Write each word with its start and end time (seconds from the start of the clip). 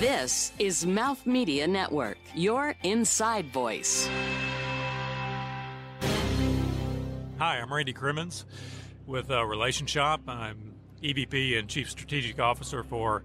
This 0.00 0.52
is 0.58 0.84
Mouth 0.84 1.24
Media 1.24 1.66
Network, 1.66 2.18
your 2.34 2.74
inside 2.82 3.46
voice. 3.46 4.06
Hi, 7.38 7.58
I'm 7.58 7.72
Randy 7.72 7.94
Crimmins 7.94 8.44
with 9.06 9.30
uh, 9.30 9.42
Relation 9.46 9.86
Shop. 9.86 10.20
I'm 10.28 10.74
EVP 11.02 11.58
and 11.58 11.66
Chief 11.66 11.90
Strategic 11.90 12.38
Officer 12.38 12.84
for 12.84 13.24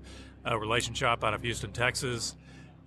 uh, 0.49 0.57
Relation 0.57 0.93
Shop 0.93 1.25
out 1.25 1.33
of 1.33 1.41
Houston, 1.41 1.73
Texas. 1.73 2.37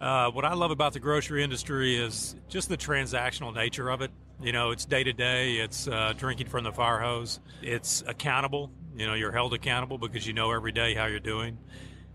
Uh, 0.00 0.30
what 0.30 0.46
I 0.46 0.54
love 0.54 0.70
about 0.70 0.94
the 0.94 1.00
grocery 1.00 1.44
industry 1.44 1.94
is 1.94 2.36
just 2.48 2.70
the 2.70 2.78
transactional 2.78 3.54
nature 3.54 3.90
of 3.90 4.00
it. 4.00 4.10
You 4.40 4.52
know, 4.52 4.70
it's 4.70 4.86
day 4.86 5.04
to 5.04 5.12
day. 5.12 5.56
It's 5.56 5.88
uh, 5.88 6.14
drinking 6.16 6.46
from 6.46 6.64
the 6.64 6.72
fire 6.72 7.00
hose. 7.00 7.38
It's 7.60 8.02
accountable. 8.06 8.70
You 8.96 9.06
know, 9.06 9.12
you're 9.12 9.32
held 9.32 9.52
accountable 9.52 9.98
because 9.98 10.26
you 10.26 10.32
know 10.32 10.52
every 10.52 10.72
day 10.72 10.94
how 10.94 11.04
you're 11.04 11.20
doing 11.20 11.58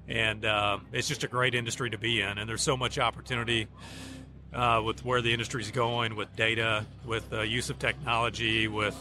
and 0.10 0.44
uh, 0.44 0.80
it's 0.92 1.08
just 1.08 1.24
a 1.24 1.28
great 1.28 1.54
industry 1.54 1.90
to 1.92 1.98
be 1.98 2.22
in. 2.22 2.38
And 2.38 2.50
there's 2.50 2.64
so 2.64 2.76
much 2.76 2.98
opportunity 2.98 3.68
uh, 4.54 4.82
with 4.84 5.06
where 5.06 5.22
the 5.22 5.32
industry 5.32 5.62
is 5.62 5.72
going, 5.72 6.16
with 6.16 6.36
data, 6.36 6.86
with 7.06 7.32
uh, 7.32 7.42
use 7.42 7.70
of 7.70 7.78
technology, 7.78 8.68
with 8.68 8.98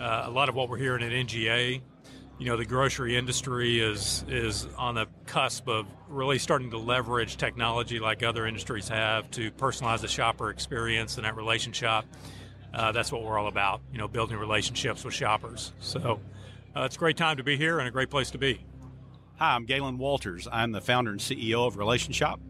uh, 0.00 0.24
a 0.26 0.30
lot 0.30 0.48
of 0.48 0.54
what 0.54 0.68
we're 0.68 0.78
hearing 0.78 1.02
at 1.02 1.10
NGA. 1.10 1.80
You 2.38 2.46
know, 2.46 2.56
the 2.56 2.66
grocery 2.66 3.16
industry 3.16 3.80
is 3.80 4.24
is 4.28 4.68
on 4.76 4.94
the 4.94 5.06
cusp 5.24 5.68
of 5.68 5.86
really 6.08 6.38
starting 6.38 6.70
to 6.70 6.78
leverage 6.78 7.38
technology 7.38 7.98
like 7.98 8.22
other 8.22 8.46
industries 8.46 8.88
have 8.88 9.30
to 9.32 9.50
personalize 9.52 10.02
the 10.02 10.08
shopper 10.08 10.50
experience 10.50 11.16
and 11.16 11.24
that 11.24 11.34
relationship. 11.34 12.04
Uh, 12.74 12.92
that's 12.92 13.10
what 13.10 13.24
we're 13.24 13.38
all 13.38 13.48
about. 13.48 13.80
You 13.90 13.98
know, 13.98 14.06
building 14.06 14.36
relationships 14.36 15.02
with 15.02 15.14
shoppers. 15.14 15.72
So 15.80 16.20
uh, 16.76 16.82
it's 16.82 16.96
a 16.96 16.98
great 16.98 17.16
time 17.16 17.38
to 17.38 17.42
be 17.42 17.56
here 17.56 17.78
and 17.78 17.88
a 17.88 17.90
great 17.90 18.10
place 18.10 18.30
to 18.32 18.38
be. 18.38 18.60
Hi, 19.38 19.54
I'm 19.54 19.66
Galen 19.66 19.98
Walters. 19.98 20.48
I'm 20.50 20.72
the 20.72 20.80
founder 20.80 21.10
and 21.10 21.20
CEO 21.20 21.66
of 21.66 21.76
Relation 21.76 22.14
Shop. 22.14 22.40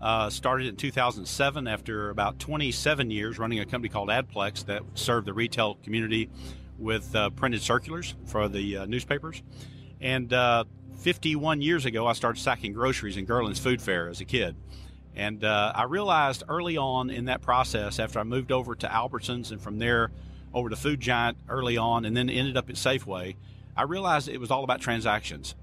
Uh, 0.00 0.30
started 0.30 0.68
in 0.68 0.76
2007 0.76 1.68
after 1.68 2.08
about 2.08 2.38
27 2.38 3.10
years 3.10 3.38
running 3.38 3.60
a 3.60 3.66
company 3.66 3.90
called 3.90 4.08
Adplex 4.08 4.64
that 4.64 4.82
served 4.94 5.26
the 5.26 5.34
retail 5.34 5.74
community 5.84 6.30
with 6.78 7.14
uh, 7.14 7.28
printed 7.28 7.60
circulars 7.60 8.14
for 8.24 8.48
the 8.48 8.78
uh, 8.78 8.86
newspapers. 8.86 9.42
And 10.00 10.32
uh, 10.32 10.64
51 11.00 11.60
years 11.60 11.84
ago, 11.84 12.06
I 12.06 12.14
started 12.14 12.40
stacking 12.40 12.72
groceries 12.72 13.18
in 13.18 13.26
Gerland's 13.26 13.60
Food 13.60 13.82
Fair 13.82 14.08
as 14.08 14.22
a 14.22 14.24
kid. 14.24 14.56
And 15.14 15.44
uh, 15.44 15.72
I 15.74 15.82
realized 15.82 16.42
early 16.48 16.78
on 16.78 17.10
in 17.10 17.26
that 17.26 17.42
process, 17.42 17.98
after 17.98 18.18
I 18.18 18.22
moved 18.22 18.50
over 18.50 18.74
to 18.76 18.86
Albertsons 18.86 19.50
and 19.50 19.60
from 19.60 19.78
there 19.78 20.10
over 20.54 20.70
to 20.70 20.76
Food 20.76 21.00
Giant 21.00 21.36
early 21.50 21.76
on, 21.76 22.06
and 22.06 22.16
then 22.16 22.30
ended 22.30 22.56
up 22.56 22.70
at 22.70 22.76
Safeway, 22.76 23.36
I 23.76 23.82
realized 23.82 24.26
it 24.26 24.38
was 24.40 24.50
all 24.50 24.64
about 24.64 24.80
transactions. 24.80 25.54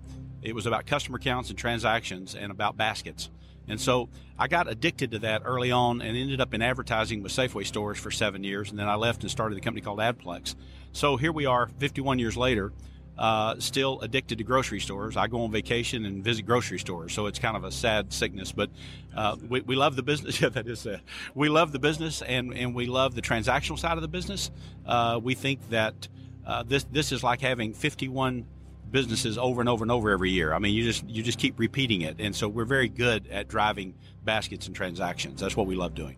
It 0.42 0.54
was 0.56 0.66
about 0.66 0.86
customer 0.86 1.20
counts 1.20 1.50
and 1.50 1.58
transactions 1.58 2.36
and 2.36 2.52
about 2.52 2.78
baskets. 2.78 3.30
And 3.68 3.80
so 3.82 4.10
I 4.40 4.48
got 4.48 4.70
addicted 4.70 5.12
to 5.12 5.20
that 5.20 5.42
early 5.44 5.72
on 5.72 6.02
and 6.02 6.16
ended 6.16 6.40
up 6.40 6.54
in 6.54 6.62
advertising 6.62 7.22
with 7.22 7.32
Safeway 7.32 7.66
stores 7.66 7.98
for 7.98 8.12
seven 8.12 8.44
years. 8.44 8.70
And 8.70 8.80
then 8.80 8.88
I 8.88 8.96
left 8.96 9.24
and 9.24 9.32
started 9.32 9.58
a 9.58 9.62
company 9.62 9.82
called 9.82 10.00
Adplex. 10.00 10.56
So 10.94 11.18
here 11.18 11.32
we 11.32 11.46
are 11.46 11.68
51 11.68 12.18
years 12.18 12.38
later, 12.38 12.72
uh, 13.18 13.56
still 13.60 14.00
addicted 14.02 14.38
to 14.38 14.44
grocery 14.44 14.80
stores. 14.80 15.18
I 15.18 15.28
go 15.28 15.42
on 15.42 15.52
vacation 15.52 16.06
and 16.06 16.24
visit 16.24 16.46
grocery 16.46 16.80
stores. 16.80 17.14
So 17.14 17.26
it's 17.26 17.40
kind 17.40 17.58
of 17.58 17.64
a 17.64 17.72
sad 17.72 18.14
sickness, 18.14 18.52
but 18.52 18.70
uh, 19.16 19.36
we, 19.50 19.62
we 19.62 19.76
love 19.76 19.96
the 19.96 20.04
business. 20.04 20.40
yeah, 20.42 20.50
that 20.50 20.68
is 20.68 20.80
sad. 20.80 21.02
We 21.36 21.50
love 21.50 21.72
the 21.72 21.80
business 21.80 22.22
and, 22.22 22.54
and 22.54 22.74
we 22.74 22.86
love 22.86 23.16
the 23.16 23.22
transactional 23.22 23.78
side 23.78 23.98
of 23.98 24.02
the 24.02 24.08
business. 24.08 24.50
Uh, 24.86 25.20
we 25.22 25.36
think 25.36 25.68
that 25.70 26.08
uh, 26.46 26.64
this, 26.64 26.86
this 26.86 27.12
is 27.12 27.24
like 27.24 27.42
having 27.42 27.74
51 27.74 28.46
businesses 28.92 29.38
over 29.38 29.62
and 29.62 29.70
over 29.70 29.84
and 29.84 29.92
over 29.92 30.10
every 30.10 30.32
year. 30.32 30.54
I 30.54 30.60
mean, 30.60 30.74
you 30.74 30.84
just 30.84 31.08
you 31.08 31.24
just 31.24 31.40
keep 31.40 31.60
repeating 31.60 32.02
it, 32.02 32.18
and 32.20 32.36
so 32.36 32.48
we're 32.48 32.66
very 32.66 32.90
good 32.90 33.28
at 33.28 33.48
driving 33.48 33.94
baskets 34.24 34.68
and 34.68 34.76
transactions. 34.76 35.40
That's 35.42 35.56
what 35.56 35.68
we 35.68 35.76
love 35.76 35.96
doing. 35.96 36.18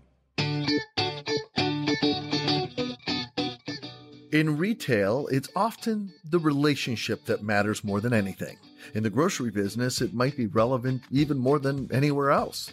In 4.32 4.58
retail, 4.58 5.28
it's 5.32 5.50
often 5.56 6.14
the 6.24 6.38
relationship 6.38 7.26
that 7.26 7.42
matters 7.42 7.84
more 7.84 8.00
than 8.00 8.14
anything. 8.14 8.58
In 8.94 9.02
the 9.02 9.10
grocery 9.10 9.50
business, 9.50 10.02
it 10.02 10.14
might 10.14 10.38
be 10.38 10.46
relevant 10.46 11.02
even 11.10 11.40
more 11.40 11.58
than 11.58 11.90
anywhere 11.92 12.30
else. 12.30 12.72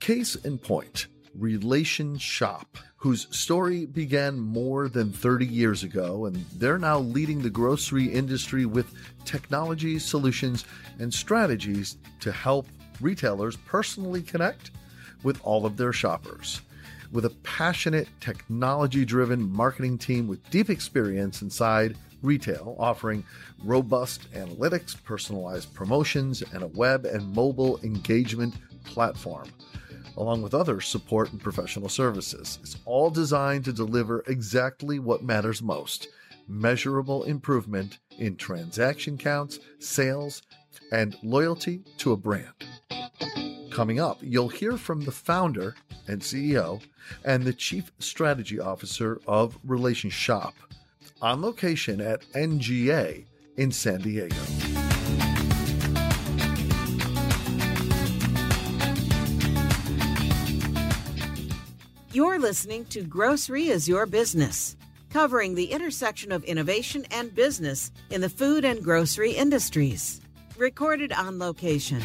Case 0.00 0.34
in 0.34 0.58
point, 0.58 1.06
Relation 1.38 2.16
Shop, 2.18 2.78
whose 2.96 3.26
story 3.36 3.86
began 3.86 4.38
more 4.38 4.88
than 4.88 5.12
30 5.12 5.46
years 5.46 5.82
ago, 5.82 6.26
and 6.26 6.36
they're 6.56 6.78
now 6.78 6.98
leading 6.98 7.42
the 7.42 7.50
grocery 7.50 8.06
industry 8.06 8.64
with 8.64 8.92
technology, 9.24 9.98
solutions, 9.98 10.64
and 10.98 11.12
strategies 11.12 11.98
to 12.20 12.32
help 12.32 12.66
retailers 13.00 13.56
personally 13.56 14.22
connect 14.22 14.70
with 15.22 15.40
all 15.44 15.66
of 15.66 15.76
their 15.76 15.92
shoppers. 15.92 16.62
With 17.12 17.24
a 17.24 17.30
passionate, 17.44 18.08
technology 18.20 19.04
driven 19.04 19.50
marketing 19.52 19.98
team 19.98 20.26
with 20.26 20.48
deep 20.50 20.70
experience 20.70 21.42
inside 21.42 21.96
retail, 22.22 22.76
offering 22.78 23.24
robust 23.62 24.30
analytics, 24.32 25.02
personalized 25.04 25.72
promotions, 25.74 26.42
and 26.52 26.62
a 26.62 26.68
web 26.68 27.04
and 27.04 27.34
mobile 27.34 27.78
engagement 27.82 28.54
platform 28.84 29.48
along 30.16 30.42
with 30.42 30.54
other 30.54 30.80
support 30.80 31.32
and 31.32 31.40
professional 31.40 31.88
services. 31.88 32.58
It's 32.62 32.76
all 32.84 33.10
designed 33.10 33.64
to 33.66 33.72
deliver 33.72 34.24
exactly 34.26 34.98
what 34.98 35.22
matters 35.22 35.62
most 35.62 36.08
measurable 36.48 37.24
improvement 37.24 37.98
in 38.18 38.36
transaction 38.36 39.18
counts, 39.18 39.58
sales, 39.78 40.42
and 40.92 41.16
loyalty 41.22 41.82
to 41.98 42.12
a 42.12 42.16
brand. 42.16 42.52
Coming 43.70 44.00
up, 44.00 44.18
you'll 44.22 44.48
hear 44.48 44.76
from 44.76 45.02
the 45.02 45.10
founder 45.12 45.74
and 46.08 46.20
CEO 46.20 46.80
and 47.24 47.42
the 47.42 47.52
chief 47.52 47.90
strategy 47.98 48.60
officer 48.60 49.20
of 49.26 49.58
Relation 49.64 50.08
Shop 50.08 50.54
on 51.20 51.42
location 51.42 52.00
at 52.00 52.22
NGA 52.32 53.24
in 53.56 53.72
San 53.72 54.00
Diego. 54.00 54.36
You're 62.16 62.38
listening 62.38 62.86
to 62.86 63.02
Grocery 63.02 63.68
is 63.68 63.86
Your 63.86 64.06
Business, 64.06 64.74
covering 65.10 65.54
the 65.54 65.70
intersection 65.70 66.32
of 66.32 66.44
innovation 66.44 67.04
and 67.10 67.34
business 67.34 67.92
in 68.08 68.22
the 68.22 68.30
food 68.30 68.64
and 68.64 68.82
grocery 68.82 69.32
industries. 69.32 70.22
Recorded 70.56 71.12
on 71.12 71.38
location. 71.38 72.00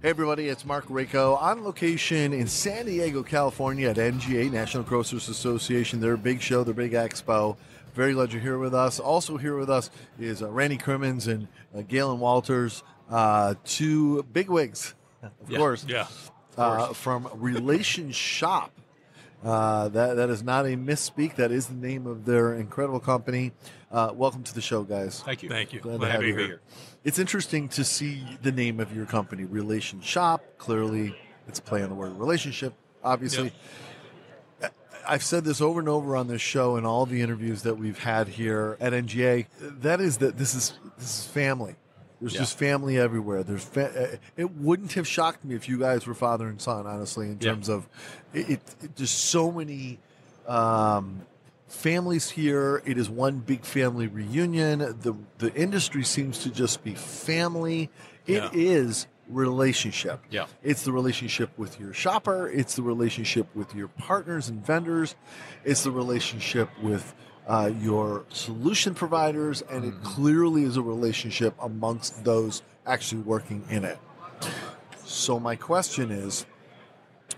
Hey 0.00 0.08
everybody, 0.08 0.48
it's 0.48 0.64
Mark 0.64 0.86
Rako 0.86 1.40
on 1.40 1.64
location 1.64 2.32
in 2.32 2.46
San 2.46 2.86
Diego, 2.86 3.22
California 3.22 3.90
at 3.90 3.98
NGA, 3.98 4.50
National 4.50 4.84
Grocers 4.84 5.28
Association, 5.28 6.00
their 6.00 6.16
big 6.16 6.40
show, 6.40 6.64
their 6.64 6.72
big 6.72 6.92
expo. 6.92 7.58
Very 7.94 8.14
glad 8.14 8.32
you're 8.32 8.40
here 8.40 8.58
with 8.58 8.74
us. 8.74 8.98
Also 8.98 9.36
here 9.36 9.56
with 9.56 9.68
us 9.68 9.90
is 10.18 10.42
uh, 10.42 10.50
Randy 10.50 10.78
Crimmins 10.78 11.26
and 11.26 11.46
uh, 11.76 11.82
Galen 11.82 12.20
Walters, 12.20 12.82
uh, 13.10 13.54
two 13.64 14.22
bigwigs, 14.32 14.94
of 15.22 15.30
yeah, 15.50 15.58
course, 15.58 15.84
Yeah. 15.86 16.06
uh, 16.56 16.94
from 16.94 17.28
Relation 17.34 18.10
Shop. 18.10 18.72
Uh, 19.44 19.88
that 19.88 20.14
that 20.14 20.30
is 20.30 20.42
not 20.42 20.64
a 20.66 20.76
misspeak. 20.76 21.34
That 21.34 21.50
is 21.50 21.66
the 21.66 21.74
name 21.74 22.06
of 22.06 22.24
their 22.24 22.54
incredible 22.54 23.00
company. 23.00 23.52
Uh, 23.90 24.12
welcome 24.14 24.44
to 24.44 24.54
the 24.54 24.60
show, 24.60 24.84
guys. 24.84 25.20
Thank 25.20 25.42
you. 25.42 25.48
Thank 25.48 25.72
you. 25.72 25.80
Glad 25.80 25.92
to 25.94 25.98
Glad 25.98 26.10
have 26.12 26.20
to 26.20 26.26
be 26.26 26.40
you 26.40 26.46
here. 26.46 26.60
It's 27.02 27.18
interesting 27.18 27.68
to 27.70 27.82
see 27.84 28.24
the 28.42 28.52
name 28.52 28.78
of 28.78 28.94
your 28.94 29.04
company, 29.04 29.44
Relation 29.44 30.00
Shop. 30.00 30.44
Clearly, 30.58 31.14
it's 31.48 31.58
a 31.58 31.62
play 31.62 31.82
on 31.82 31.88
the 31.88 31.94
word 31.96 32.16
relationship. 32.18 32.72
Obviously, 33.02 33.52
I've 35.06 35.22
said 35.22 35.44
this 35.44 35.60
over 35.60 35.80
and 35.80 35.88
over 35.88 36.16
on 36.16 36.28
this 36.28 36.40
show 36.42 36.76
and 36.76 36.86
all 36.86 37.06
the 37.06 37.20
interviews 37.22 37.62
that 37.62 37.76
we've 37.76 37.98
had 37.98 38.28
here 38.28 38.76
at 38.80 38.92
NGA. 38.92 39.46
That 39.60 40.00
is 40.00 40.18
that 40.18 40.38
this 40.38 40.54
is 40.54 40.74
this 40.98 41.18
is 41.20 41.24
family. 41.26 41.74
There's 42.20 42.34
Yeah. 42.34 42.40
just 42.40 42.56
family 42.58 42.98
everywhere. 42.98 43.42
There's 43.42 43.64
fa- 43.64 44.12
uh, 44.14 44.16
it 44.36 44.52
wouldn't 44.52 44.92
have 44.92 45.08
shocked 45.08 45.44
me 45.44 45.54
if 45.56 45.68
you 45.68 45.78
guys 45.78 46.06
were 46.06 46.14
father 46.14 46.46
and 46.46 46.60
son. 46.60 46.86
Honestly, 46.86 47.26
in 47.26 47.38
Yeah. 47.40 47.50
terms 47.52 47.68
of 47.68 47.88
it, 48.32 48.48
it, 48.50 48.60
it 48.82 48.96
just 48.96 49.18
so 49.26 49.50
many 49.50 49.98
um, 50.46 51.22
families 51.68 52.30
here. 52.30 52.82
It 52.84 52.98
is 52.98 53.08
one 53.10 53.38
big 53.38 53.64
family 53.64 54.06
reunion. 54.06 54.78
The 54.78 55.14
the 55.38 55.52
industry 55.54 56.04
seems 56.04 56.38
to 56.44 56.50
just 56.50 56.84
be 56.84 56.94
family. 56.94 57.90
It 58.26 58.54
is 58.54 59.06
Yeah. 59.06 59.08
Relationship. 59.32 60.20
Yeah. 60.30 60.46
It's 60.62 60.84
the 60.84 60.92
relationship 60.92 61.50
with 61.56 61.80
your 61.80 61.92
shopper. 61.92 62.48
It's 62.48 62.76
the 62.76 62.82
relationship 62.82 63.46
with 63.54 63.74
your 63.74 63.88
partners 63.88 64.48
and 64.48 64.64
vendors. 64.64 65.14
It's 65.64 65.82
the 65.82 65.90
relationship 65.90 66.68
with 66.82 67.14
uh, 67.46 67.72
your 67.80 68.24
solution 68.28 68.94
providers, 68.94 69.62
and 69.62 69.84
it 69.84 69.94
clearly 70.02 70.64
is 70.64 70.76
a 70.76 70.82
relationship 70.82 71.54
amongst 71.60 72.24
those 72.24 72.62
actually 72.86 73.22
working 73.22 73.64
in 73.70 73.84
it. 73.84 73.98
So 75.04 75.40
my 75.40 75.56
question 75.56 76.10
is, 76.10 76.46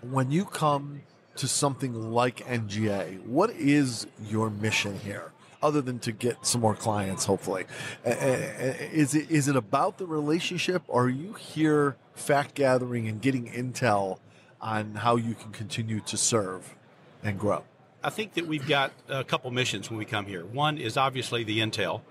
when 0.03 0.31
you 0.31 0.45
come 0.45 1.03
to 1.37 1.49
something 1.49 2.13
like 2.13 2.47
NGA, 2.47 3.25
what 3.27 3.51
is 3.51 4.07
your 4.29 4.51
mission 4.51 4.99
here? 5.01 5.33
Other 5.65 5.81
than 5.81 5.99
to 6.01 6.13
get 6.13 6.45
some 6.45 6.61
more 6.61 6.75
clients, 6.75 7.25
hopefully. 7.25 7.65
Is 8.05 9.15
it 9.15 9.31
is 9.31 9.49
it 9.49 9.57
about 9.57 9.97
the 9.97 10.07
relationship, 10.07 10.83
or 10.87 11.05
are 11.05 11.09
you 11.09 11.33
here 11.33 11.97
fact 12.15 12.55
gathering 12.55 13.09
and 13.09 13.21
getting 13.21 13.51
intel 13.51 14.19
on 14.61 14.97
how 14.97 15.17
you 15.17 15.35
can 15.35 15.51
continue 15.53 16.01
to 16.01 16.17
serve 16.19 16.75
and 17.23 17.39
grow? 17.39 17.65
I 18.03 18.11
think 18.11 18.35
that 18.35 18.47
we've 18.47 18.69
got 18.69 18.93
a 19.09 19.25
couple 19.25 19.51
missions 19.51 19.89
when 19.89 19.99
we 19.99 20.05
come 20.05 20.27
here. 20.27 20.45
One 20.45 20.77
is 20.77 20.99
obviously 20.99 21.43
the 21.43 21.61
intel. 21.61 22.03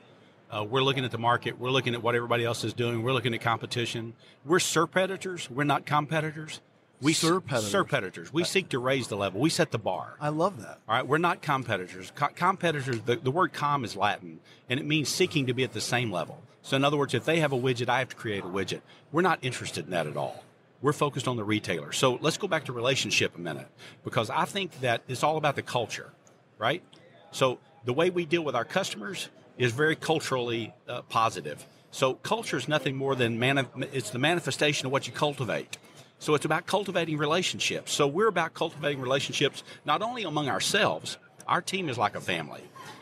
Uh, 0.50 0.64
we're 0.64 0.82
looking 0.82 1.06
at 1.06 1.12
the 1.12 1.20
market. 1.20 1.60
We're 1.60 1.70
looking 1.70 1.94
at 1.94 2.02
what 2.02 2.16
everybody 2.16 2.44
else 2.46 2.64
is 2.64 2.74
doing. 2.74 3.04
We're 3.04 3.14
looking 3.14 3.36
at 3.36 3.42
competition. 3.42 4.14
We're 4.44 4.58
surpetitors. 4.58 5.50
We're 5.50 5.64
not 5.64 5.86
competitors. 5.86 6.62
We 7.04 7.14
surpetitors. 7.14 7.72
surpetitors. 7.72 8.34
We 8.34 8.44
seek 8.44 8.70
to 8.70 8.80
raise 8.80 9.08
the 9.10 9.18
level. 9.18 9.42
We 9.42 9.50
set 9.50 9.72
the 9.72 9.78
bar. 9.78 10.16
I 10.22 10.30
love 10.30 10.62
that. 10.62 10.80
All 10.88 10.96
right, 10.96 11.06
we're 11.06 11.18
not 11.18 11.42
competitors. 11.42 12.12
Co- 12.16 12.30
competitors. 12.30 13.02
The, 13.02 13.18
the 13.18 13.32
word 13.32 13.54
"com" 13.54 13.84
is 13.84 13.96
Latin, 13.96 14.40
and 14.70 14.80
it 14.80 14.86
means 14.86 15.10
seeking 15.10 15.48
to 15.48 15.54
be 15.54 15.64
at 15.64 15.74
the 15.74 15.82
same 15.82 16.12
level. 16.12 16.42
So, 16.62 16.78
in 16.78 16.86
other 16.86 16.98
words, 16.98 17.14
if 17.14 17.26
they 17.26 17.42
have 17.42 17.52
a 17.52 17.58
widget, 17.58 17.90
I 17.90 18.00
have 18.00 18.10
to 18.10 18.16
create 18.16 18.44
a 18.44 18.48
widget. 18.48 18.82
We're 19.12 19.22
not 19.22 19.40
interested 19.42 19.86
in 19.86 19.92
that 19.92 20.08
at 20.08 20.16
all. 20.16 20.44
We're 20.82 20.94
focused 20.94 21.28
on 21.28 21.38
the 21.38 21.44
retailer. 21.44 21.92
So 21.94 22.18
let's 22.22 22.38
go 22.38 22.48
back 22.48 22.66
to 22.66 22.74
relationship 22.74 23.38
a 23.38 23.40
minute, 23.40 23.68
because 24.04 24.30
I 24.30 24.46
think 24.46 24.82
that 24.82 25.02
it's 25.08 25.24
all 25.24 25.38
about 25.38 25.56
the 25.56 25.62
culture, 25.62 26.10
right? 26.58 26.84
So 27.32 27.60
the 27.86 27.94
way 27.94 28.10
we 28.10 28.26
deal 28.26 28.44
with 28.44 28.56
our 28.56 28.66
customers 28.66 29.30
is 29.58 29.72
very 29.72 29.96
culturally 29.96 30.74
uh, 30.90 31.02
positive. 31.04 31.66
So 31.92 32.16
culture 32.16 32.58
is 32.58 32.68
nothing 32.68 32.96
more 32.96 33.16
than 33.16 33.40
mani- 33.40 33.68
it's 33.94 34.10
the 34.10 34.20
manifestation 34.20 34.86
of 34.86 34.92
what 34.92 35.08
you 35.08 35.14
cultivate. 35.14 35.78
So 36.24 36.36
it's 36.36 36.46
about 36.46 36.66
cultivating 36.66 37.18
relationships. 37.18 37.92
So 37.92 38.08
we're 38.08 38.30
about 38.30 38.54
cultivating 38.54 39.02
relationships 39.02 39.62
not 39.84 40.02
only 40.02 40.24
among 40.24 40.48
ourselves, 40.48 41.18
our 41.50 41.62
team 41.62 41.90
is 41.90 41.98
like 41.98 42.16
a 42.16 42.22
family, 42.22 42.62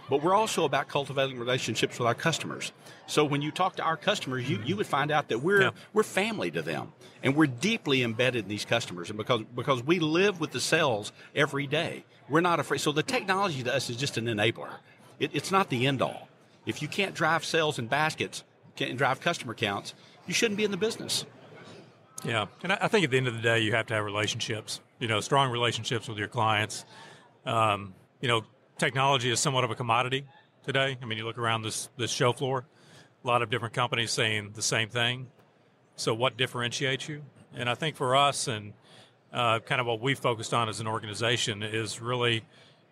but 0.09 0.23
we're 0.23 0.33
also 0.33 0.65
about 0.65 0.87
cultivating 0.87 1.37
relationships 1.37 1.99
with 1.99 2.07
our 2.07 2.15
customers. 2.15 2.71
So 3.05 3.23
when 3.23 3.43
you 3.43 3.51
talk 3.51 3.75
to 3.75 3.83
our 3.83 3.95
customers, 3.95 4.49
you, 4.49 4.59
you 4.65 4.75
would 4.75 4.87
find 4.87 5.11
out 5.11 5.27
that 5.27 5.43
we're 5.43 5.61
Yeah. 5.61 5.69
we're 5.93 6.01
family 6.01 6.49
to 6.49 6.63
them, 6.63 6.93
and 7.21 7.35
we're 7.35 7.45
deeply 7.45 8.01
embedded 8.01 8.45
in 8.45 8.49
these 8.49 8.65
customers, 8.65 9.11
and 9.11 9.17
because 9.17 9.43
because 9.55 9.83
we 9.83 9.99
live 9.99 10.39
with 10.39 10.49
the 10.49 10.59
sales 10.59 11.11
every 11.35 11.67
day, 11.67 12.05
we're 12.27 12.41
not 12.41 12.59
afraid. 12.59 12.81
So 12.81 12.91
the 12.91 13.03
technology 13.03 13.61
to 13.61 13.71
us 13.71 13.87
is 13.91 13.97
just 13.97 14.17
an 14.17 14.25
enabler. 14.25 14.71
It, 15.19 15.29
it's 15.35 15.51
not 15.51 15.69
the 15.69 15.85
end 15.85 16.01
all. 16.01 16.27
If 16.65 16.81
you 16.81 16.87
can't 16.87 17.13
drive 17.13 17.45
sales 17.45 17.77
and 17.77 17.87
baskets, 17.87 18.43
can't 18.75 18.97
drive 18.97 19.21
customer 19.21 19.53
counts, 19.53 19.93
you 20.25 20.33
shouldn't 20.33 20.57
be 20.57 20.63
in 20.63 20.71
the 20.71 20.77
business. 20.77 21.23
Yeah, 22.23 22.45
and 22.63 22.73
I 22.73 22.87
think 22.87 23.03
at 23.03 23.11
the 23.11 23.17
end 23.17 23.27
of 23.27 23.33
the 23.33 23.41
day, 23.41 23.59
you 23.59 23.71
have 23.73 23.87
to 23.87 23.93
have 23.93 24.05
relationships. 24.05 24.79
You 24.99 25.07
know, 25.07 25.19
strong 25.21 25.51
relationships 25.51 26.07
with 26.07 26.17
your 26.17 26.27
clients. 26.27 26.85
Um, 27.45 27.93
you 28.19 28.27
know, 28.27 28.43
technology 28.77 29.31
is 29.31 29.39
somewhat 29.39 29.63
of 29.63 29.71
a 29.71 29.75
commodity 29.75 30.25
today. 30.63 30.97
I 31.01 31.05
mean, 31.05 31.17
you 31.17 31.25
look 31.25 31.37
around 31.37 31.63
this 31.63 31.89
this 31.97 32.11
show 32.11 32.33
floor, 32.33 32.65
a 33.23 33.27
lot 33.27 33.41
of 33.41 33.49
different 33.49 33.73
companies 33.73 34.11
saying 34.11 34.51
the 34.53 34.61
same 34.61 34.89
thing. 34.89 35.27
So, 35.95 36.13
what 36.13 36.37
differentiates 36.37 37.07
you? 37.09 37.23
And 37.53 37.69
I 37.69 37.75
think 37.75 37.95
for 37.95 38.15
us, 38.15 38.47
and 38.47 38.73
uh, 39.33 39.59
kind 39.59 39.81
of 39.81 39.87
what 39.87 39.99
we 39.99 40.13
focused 40.13 40.53
on 40.53 40.69
as 40.69 40.79
an 40.79 40.87
organization, 40.87 41.63
is 41.63 42.01
really 42.01 42.43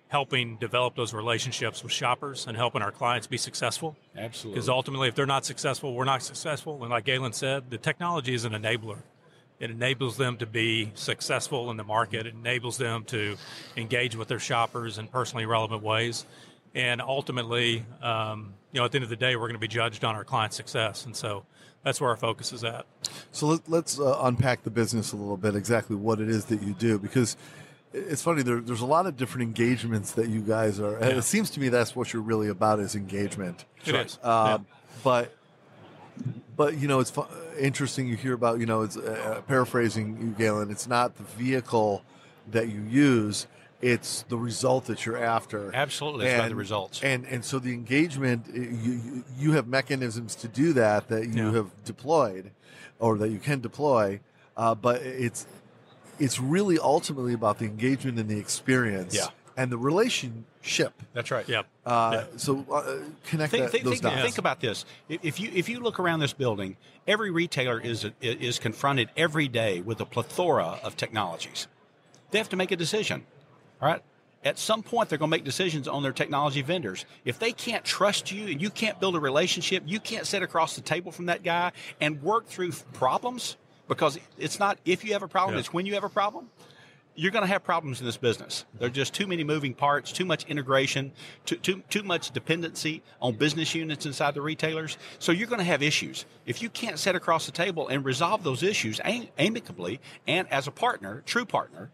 helping 0.09 0.57
develop 0.57 0.95
those 0.95 1.13
relationships 1.13 1.83
with 1.83 1.91
shoppers 1.91 2.47
and 2.47 2.57
helping 2.57 2.81
our 2.81 2.91
clients 2.91 3.27
be 3.27 3.37
successful. 3.37 3.95
Absolutely. 4.17 4.55
Because 4.55 4.67
ultimately, 4.67 5.07
if 5.07 5.15
they're 5.15 5.27
not 5.27 5.45
successful, 5.45 5.93
we're 5.93 6.03
not 6.03 6.23
successful. 6.23 6.81
And 6.81 6.89
like 6.89 7.05
Galen 7.05 7.33
said, 7.33 7.69
the 7.69 7.77
technology 7.77 8.33
is 8.33 8.43
an 8.43 8.53
enabler. 8.53 9.03
It 9.59 9.71
enables 9.71 10.15
them 10.17 10.37
to 10.37 10.45
be 10.45 10.91
successful 10.95 11.69
in 11.69 11.77
the 11.77 11.83
market. 11.83 12.25
It 12.25 12.33
enables 12.33 12.77
them 12.77 13.03
to 13.05 13.35
engage 13.75 14.15
with 14.15 14.27
their 14.29 14.39
shoppers 14.39 14.97
in 14.97 15.07
personally 15.07 15.45
relevant 15.45 15.83
ways. 15.83 16.25
And 16.73 17.01
ultimately, 17.01 17.85
um, 18.01 18.53
you 18.71 18.79
know, 18.79 18.85
at 18.85 18.91
the 18.91 18.97
end 18.97 19.03
of 19.03 19.09
the 19.09 19.15
day, 19.15 19.35
we're 19.35 19.47
going 19.47 19.53
to 19.53 19.59
be 19.59 19.67
judged 19.67 20.05
on 20.05 20.15
our 20.15 20.23
client 20.23 20.53
success. 20.53 21.05
And 21.05 21.15
so 21.15 21.45
that's 21.83 21.99
where 21.99 22.09
our 22.09 22.15
focus 22.17 22.53
is 22.53 22.63
at. 22.63 22.85
So 23.31 23.47
let, 23.47 23.67
let's 23.67 23.99
uh, 23.99 24.19
unpack 24.21 24.63
the 24.63 24.69
business 24.69 25.11
a 25.11 25.15
little 25.15 25.37
bit, 25.37 25.55
exactly 25.55 25.95
what 25.95 26.21
it 26.21 26.29
is 26.29 26.45
that 26.45 26.61
you 26.61 26.73
do, 26.73 26.99
because 26.99 27.35
it's 27.91 28.21
funny. 28.21 28.43
There, 28.43 28.61
there's 28.61 28.81
a 28.81 28.85
lot 28.85 29.07
of 29.07 29.17
different 29.17 29.43
engagements 29.43 30.11
that 30.13 30.29
you 30.29 30.41
guys 30.41 30.79
are. 30.79 30.95
and 30.95 31.11
Yeah. 31.11 31.17
It 31.17 31.23
seems 31.23 31.49
to 31.51 31.59
me 31.59 31.69
that's 31.69 31.95
what 31.95 32.13
you're 32.13 32.21
really 32.21 32.47
about 32.47 32.79
is 32.79 32.95
engagement. 32.95 33.65
It 33.85 33.95
is. 33.95 34.19
Um, 34.23 34.67
But 35.03 35.33
but 36.59 36.77
you 36.77 36.89
know 36.89 36.99
it's 36.99 37.09
fu- 37.09 37.25
interesting. 37.57 38.05
You 38.07 38.17
hear 38.17 38.33
about 38.33 38.59
you 38.59 38.65
know 38.65 38.81
it's 38.81 38.97
uh, 38.97 39.41
paraphrasing 39.47 40.17
you, 40.21 40.27
Galen. 40.37 40.69
It's 40.69 40.87
not 40.87 41.15
the 41.15 41.23
vehicle 41.23 42.03
that 42.51 42.67
you 42.67 42.81
use; 42.81 43.47
it's 43.81 44.23
the 44.27 44.37
result 44.37 44.83
that 44.87 45.05
you're 45.05 45.23
after. 45.23 45.73
Absolutely, 45.73 46.25
it's 46.25 46.35
about 46.35 46.49
the 46.49 46.55
results. 46.55 47.01
And 47.01 47.25
and 47.27 47.45
so 47.45 47.59
the 47.59 47.73
engagement, 47.73 48.47
uh, 48.49 48.59
you 48.59 48.91
you- 49.05 49.23
you 49.37 49.51
have 49.53 49.67
mechanisms 49.67 50.35
to 50.35 50.49
do 50.49 50.73
that 50.73 51.07
that 51.07 51.29
you 51.29 51.45
Yeah. 51.45 51.53
have 51.53 51.69
deployed, 51.85 52.51
or 52.99 53.17
that 53.19 53.29
you 53.29 53.39
can 53.39 53.61
deploy. 53.61 54.19
Uh, 54.57 54.75
but 54.75 55.01
it's 55.01 55.47
it's 56.19 56.41
really 56.41 56.77
ultimately 56.77 57.33
about 57.33 57.59
the 57.59 57.65
engagement 57.65 58.19
and 58.19 58.27
the 58.29 58.37
experience, 58.37 59.15
Yeah. 59.15 59.27
And 59.59 59.69
the 59.69 59.77
relationship. 59.77 60.93
That's 61.13 61.31
right. 61.31 61.47
Yep. 61.47 61.65
Uh, 61.85 62.23
So 62.37 62.65
uh, 62.71 62.99
connect 63.25 63.51
Think, 63.51 63.63
that, 63.65 63.71
think, 63.71 63.83
those 63.83 63.99
think, 63.99 64.03
dots. 64.03 64.21
think 64.21 64.37
about 64.37 64.61
this. 64.61 64.85
If 65.09 65.19
if 65.23 65.39
you 65.39 65.51
if 65.53 65.67
you 65.67 65.81
look 65.81 65.99
around 65.99 66.21
this 66.21 66.31
building, 66.31 66.77
every 67.05 67.29
retailer 67.29 67.77
is 67.79 68.07
is 68.21 68.57
confronted 68.57 69.09
every 69.17 69.49
day 69.49 69.81
with 69.81 69.99
a 69.99 70.05
plethora 70.05 70.79
of 70.81 70.95
technologies. 70.95 71.67
They 72.31 72.37
have 72.37 72.49
to 72.49 72.55
make 72.55 72.71
a 72.71 72.77
decision. 72.77 73.25
All 73.81 73.89
right. 73.89 74.01
At 74.45 74.57
some 74.57 74.81
point, 74.81 75.09
they're 75.09 75.17
going 75.17 75.29
to 75.29 75.35
make 75.37 75.43
decisions 75.43 75.85
on 75.89 76.01
their 76.03 76.13
technology 76.13 76.61
vendors. 76.61 77.05
If 77.25 77.39
they 77.39 77.51
can't 77.51 77.83
trust 77.83 78.31
you 78.31 78.47
and 78.47 78.61
you 78.61 78.69
can't 78.69 78.97
build 78.97 79.17
a 79.17 79.19
relationship, 79.19 79.83
you 79.85 79.99
can't 79.99 80.25
sit 80.25 80.41
across 80.41 80.75
the 80.77 80.81
table 80.81 81.11
from 81.11 81.25
that 81.25 81.43
guy 81.43 81.73
and 81.99 82.23
work 82.23 82.47
through 82.47 82.71
problems 82.93 83.57
because 83.89 84.17
it's 84.37 84.57
not 84.57 84.77
if 84.85 85.03
you 85.03 85.11
have 85.11 85.23
a 85.23 85.27
problem, 85.27 85.55
Yeah. 85.55 85.59
it's 85.59 85.73
when 85.73 85.85
you 85.85 85.95
have 85.95 86.05
a 86.05 86.09
problem 86.21 86.49
you're 87.19 87.31
going 87.31 87.43
to 87.43 87.51
have 87.51 87.65
problems 87.65 87.99
in 87.99 88.05
this 88.05 88.15
business. 88.15 88.63
There 88.79 88.87
are 88.87 88.91
just 88.91 89.13
too 89.13 89.27
many 89.27 89.43
moving 89.43 89.73
parts, 89.73 90.13
too 90.13 90.23
much 90.23 90.45
integration, 90.45 91.11
too, 91.45 91.57
too, 91.57 91.83
too 91.89 92.01
much 92.01 92.31
dependency 92.31 93.03
on 93.21 93.35
business 93.35 93.75
units 93.75 94.05
inside 94.05 94.35
the 94.35 94.41
retailers. 94.41 94.97
So 95.19 95.33
you're 95.33 95.47
going 95.47 95.59
to 95.59 95.65
have 95.65 95.83
issues. 95.83 96.25
If 96.45 96.61
you 96.61 96.69
can't 96.69 96.97
sit 96.97 97.15
across 97.15 97.45
the 97.45 97.51
table 97.51 97.89
and 97.89 98.05
resolve 98.05 98.43
those 98.43 98.63
issues 98.63 99.01
amicably 99.03 99.99
and 100.27 100.47
as 100.49 100.67
a 100.67 100.71
partner, 100.71 101.21
true 101.25 101.43
partner, 101.43 101.91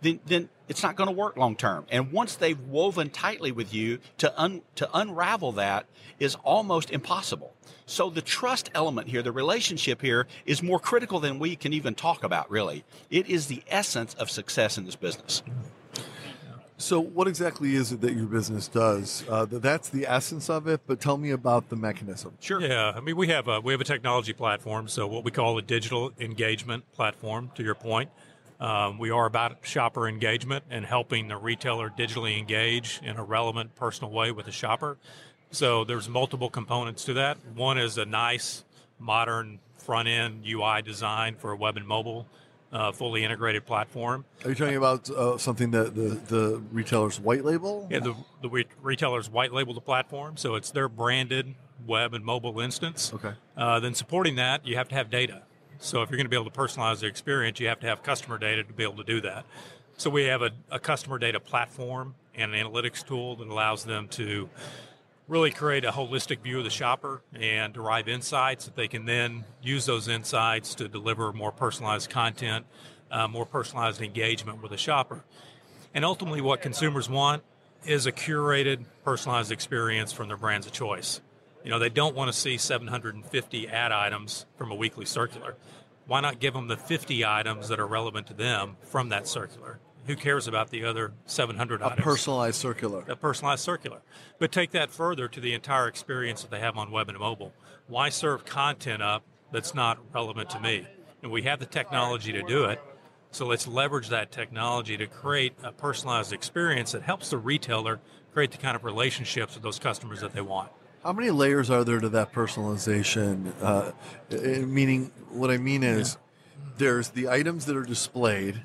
then, 0.00 0.20
then 0.26 0.48
it's 0.68 0.82
not 0.82 0.96
going 0.96 1.08
to 1.08 1.14
work 1.14 1.36
long 1.36 1.56
term. 1.56 1.86
And 1.90 2.12
once 2.12 2.36
they've 2.36 2.58
woven 2.58 3.10
tightly 3.10 3.52
with 3.52 3.74
you, 3.74 3.98
to, 4.18 4.40
un, 4.40 4.62
to 4.76 4.88
unravel 4.94 5.52
that 5.52 5.86
is 6.18 6.36
almost 6.36 6.90
impossible. 6.90 7.54
So 7.86 8.08
the 8.08 8.22
trust 8.22 8.70
element 8.74 9.08
here, 9.08 9.22
the 9.22 9.32
relationship 9.32 10.00
here, 10.00 10.26
is 10.46 10.62
more 10.62 10.78
critical 10.78 11.18
than 11.18 11.38
we 11.38 11.56
can 11.56 11.72
even 11.72 11.94
talk 11.94 12.22
about, 12.22 12.50
really. 12.50 12.84
It 13.10 13.28
is 13.28 13.46
the 13.46 13.62
essence 13.68 14.14
of 14.14 14.30
success 14.30 14.78
in 14.78 14.84
this 14.84 14.96
business. 14.96 15.42
So, 16.80 16.98
what 16.98 17.28
exactly 17.28 17.74
is 17.74 17.92
it 17.92 18.00
that 18.00 18.14
your 18.14 18.24
business 18.24 18.66
does? 18.66 19.22
Uh, 19.28 19.44
that's 19.44 19.90
the 19.90 20.06
essence 20.06 20.48
of 20.48 20.66
it, 20.66 20.80
but 20.86 20.98
tell 20.98 21.18
me 21.18 21.30
about 21.30 21.68
the 21.68 21.76
mechanism. 21.76 22.32
Sure. 22.40 22.58
Yeah, 22.58 22.92
I 22.96 23.00
mean 23.00 23.16
we 23.16 23.28
have 23.28 23.48
a 23.48 23.60
we 23.60 23.74
have 23.74 23.82
a 23.82 23.84
technology 23.84 24.32
platform, 24.32 24.88
so 24.88 25.06
what 25.06 25.22
we 25.22 25.30
call 25.30 25.58
a 25.58 25.62
digital 25.62 26.12
engagement 26.18 26.90
platform. 26.92 27.50
To 27.56 27.62
your 27.62 27.74
point, 27.74 28.08
um, 28.60 28.98
we 28.98 29.10
are 29.10 29.26
about 29.26 29.58
shopper 29.62 30.06
engagement 30.06 30.64
and 30.70 30.84
helping 30.84 31.28
the 31.28 31.36
retailer 31.36 31.88
digitally 31.90 32.38
engage 32.38 33.00
in 33.02 33.16
a 33.16 33.24
relevant, 33.24 33.74
personal 33.74 34.12
way 34.12 34.30
with 34.30 34.46
the 34.46 34.52
shopper. 34.52 34.98
So 35.50 35.84
there's 35.84 36.08
multiple 36.08 36.50
components 36.50 37.04
to 37.04 37.14
that. 37.14 37.38
One 37.54 37.78
is 37.78 37.96
a 37.98 38.04
nice, 38.04 38.64
modern 38.98 39.58
front 39.78 40.08
end 40.08 40.44
UI 40.46 40.82
design 40.82 41.36
for 41.36 41.52
a 41.52 41.56
web 41.56 41.78
and 41.78 41.86
mobile, 41.86 42.26
uh, 42.70 42.92
fully 42.92 43.24
integrated 43.24 43.64
platform. 43.64 44.26
Are 44.44 44.50
you 44.50 44.54
talking 44.54 44.76
about 44.76 45.08
uh, 45.10 45.38
something 45.38 45.70
that 45.70 45.94
the, 45.94 46.20
the 46.28 46.62
retailer's 46.70 47.18
white 47.18 47.44
label? 47.44 47.88
Yeah, 47.90 48.00
the, 48.00 48.14
the 48.42 48.50
re- 48.50 48.66
retailers 48.82 49.30
white 49.30 49.52
label 49.52 49.72
the 49.72 49.80
platform, 49.80 50.36
so 50.36 50.54
it's 50.54 50.70
their 50.70 50.88
branded 50.88 51.54
web 51.86 52.12
and 52.12 52.24
mobile 52.24 52.60
instance. 52.60 53.12
Okay. 53.12 53.32
Uh, 53.56 53.80
then 53.80 53.94
supporting 53.94 54.36
that, 54.36 54.66
you 54.66 54.76
have 54.76 54.88
to 54.88 54.94
have 54.94 55.10
data. 55.10 55.42
So 55.80 56.02
if 56.02 56.10
you're 56.10 56.18
going 56.18 56.26
to 56.26 56.30
be 56.30 56.36
able 56.36 56.50
to 56.50 56.56
personalize 56.56 57.00
the 57.00 57.06
experience, 57.06 57.58
you 57.58 57.68
have 57.68 57.80
to 57.80 57.86
have 57.86 58.02
customer 58.02 58.36
data 58.36 58.62
to 58.62 58.72
be 58.72 58.82
able 58.82 58.96
to 58.96 59.04
do 59.04 59.20
that. 59.22 59.46
So 59.96 60.10
we 60.10 60.24
have 60.24 60.42
a, 60.42 60.50
a 60.70 60.78
customer 60.78 61.18
data 61.18 61.40
platform 61.40 62.14
and 62.34 62.54
an 62.54 62.66
analytics 62.66 63.04
tool 63.04 63.36
that 63.36 63.48
allows 63.48 63.84
them 63.84 64.06
to 64.08 64.50
really 65.26 65.50
create 65.50 65.84
a 65.84 65.90
holistic 65.90 66.40
view 66.40 66.58
of 66.58 66.64
the 66.64 66.70
shopper 66.70 67.22
and 67.32 67.72
derive 67.72 68.08
insights 68.08 68.66
that 68.66 68.76
they 68.76 68.88
can 68.88 69.06
then 69.06 69.44
use 69.62 69.86
those 69.86 70.06
insights 70.06 70.74
to 70.74 70.86
deliver 70.88 71.32
more 71.32 71.52
personalized 71.52 72.10
content, 72.10 72.66
uh, 73.10 73.26
more 73.26 73.46
personalized 73.46 74.02
engagement 74.02 74.60
with 74.60 74.72
the 74.72 74.76
shopper. 74.76 75.24
And 75.94 76.04
ultimately, 76.04 76.40
what 76.40 76.60
consumers 76.60 77.08
want 77.08 77.42
is 77.86 78.06
a 78.06 78.12
curated, 78.12 78.84
personalized 79.02 79.50
experience 79.50 80.12
from 80.12 80.28
their 80.28 80.36
brands 80.36 80.66
of 80.66 80.72
choice. 80.72 81.20
You 81.64 81.70
know, 81.70 81.78
they 81.78 81.88
don't 81.90 82.14
want 82.16 82.32
to 82.32 82.38
see 82.38 82.56
750 82.56 83.68
ad 83.68 83.92
items 83.92 84.46
from 84.56 84.70
a 84.70 84.74
weekly 84.74 85.04
circular. 85.04 85.56
Why 86.06 86.20
not 86.20 86.40
give 86.40 86.54
them 86.54 86.68
the 86.68 86.76
50 86.76 87.24
items 87.24 87.68
that 87.68 87.78
are 87.78 87.86
relevant 87.86 88.26
to 88.28 88.34
them 88.34 88.76
from 88.82 89.10
that 89.10 89.28
circular? 89.28 89.78
Who 90.06 90.16
cares 90.16 90.48
about 90.48 90.70
the 90.70 90.84
other 90.84 91.12
700 91.26 91.82
A 91.82 91.86
items? 91.86 92.02
personalized 92.04 92.56
circular. 92.58 93.04
a 93.06 93.14
personalized 93.14 93.62
circular. 93.62 94.00
But 94.38 94.50
take 94.50 94.70
that 94.72 94.90
further 94.90 95.28
to 95.28 95.40
the 95.40 95.52
entire 95.52 95.86
experience 95.86 96.42
that 96.42 96.50
they 96.50 96.60
have 96.60 96.76
on 96.76 96.90
web 96.90 97.08
and 97.08 97.18
mobile. 97.18 97.52
Why 97.86 98.08
serve 98.08 98.44
content 98.44 99.02
up 99.02 99.22
that's 99.52 99.74
not 99.74 99.98
relevant 100.12 100.50
to 100.50 100.60
me? 100.60 100.86
And 101.22 101.30
we 101.30 101.42
have 101.42 101.60
the 101.60 101.66
technology 101.66 102.32
to 102.32 102.42
do 102.42 102.64
it. 102.64 102.80
So 103.30 103.46
let's 103.46 103.68
leverage 103.68 104.08
that 104.08 104.32
technology 104.32 104.96
to 104.96 105.06
create 105.06 105.52
a 105.62 105.70
personalized 105.70 106.32
experience 106.32 106.92
that 106.92 107.02
helps 107.02 107.30
the 107.30 107.38
retailer 107.38 108.00
create 108.32 108.50
the 108.50 108.58
kind 108.58 108.74
of 108.74 108.84
relationships 108.84 109.54
with 109.54 109.62
those 109.62 109.78
customers 109.78 110.20
that 110.22 110.32
they 110.32 110.40
want. 110.40 110.70
How 111.02 111.14
many 111.14 111.30
layers 111.30 111.70
are 111.70 111.82
there 111.82 111.98
to 111.98 112.10
that 112.10 112.32
personalization? 112.32 113.52
Uh, 113.62 113.92
meaning, 114.66 115.10
what 115.30 115.50
I 115.50 115.56
mean 115.56 115.82
is, 115.82 116.18
there's 116.76 117.10
the 117.10 117.28
items 117.28 117.64
that 117.66 117.76
are 117.76 117.84
displayed, 117.84 118.60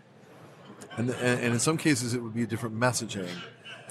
and, 0.98 1.10
and 1.12 1.39
and 1.39 1.54
in 1.54 1.60
some 1.60 1.77
cases 1.77 2.13
it 2.13 2.22
would 2.22 2.34
be 2.34 2.44
a 2.44 2.48
different 2.48 2.77
messaging. 2.77 3.30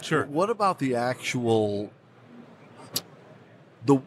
Sure. 0.02 0.26
What 0.26 0.50
about 0.50 0.78
the 0.78 0.94
actual 0.94 1.90
the 3.86 4.00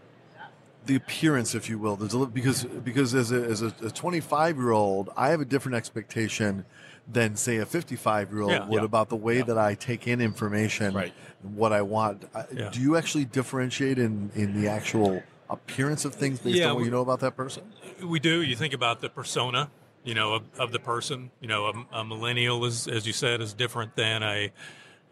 the 0.86 0.96
appearance, 0.96 1.56
if 1.56 1.67
you 1.67 1.79
will? 1.79 1.96
Because 2.27 2.63
because 2.63 3.15
as 3.15 3.32
a 3.32 3.44
as 3.44 3.63
a 3.63 3.72
25 3.72 4.58
year 4.58 4.72
old, 4.72 5.10
I 5.17 5.29
have 5.29 5.41
a 5.41 5.46
different 5.46 5.75
expectation 5.75 6.63
than 7.07 7.35
say 7.35 7.57
a 7.57 7.65
55 7.65 8.31
year 8.31 8.41
old 8.41 8.51
Yeah. 8.51 8.65
would 8.67 8.79
Yeah. 8.81 8.85
about 8.85 9.09
the 9.09 9.15
way 9.15 9.41
that 9.41 9.57
I 9.57 9.75
take 9.75 10.07
in 10.07 10.19
information, 10.21 10.93
Right. 10.93 11.13
what 11.41 11.71
I 11.71 11.81
want. 11.81 12.23
Yeah. 12.53 12.69
Do 12.69 12.81
you 12.81 12.97
actually 12.97 13.25
differentiate 13.25 13.97
in 13.97 14.31
in 14.35 14.59
the 14.59 14.67
actual 14.67 15.23
appearance 15.49 16.03
of 16.03 16.13
things 16.13 16.39
based 16.39 16.57
Yeah, 16.57 16.67
on 16.67 16.73
what 16.75 16.79
we- 16.79 16.85
you 16.85 16.91
know 16.91 17.01
about 17.01 17.21
that 17.21 17.37
person? 17.37 17.63
We 18.03 18.19
do. 18.19 18.41
You 18.41 18.55
think 18.55 18.73
about 18.73 18.99
the 18.99 19.09
persona, 19.09 19.69
you 20.03 20.13
know, 20.13 20.33
of, 20.33 20.43
of 20.59 20.71
the 20.73 20.79
person. 20.79 21.31
You 21.39 21.47
know, 21.47 21.65
a, 21.91 21.99
a 21.99 22.03
millennial 22.03 22.65
is, 22.65 22.87
as 22.87 23.07
you 23.07 23.13
said, 23.13 23.39
is 23.41 23.53
different 23.53 23.95
than 23.95 24.21
a, 24.23 24.51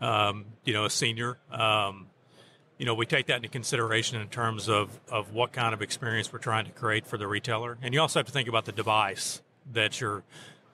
um, 0.01 0.45
you 0.65 0.73
know, 0.73 0.83
a 0.85 0.89
senior. 0.89 1.37
Um, 1.49 2.07
you 2.77 2.85
know, 2.85 2.93
we 2.93 3.05
take 3.05 3.27
that 3.27 3.37
into 3.37 3.47
consideration 3.47 4.19
in 4.19 4.27
terms 4.27 4.67
of, 4.67 4.99
of 5.09 5.31
what 5.31 5.53
kind 5.53 5.73
of 5.73 5.81
experience 5.81 6.33
we're 6.33 6.39
trying 6.39 6.65
to 6.65 6.71
create 6.71 7.07
for 7.07 7.17
the 7.17 7.25
retailer. 7.27 7.77
And 7.81 7.93
you 7.93 8.01
also 8.01 8.19
have 8.19 8.25
to 8.25 8.33
think 8.33 8.49
about 8.49 8.65
the 8.65 8.73
device 8.73 9.41
that 9.71 10.01
you're 10.01 10.23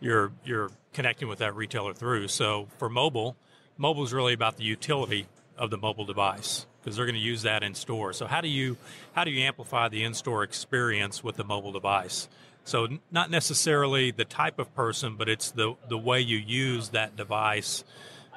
you're 0.01 0.33
you're 0.43 0.71
connecting 0.93 1.29
with 1.29 1.39
that 1.39 1.55
retailer 1.55 1.93
through. 1.93 2.27
So 2.27 2.67
for 2.77 2.89
mobile, 2.89 3.37
mobile 3.77 4.03
is 4.03 4.11
really 4.11 4.33
about 4.33 4.57
the 4.57 4.63
utility 4.63 5.27
of 5.57 5.69
the 5.69 5.77
mobile 5.77 6.05
device 6.05 6.65
because 6.81 6.97
they're 6.97 7.05
going 7.05 7.15
to 7.15 7.21
use 7.21 7.43
that 7.43 7.63
in 7.63 7.75
store. 7.75 8.11
So 8.11 8.25
how 8.25 8.41
do 8.41 8.49
you 8.49 8.77
how 9.13 9.23
do 9.23 9.31
you 9.31 9.41
amplify 9.43 9.87
the 9.87 10.03
in-store 10.03 10.43
experience 10.43 11.23
with 11.23 11.37
the 11.37 11.43
mobile 11.43 11.71
device? 11.71 12.27
So 12.63 12.87
not 13.11 13.31
necessarily 13.31 14.11
the 14.11 14.25
type 14.25 14.59
of 14.59 14.73
person, 14.75 15.15
but 15.15 15.29
it's 15.29 15.51
the 15.51 15.75
the 15.87 15.97
way 15.97 16.19
you 16.19 16.37
use 16.37 16.89
that 16.89 17.15
device 17.15 17.83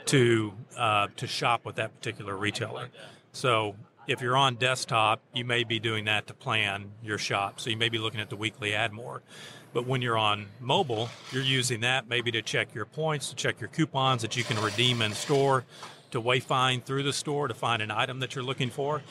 to 0.07 0.53
uh, 0.77 1.09
to 1.17 1.27
shop 1.27 1.65
with 1.65 1.77
that 1.77 1.95
particular 1.97 2.37
retailer. 2.37 2.89
So 3.33 3.75
if 4.07 4.21
you're 4.21 4.37
on 4.37 4.57
desktop, 4.57 5.21
you 5.33 5.45
may 5.45 5.65
be 5.65 5.79
doing 5.79 6.05
that 6.05 6.27
to 6.27 6.35
plan 6.35 6.93
your 7.03 7.19
shop. 7.19 7.59
So 7.59 7.71
you 7.71 7.77
may 7.77 7.89
be 7.89 7.99
looking 7.99 8.21
at 8.21 8.29
the 8.29 8.37
weekly 8.37 8.75
ad 8.75 8.93
more. 8.93 9.23
But 9.75 9.87
when 9.87 10.01
you're 10.01 10.17
on 10.17 10.47
mobile, 10.61 11.11
you're 11.33 11.43
using 11.43 11.81
that 11.81 12.09
maybe 12.09 12.31
to 12.31 12.41
check 12.41 12.73
your 12.75 12.87
points, 12.87 13.29
to 13.31 13.35
check 13.35 13.61
your 13.61 13.69
coupons 13.69 14.23
that 14.23 14.37
you 14.37 14.45
can 14.45 14.59
redeem 14.63 15.03
in 15.03 15.13
store, 15.13 15.65
to 16.13 16.23
wayfind 16.23 16.85
through 16.85 17.03
the 17.03 17.13
store 17.13 17.49
to 17.49 17.55
find 17.55 17.83
an 17.83 17.91
item 17.91 18.21
that 18.21 18.37
you're 18.37 18.45
looking 18.45 18.71
for. 18.71 19.03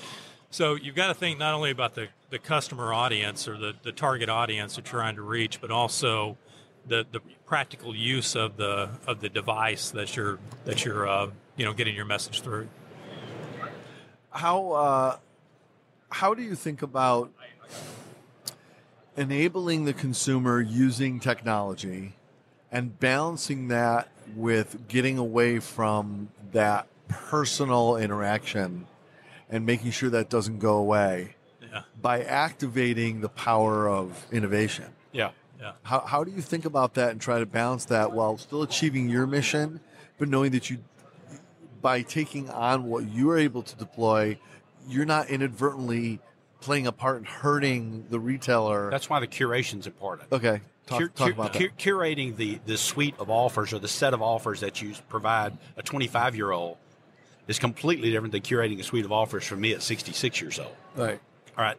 So 0.51 0.75
you've 0.75 0.96
got 0.96 1.08
to 1.08 1.13
think 1.13 1.38
not 1.38 1.53
only 1.53 1.70
about 1.70 1.96
the, 1.96 2.08
the 2.29 2.39
customer 2.39 2.93
audience 2.93 3.48
or 3.48 3.58
the, 3.58 3.74
the 3.84 3.91
target 3.91 4.29
audience 4.29 4.77
that 4.77 4.86
you're 4.86 5.01
trying 5.01 5.15
to 5.17 5.22
reach, 5.22 5.60
but 5.60 5.70
also 5.70 6.38
the, 6.88 7.05
the 7.12 7.20
practical 7.46 7.96
use 7.96 8.36
of 8.36 8.58
the 8.58 8.89
of 9.08 9.20
the 9.20 9.29
device 9.29 9.91
that 9.91 10.15
you're 10.15 10.39
that 10.65 10.86
you're 10.86 11.08
uh, 11.08 11.29
you 11.55 11.65
know 11.65 11.74
getting 11.74 11.96
your 11.96 12.05
message 12.05 12.41
through. 12.41 12.67
how 14.32 14.72
uh, 14.72 15.17
how 16.10 16.34
do 16.34 16.41
you 16.41 16.55
think 16.55 16.82
about 16.82 17.32
enabling 19.15 19.86
the 19.86 19.93
consumer 19.93 20.60
using 20.62 21.20
technology 21.20 22.13
and 22.72 23.00
balancing 23.00 23.67
that 23.67 24.10
with 24.36 24.88
getting 24.88 25.17
away 25.17 25.60
from 25.60 26.29
that 26.51 26.88
personal 27.08 27.98
interaction 27.98 28.88
and 29.50 29.65
making 29.65 29.91
sure 29.91 30.10
that 30.10 30.29
doesn't 30.29 30.60
go 30.60 30.77
away 30.77 31.36
Yeah, 31.62 31.84
by 32.01 32.24
activating 32.24 33.22
the 33.22 33.29
power 33.29 33.88
of 33.88 34.25
innovation? 34.32 34.86
Yeah. 35.12 35.32
yeah. 35.60 35.74
How, 35.84 36.00
how 36.00 36.24
do 36.24 36.32
you 36.32 36.41
think 36.41 36.65
about 36.65 36.96
that 36.96 37.12
and 37.12 37.22
try 37.22 37.39
to 37.39 37.46
balance 37.46 37.86
that 37.86 38.12
while 38.12 38.38
still 38.38 38.63
achieving 38.63 39.10
your 39.10 39.27
mission, 39.27 39.79
but 40.17 40.27
knowing 40.27 40.51
that 40.53 40.70
you, 40.70 40.79
by 41.82 42.01
taking 42.01 42.50
on 42.50 42.86
what 42.86 43.08
you 43.08 43.29
are 43.29 43.38
able 43.38 43.62
to 43.62 43.75
deploy, 43.75 44.39
you're 44.88 45.05
not 45.05 45.29
inadvertently 45.29 46.20
playing 46.63 46.88
a 46.88 46.91
part 46.91 47.17
in 47.17 47.25
hurting 47.25 48.05
the 48.10 48.20
retailer? 48.20 48.89
That's 48.89 49.10
why 49.10 49.20
the 49.20 49.27
curation's 49.27 49.86
important. 49.86 50.32
okay. 50.32 50.62
Talk, 50.86 51.00
Cur- 51.00 51.08
talk 51.10 51.32
about 51.32 51.53
cur- 51.53 51.60
that. 51.60 51.77
curating 51.77 52.36
the, 52.36 52.60
the 52.65 52.77
suite 52.77 53.15
of 53.17 53.29
offers 53.29 53.72
or 53.72 53.79
the 53.79 53.88
set 53.88 54.13
of 54.13 54.22
offers 54.22 54.60
that 54.60 54.82
you 54.82 54.93
provide 55.08 55.58
a 55.77 55.82
25 55.82 56.36
year 56.36 56.51
old 56.51 56.75
is 57.48 57.58
completely 57.58 58.12
different 58.12 58.34
than 58.34 58.41
curating 58.41 58.79
a 58.79 58.84
suite 58.84 59.05
of 59.05 59.12
offers 59.12 59.46
for 59.46 59.55
me 59.55 59.72
at 59.74 59.82
66 59.82 60.41
years 60.41 60.60
old. 60.60 60.75
Right. 60.96 61.20
All 61.58 61.63
right. 61.63 61.77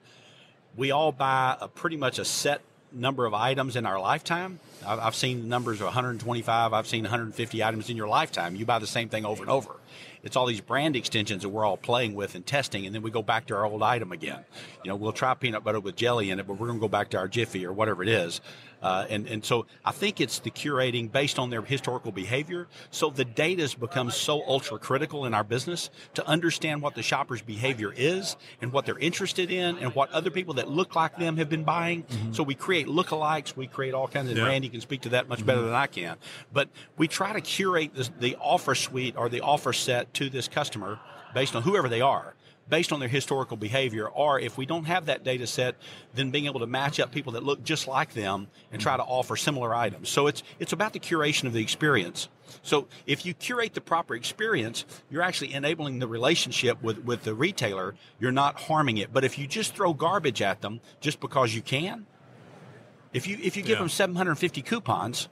We 0.77 0.91
all 0.91 1.13
buy 1.13 1.57
a 1.61 1.69
pretty 1.69 1.97
much 1.99 2.19
a 2.19 2.25
set 2.25 2.63
number 2.93 3.27
of 3.27 3.35
items 3.35 3.77
in 3.77 3.85
our 3.85 4.01
lifetime. 4.01 4.59
I've, 4.87 4.99
I've 4.99 5.15
seen 5.15 5.49
numbers 5.51 5.81
of 5.81 5.87
125. 5.87 6.73
I've 6.73 6.87
seen 6.87 7.03
150 7.03 7.63
items 7.63 7.91
in 7.91 7.97
your 7.99 8.09
lifetime. 8.09 8.57
You 8.57 8.65
buy 8.65 8.79
the 8.79 8.87
same 8.87 9.11
thing 9.11 9.27
over 9.27 9.43
and 9.43 9.51
over. 9.51 9.77
It's 10.25 10.37
all 10.37 10.47
these 10.47 10.61
brand 10.61 10.97
extensions 10.97 11.43
that 11.43 11.49
we're 11.51 11.65
all 11.65 11.77
playing 11.77 12.15
with 12.15 12.35
and 12.35 12.45
testing, 12.45 12.87
and 12.87 12.95
then 12.95 13.03
we 13.03 13.11
go 13.11 13.23
back 13.23 13.47
to 13.47 13.55
our 13.55 13.65
old 13.65 13.83
item 13.83 14.11
again. 14.13 14.45
You 14.83 14.89
know, 14.89 14.97
we'll 14.97 15.13
try 15.13 15.35
peanut 15.35 15.63
butter 15.63 15.81
with 15.81 15.97
jelly 15.97 16.31
in 16.31 16.41
it, 16.41 16.47
but 16.47 16.55
we're 16.55 16.67
going 16.67 16.79
to 16.79 16.83
go 16.83 16.89
back 16.89 17.11
to 17.11 17.19
our 17.19 17.29
Jiffy 17.29 17.65
or 17.67 17.73
whatever 17.73 18.03
it 18.03 18.09
is. 18.09 18.41
Uh, 18.83 19.07
and, 19.09 19.27
and 19.29 19.43
so 19.43 19.65
I 19.83 19.93
think 19.93 20.21
it's 20.21 20.41
the 20.41 20.51
curating 20.51 21.11
based 21.11 21.39
on 21.39 21.49
their 21.49 21.63
historical 21.63 22.13
behavior. 22.13 22.67
So 22.91 23.09
the 23.09 23.25
data 23.25 23.63
has 23.63 23.75
become 23.75 24.11
so 24.11 24.43
ultra 24.47 24.79
critical 24.79 25.25
in 25.25 25.33
our 25.33 25.45
business 25.45 25.89
to 26.15 26.27
understand 26.29 26.83
what 26.83 26.95
the 26.95 27.03
shopper's 27.03 27.41
behavior 27.41 27.95
is 27.97 28.37
and 28.61 28.73
what 28.73 28.85
they're 28.85 28.99
interested 28.99 29.51
in 29.51 29.79
and 29.79 29.95
what 29.95 30.11
other 30.13 30.31
people 30.31 30.53
that 30.55 30.69
look 30.69 30.95
like 30.95 31.17
them 31.17 31.39
have 31.39 31.49
been 31.49 31.65
buying. 31.65 32.05
So 32.33 32.43
we 32.43 32.55
create 32.55 32.87
lookalikes, 32.87 33.57
we 33.57 33.67
create 33.69 33.95
all 33.95 34.07
kinds 34.07 34.31
of, 34.31 34.37
Yeah. 34.37 34.45
Randy 34.45 34.69
can 34.69 34.83
speak 34.83 35.01
to 35.03 35.09
that 35.11 35.31
much 35.31 35.47
better 35.47 35.63
than 35.63 35.73
I 35.73 35.87
can. 35.87 36.17
But 36.53 36.69
we 36.99 37.09
try 37.09 37.33
to 37.33 37.41
curate 37.41 37.95
this, 37.95 38.11
the 38.21 38.37
offer 38.37 38.75
suite 38.75 39.15
or 39.17 39.31
the 39.31 39.41
offer 39.41 39.73
set 39.73 40.13
to 40.15 40.31
this 40.31 40.49
customer 40.49 40.99
based 41.35 41.55
on 41.57 41.63
whoever 41.63 41.89
they 41.89 42.01
are 42.01 42.35
based 42.67 42.93
on 42.93 42.99
their 42.99 43.11
historical 43.11 43.59
behavior, 43.59 44.09
or 44.09 44.41
if 44.41 44.57
we 44.57 44.65
don't 44.65 44.87
have 44.87 45.05
that 45.05 45.23
data 45.23 45.47
set, 45.47 45.75
then 46.15 46.31
being 46.31 46.47
able 46.47 46.61
to 46.61 46.67
match 46.67 46.99
up 46.99 47.13
people 47.13 47.33
that 47.33 47.43
look 47.43 47.63
just 47.63 47.87
like 47.87 48.15
them 48.15 48.49
and 48.73 48.81
try 48.81 48.97
to 48.97 49.03
offer 49.03 49.37
similar 49.37 49.75
items. 49.75 50.09
So 50.09 50.29
it's 50.29 50.43
it's 50.59 50.73
about 50.73 50.95
the 50.95 50.99
curation 50.99 51.45
of 51.45 51.53
the 51.53 51.61
experience. 51.61 52.31
So 52.63 52.89
if 53.07 53.27
you 53.27 53.35
curate 53.35 53.75
the 53.75 53.83
proper 53.83 54.15
experience, 54.15 54.87
you're 55.11 55.21
actually 55.21 55.53
enabling 55.53 55.99
the 55.99 56.07
relationship 56.09 56.83
with, 56.83 57.05
with 57.05 57.25
the 57.25 57.35
retailer. 57.35 57.97
You're 58.19 58.33
not 58.33 58.59
harming 58.59 58.97
it. 58.97 59.13
But 59.13 59.25
if 59.25 59.39
you 59.39 59.47
just 59.47 59.75
throw 59.75 59.93
garbage 59.93 60.41
at 60.41 60.63
them 60.63 60.81
just 61.03 61.21
because 61.21 61.55
you 61.55 61.61
can, 61.61 62.07
if 63.13 63.27
you 63.27 63.37
if 63.43 63.59
you 63.59 63.63
give 63.63 63.73
Yeah. 63.77 63.81
them 63.81 63.89
750 63.91 64.63
coupons, 64.63 65.29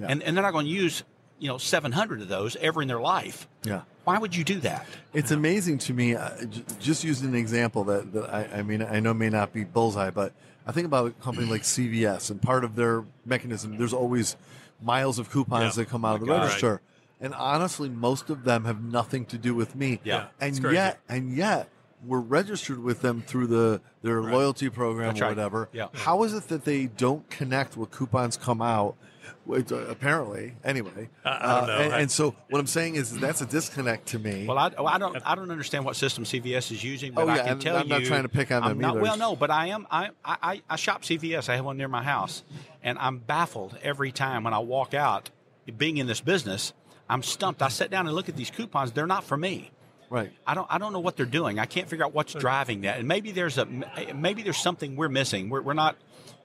Yeah. 0.00 0.06
and, 0.08 0.20
and 0.24 0.36
they're 0.36 0.42
not 0.42 0.52
going 0.52 0.66
to 0.66 0.72
use 0.72 1.04
you 1.38 1.46
know 1.46 1.58
700 1.58 2.22
of 2.22 2.28
those 2.28 2.56
ever 2.56 2.82
in 2.82 2.88
their 2.88 3.00
life, 3.00 3.46
Yeah. 3.64 3.82
Why 4.04 4.18
would 4.18 4.34
you 4.34 4.44
do 4.44 4.60
that? 4.60 4.86
It's 5.12 5.30
amazing 5.30 5.78
to 5.78 5.94
me, 5.94 6.14
uh, 6.16 6.44
j- 6.46 6.62
just 6.80 7.04
using 7.04 7.28
an 7.28 7.34
example 7.34 7.84
that, 7.84 8.12
that 8.12 8.32
I, 8.32 8.58
I 8.58 8.62
mean, 8.62 8.82
I 8.82 9.00
know 9.00 9.14
may 9.14 9.28
not 9.30 9.52
be 9.52 9.64
bullseye, 9.64 10.10
but 10.10 10.32
I 10.66 10.72
think 10.72 10.86
about 10.86 11.06
a 11.06 11.10
company 11.12 11.46
like 11.46 11.62
CVS 11.62 12.30
and 12.30 12.40
part 12.40 12.64
of 12.64 12.76
their 12.76 13.04
mechanism, 13.24 13.78
there's 13.78 13.92
always 13.92 14.36
miles 14.80 15.18
of 15.18 15.30
coupons 15.30 15.76
Yeah. 15.76 15.84
that 15.84 15.90
come 15.90 16.04
out 16.04 16.16
of 16.16 16.20
the 16.20 16.26
God. 16.26 16.42
register. 16.44 16.80
And 17.20 17.34
honestly, 17.34 17.88
most 17.88 18.30
of 18.30 18.44
them 18.44 18.64
have 18.64 18.82
nothing 18.82 19.24
to 19.26 19.38
do 19.38 19.54
with 19.54 19.76
me. 19.76 20.00
Yeah. 20.02 20.26
And 20.40 20.58
yet, 20.72 20.98
and 21.08 21.32
yet, 21.36 21.68
we're 22.04 22.18
registered 22.18 22.82
with 22.82 23.00
them 23.00 23.22
through 23.24 23.46
the 23.46 23.80
their 24.02 24.20
Right. 24.20 24.32
loyalty 24.34 24.68
program 24.68 25.10
That's 25.10 25.20
or 25.20 25.24
right. 25.26 25.30
whatever. 25.36 25.68
Yeah. 25.72 25.86
How 25.92 26.24
is 26.24 26.34
it 26.34 26.48
that 26.48 26.64
they 26.64 26.86
don't 26.86 27.28
connect 27.30 27.76
when 27.76 27.86
coupons 27.86 28.36
come 28.36 28.60
out? 28.60 28.96
Which, 29.44 29.72
uh, 29.72 29.76
apparently, 29.88 30.54
anyway. 30.64 31.08
I- 31.24 31.30
I 31.30 31.58
don't 31.58 31.66
know. 31.66 31.78
and, 31.78 31.92
I- 31.94 31.98
and 32.00 32.10
so, 32.10 32.34
what 32.50 32.58
I'm 32.60 32.66
saying 32.66 32.94
is, 32.94 33.18
that's 33.18 33.40
a 33.40 33.46
disconnect 33.46 34.06
to 34.08 34.18
me. 34.18 34.46
Well, 34.46 34.56
I, 34.58 34.70
oh, 34.78 34.86
I 34.86 34.98
don't. 34.98 35.16
I 35.24 35.34
don't 35.34 35.50
understand 35.50 35.84
what 35.84 35.96
system 35.96 36.24
CVS 36.24 36.70
is 36.70 36.82
using, 36.84 37.12
but 37.12 37.24
Oh, 37.24 37.28
I 37.30 37.36
yeah, 37.36 37.42
can 37.42 37.52
and 37.52 37.60
tell 37.60 37.76
I'm 37.76 37.82
you. 37.84 37.88
not 37.88 38.04
trying 38.04 38.22
to 38.22 38.28
pick 38.28 38.50
on 38.52 38.62
I'm 38.62 38.68
them 38.70 38.78
not- 38.78 38.90
either. 38.92 39.02
Well, 39.02 39.16
no, 39.16 39.34
but 39.36 39.50
I 39.50 39.66
am. 39.68 39.86
I, 39.90 40.10
I 40.24 40.62
I 40.70 40.76
shop 40.76 41.02
CVS. 41.02 41.48
I 41.48 41.56
have 41.56 41.64
one 41.64 41.76
near 41.76 41.88
my 41.88 42.02
house, 42.02 42.42
and 42.82 42.98
I'm 42.98 43.18
baffled 43.18 43.76
every 43.82 44.12
time 44.12 44.44
when 44.44 44.54
I 44.54 44.58
walk 44.60 44.94
out. 44.94 45.30
Being 45.76 45.96
in 45.98 46.06
this 46.08 46.20
business, 46.20 46.72
I'm 47.08 47.22
stumped. 47.22 47.62
I 47.62 47.68
sit 47.68 47.90
down 47.90 48.06
and 48.06 48.14
look 48.16 48.28
at 48.28 48.36
these 48.36 48.50
coupons. 48.50 48.92
They're 48.92 49.06
not 49.06 49.22
for 49.24 49.36
me. 49.36 49.70
right. 50.10 50.32
I 50.46 50.54
don't. 50.54 50.66
I 50.70 50.78
don't 50.78 50.92
know 50.92 51.00
what 51.00 51.16
they're 51.16 51.24
doing. 51.26 51.58
I 51.58 51.66
can't 51.66 51.88
figure 51.88 52.04
out 52.04 52.12
what's 52.14 52.32
driving 52.34 52.80
that. 52.82 52.98
And 52.98 53.06
maybe 53.08 53.30
there's 53.32 53.58
a. 53.58 53.66
Maybe 54.14 54.42
there's 54.42 54.56
something 54.58 54.96
we're 54.96 55.08
missing. 55.08 55.48
We're, 55.50 55.62
we're 55.62 55.72
not. 55.74 55.96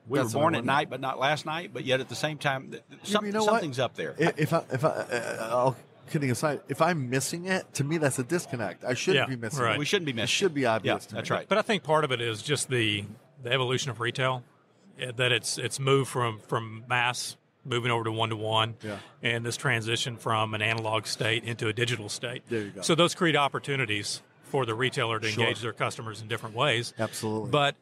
We 0.08 0.20
That's 0.20 0.34
were 0.34 0.42
born 0.42 0.56
at 0.56 0.66
night, 0.66 0.90
but 0.90 1.00
not 1.02 1.20
last 1.20 1.46
night. 1.46 1.72
But 1.74 1.84
yet 1.86 2.00
at 2.00 2.10
the 2.10 2.16
same 2.16 2.38
time, 2.38 2.74
some, 3.04 3.26
you 3.26 3.32
know 3.32 3.40
what? 3.44 3.52
something's 3.52 3.80
up 3.80 3.96
there. 3.96 4.16
If 4.18 4.54
I, 4.54 4.64
if 4.72 4.84
I, 4.86 4.88
uh, 4.90 5.38
I'll 5.52 5.78
kidding 6.10 6.32
aside, 6.32 6.62
if 6.70 6.82
I'm 6.82 7.10
missing 7.10 7.46
it, 7.46 7.74
to 7.76 7.84
me 7.84 7.98
that's 7.98 8.18
a 8.20 8.24
disconnect. 8.24 8.84
I 8.86 8.94
shouldn't 8.94 9.30
Yeah, 9.30 9.36
be 9.36 9.40
missing 9.42 9.64
right. 9.64 9.76
it. 9.76 9.80
We 9.80 9.86
shouldn't 9.86 10.06
be 10.06 10.14
missing 10.14 10.24
It 10.24 10.30
should 10.30 10.54
be 10.54 10.66
obvious. 10.66 11.04
Yeah, 11.04 11.10
to 11.10 11.16
that's 11.16 11.30
me. 11.30 11.36
right. 11.36 11.50
But 11.50 11.58
I 11.58 11.62
think 11.62 11.84
part 11.84 12.04
of 12.06 12.12
it 12.12 12.22
is 12.22 12.42
just 12.42 12.70
the 12.70 13.06
the 13.44 13.52
evolution 13.52 13.92
of 13.92 14.00
retail, 14.00 14.44
eh, 15.00 15.12
that 15.18 15.32
it's 15.32 15.58
it's 15.58 15.80
moved 15.80 16.10
from 16.10 16.40
from 16.40 16.84
mass 16.88 17.36
moving 17.66 17.92
over 17.92 18.06
to 18.06 18.12
one 18.14 18.30
to 18.30 18.36
one, 18.38 18.76
and 19.22 19.46
this 19.46 19.58
transition 19.58 20.16
from 20.16 20.54
an 20.54 20.62
analog 20.62 21.06
state 21.06 21.44
into 21.44 21.68
a 21.68 21.74
digital 21.74 22.08
state. 22.08 22.44
There 22.48 22.62
you 22.62 22.70
go. 22.72 22.82
So 22.82 22.96
those 22.96 23.14
create 23.14 23.36
opportunities 23.36 24.22
for 24.44 24.66
the 24.66 24.74
retailer 24.74 25.20
to 25.20 25.28
Sure. 25.30 25.44
engage 25.44 25.60
their 25.60 25.74
customers 25.74 26.22
in 26.22 26.30
different 26.30 26.56
ways. 26.56 26.94
Absolutely. 26.98 27.52
But 27.52 27.76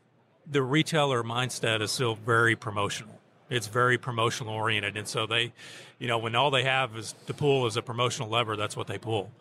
the 0.50 0.62
retailer 0.62 1.24
mindset 1.24 1.82
is 1.82 1.92
still 1.92 2.16
very 2.16 2.56
promotional. 2.56 3.20
It's 3.50 3.68
very 3.68 3.98
promotional 3.98 4.54
oriented, 4.54 4.98
and 4.98 5.08
so 5.08 5.28
they, 5.28 5.54
you 6.00 6.08
know, 6.08 6.18
when 6.18 6.36
all 6.36 6.50
they 6.50 6.64
have 6.64 6.96
is 6.98 7.14
to 7.28 7.34
pull 7.34 7.68
is 7.68 7.78
a 7.78 7.82
promotional 7.82 8.30
lever, 8.30 8.56
that's 8.56 8.75
what 8.75 8.88
they 8.88 8.98
pull. 8.98 9.32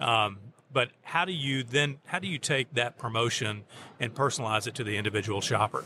Um, 0.00 0.38
but 0.72 0.90
how 1.02 1.24
do 1.24 1.32
you 1.32 1.62
then? 1.62 1.98
How 2.06 2.18
do 2.18 2.26
you 2.26 2.38
take 2.38 2.74
that 2.74 2.98
promotion 2.98 3.64
and 4.00 4.14
personalize 4.14 4.66
it 4.66 4.74
to 4.76 4.84
the 4.84 4.96
individual 4.96 5.40
shopper? 5.40 5.84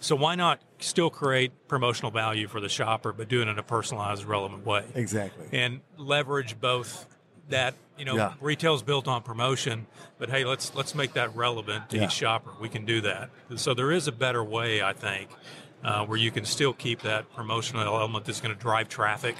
So 0.00 0.14
why 0.14 0.36
not 0.36 0.60
still 0.78 1.10
create 1.10 1.66
promotional 1.66 2.12
value 2.12 2.46
for 2.46 2.60
the 2.60 2.68
shopper, 2.68 3.12
but 3.12 3.28
do 3.28 3.42
it 3.42 3.48
in 3.48 3.58
a 3.58 3.62
personalized, 3.62 4.24
relevant 4.24 4.64
way? 4.64 4.84
exactly. 4.94 5.46
and 5.52 5.80
leverage 5.96 6.60
both 6.60 7.06
that 7.48 7.74
you 7.98 8.04
know 8.04 8.16
Yeah. 8.16 8.34
retail's 8.40 8.82
built 8.82 9.08
on 9.08 9.22
promotion 9.22 9.86
but 10.18 10.30
hey 10.30 10.44
let's 10.44 10.74
let's 10.74 10.94
make 10.94 11.14
that 11.14 11.34
relevant 11.34 11.90
to 11.90 11.96
Yeah. 11.96 12.04
each 12.04 12.12
shopper 12.12 12.50
we 12.60 12.68
can 12.68 12.84
do 12.84 13.00
that 13.02 13.30
so 13.56 13.74
there 13.74 13.90
is 13.90 14.06
a 14.06 14.12
better 14.12 14.42
way 14.44 14.82
i 14.82 14.92
think 14.92 15.30
uh, 15.84 16.04
where 16.06 16.18
you 16.18 16.30
can 16.30 16.44
still 16.44 16.72
keep 16.72 17.00
that 17.02 17.32
promotional 17.34 17.96
element 17.96 18.24
that's 18.24 18.40
going 18.40 18.54
to 18.54 18.60
drive 18.60 18.88
traffic 18.88 19.36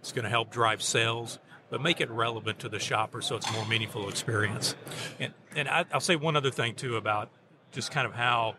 it's 0.00 0.12
going 0.12 0.24
to 0.24 0.30
help 0.30 0.50
drive 0.50 0.82
sales 0.82 1.38
but 1.70 1.80
make 1.80 2.00
it 2.00 2.10
relevant 2.10 2.58
to 2.58 2.68
the 2.68 2.78
shopper 2.78 3.22
so 3.22 3.36
it's 3.36 3.48
a 3.48 3.52
more 3.52 3.66
meaningful 3.66 4.08
experience 4.08 4.74
and 5.20 5.32
and 5.56 5.68
I, 5.68 5.84
i'll 5.92 6.00
say 6.00 6.16
one 6.16 6.36
other 6.36 6.50
thing 6.50 6.74
too 6.74 6.96
about 6.96 7.30
just 7.72 7.90
kind 7.90 8.06
of 8.06 8.14
how 8.14 8.56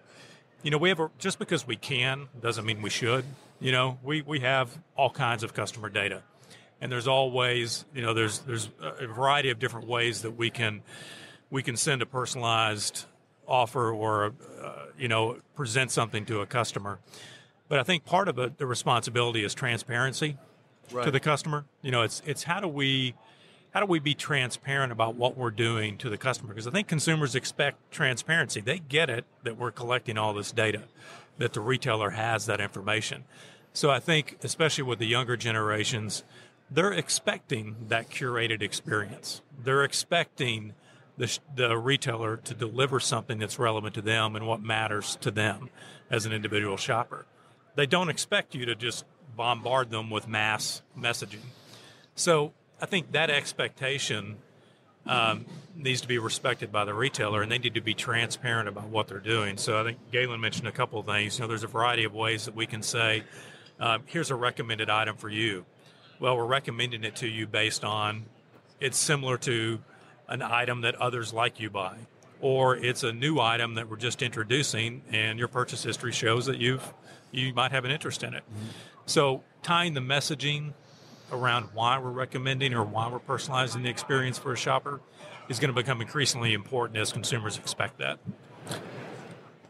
you 0.64 0.72
know, 0.72 0.80
we 0.80 0.90
have 0.90 1.00
a, 1.00 1.12
just 1.20 1.38
because 1.38 1.68
we 1.68 1.76
can 1.76 2.28
doesn't 2.42 2.66
mean 2.66 2.82
we 2.82 2.90
should. 2.90 3.24
You 3.60 3.72
know, 3.72 4.00
we, 4.02 4.24
we 4.24 4.40
have 4.40 4.80
all 4.98 5.12
kinds 5.12 5.44
of 5.44 5.54
customer 5.54 5.90
data, 5.90 6.24
and 6.82 6.92
there's 6.92 7.08
always 7.08 7.86
you 7.94 8.02
know 8.02 8.14
there's 8.14 8.40
there's 8.40 8.70
a 8.82 9.08
variety 9.08 9.50
of 9.50 9.60
different 9.60 9.88
ways 9.88 10.22
that 10.22 10.32
we 10.32 10.50
can 10.50 10.82
we 11.50 11.64
can 11.64 11.76
send 11.76 12.02
a 12.02 12.06
personalized 12.06 13.06
offer 13.48 13.92
or 13.92 14.34
uh, 14.64 14.86
you 14.98 15.08
know 15.08 15.40
present 15.56 15.92
something 15.92 16.26
to 16.26 16.42
a 16.42 16.46
customer. 16.46 17.00
But 17.68 17.80
I 17.80 17.84
think 17.84 18.06
part 18.06 18.28
of 18.28 18.38
it, 18.38 18.58
the 18.58 18.68
responsibility 18.68 19.44
is 19.44 19.56
transparency 19.56 20.38
to 20.90 21.10
the 21.10 21.20
customer. 21.20 21.66
You 21.82 21.92
know, 21.92 22.04
it's 22.04 22.22
it's 22.26 22.44
how 22.44 22.60
do 22.60 22.68
we 22.68 23.16
how 23.72 23.82
do 23.82 23.88
we 23.88 24.00
be 24.00 24.14
transparent 24.14 24.92
about 24.92 25.16
what 25.16 25.36
we're 25.38 25.52
doing 25.52 25.98
to 25.98 26.10
the 26.10 26.18
customer? 26.18 26.50
Because 26.50 26.68
I 26.68 26.72
think 26.72 26.88
consumers 26.88 27.36
expect 27.36 27.92
transparency. 27.92 28.62
They 28.62 28.80
get 28.80 29.10
it 29.10 29.26
that 29.44 29.58
we're 29.58 29.72
collecting 29.72 30.18
all 30.18 30.34
this 30.34 30.52
data, 30.52 30.84
that 31.40 31.54
the 31.54 31.60
retailer 31.60 32.12
has 32.12 32.46
that 32.46 32.62
information. 32.62 33.26
So 33.74 33.90
I 33.90 34.00
think, 34.00 34.38
especially 34.44 34.86
with 34.86 35.00
the 35.00 35.06
younger 35.06 35.36
generations, 35.36 36.24
they're 36.70 36.94
expecting 36.94 37.76
that 37.88 38.10
curated 38.10 38.62
experience. 38.62 39.42
They're 39.64 39.84
expecting 39.84 40.74
the, 41.18 41.40
the 41.56 41.78
retailer 41.78 42.38
to 42.38 42.54
deliver 42.54 43.00
something 43.00 43.40
that's 43.40 43.60
relevant 43.60 43.96
to 43.96 44.02
them 44.02 44.36
and 44.36 44.48
what 44.48 44.62
matters 44.62 45.18
to 45.22 45.32
them 45.32 45.70
as 46.10 46.26
an 46.26 46.34
individual 46.34 46.78
shopper. 46.78 47.26
They 47.76 47.86
don't 47.86 48.10
expect 48.10 48.56
you 48.56 48.66
to 48.66 48.76
just 48.76 49.06
bombard 49.36 49.92
them 49.92 50.10
with 50.10 50.28
mass 50.28 50.82
messaging. 50.98 51.44
So 52.16 52.54
I 52.82 52.86
think 52.86 53.12
that 53.12 53.30
expectation 53.30 54.38
um, 55.06 55.46
needs 55.76 56.02
to 56.02 56.08
be 56.08 56.18
respected 56.18 56.72
by 56.72 56.86
the 56.86 56.94
retailer, 56.94 57.42
and 57.42 57.52
they 57.52 57.58
need 57.58 57.76
to 57.76 57.82
be 57.82 57.94
transparent 57.94 58.68
about 58.68 58.88
what 58.88 59.08
they're 59.08 59.20
doing. 59.20 59.58
So 59.58 59.80
I 59.80 59.84
think 59.84 60.00
Galen 60.12 60.40
mentioned 60.40 60.68
a 60.68 60.72
couple 60.72 61.00
of 61.00 61.06
things. 61.06 61.38
You 61.38 61.44
know, 61.44 61.48
there's 61.48 61.64
a 61.64 61.68
variety 61.68 62.06
of 62.06 62.14
ways 62.14 62.46
that 62.46 62.56
we 62.56 62.66
can 62.66 62.82
say, 62.82 63.24
um, 63.80 64.04
"Here's 64.06 64.32
a 64.32 64.36
recommended 64.36 64.90
item 64.90 65.16
for 65.16 65.30
you." 65.30 65.66
Well, 66.20 66.38
we're 66.38 66.46
recommending 66.46 67.04
it 67.04 67.18
to 67.18 67.28
you 67.28 67.46
based 67.46 67.84
on 67.84 68.26
it's 68.80 68.98
similar 68.98 69.38
to 69.40 69.80
an 70.30 70.42
item 70.42 70.82
that 70.82 70.96
others 70.96 71.34
like 71.34 71.60
you 71.60 71.70
buy, 71.70 71.98
or 72.40 72.78
it's 72.78 73.04
a 73.04 73.12
new 73.12 73.40
item 73.40 73.76
that 73.76 73.90
we're 73.90 73.98
just 73.98 74.22
introducing, 74.22 75.02
and 75.12 75.38
your 75.38 75.48
purchase 75.48 75.84
history 75.84 76.12
shows 76.12 76.46
that 76.46 76.58
you've 76.58 76.94
you 77.32 77.54
might 77.54 77.72
have 77.72 77.84
an 77.84 77.92
interest 77.92 78.24
in 78.24 78.34
it. 78.34 78.44
Mm-hmm. 78.44 78.68
So 79.08 79.44
tying 79.62 79.94
the 79.94 80.00
messaging 80.00 80.74
around 81.32 81.70
why 81.74 82.00
we're 82.00 82.12
recommending 82.12 82.74
or 82.74 82.84
why 82.84 83.10
we're 83.10 83.20
personalizing 83.20 83.84
the 83.84 83.90
experience 83.90 84.38
for 84.38 84.54
a 84.54 84.58
shopper 84.58 85.02
is 85.50 85.60
going 85.60 85.74
to 85.74 85.76
become 85.76 86.00
increasingly 86.02 86.54
important 86.54 86.98
as 86.98 87.12
consumers 87.12 87.58
expect 87.58 87.98
that. 87.98 88.20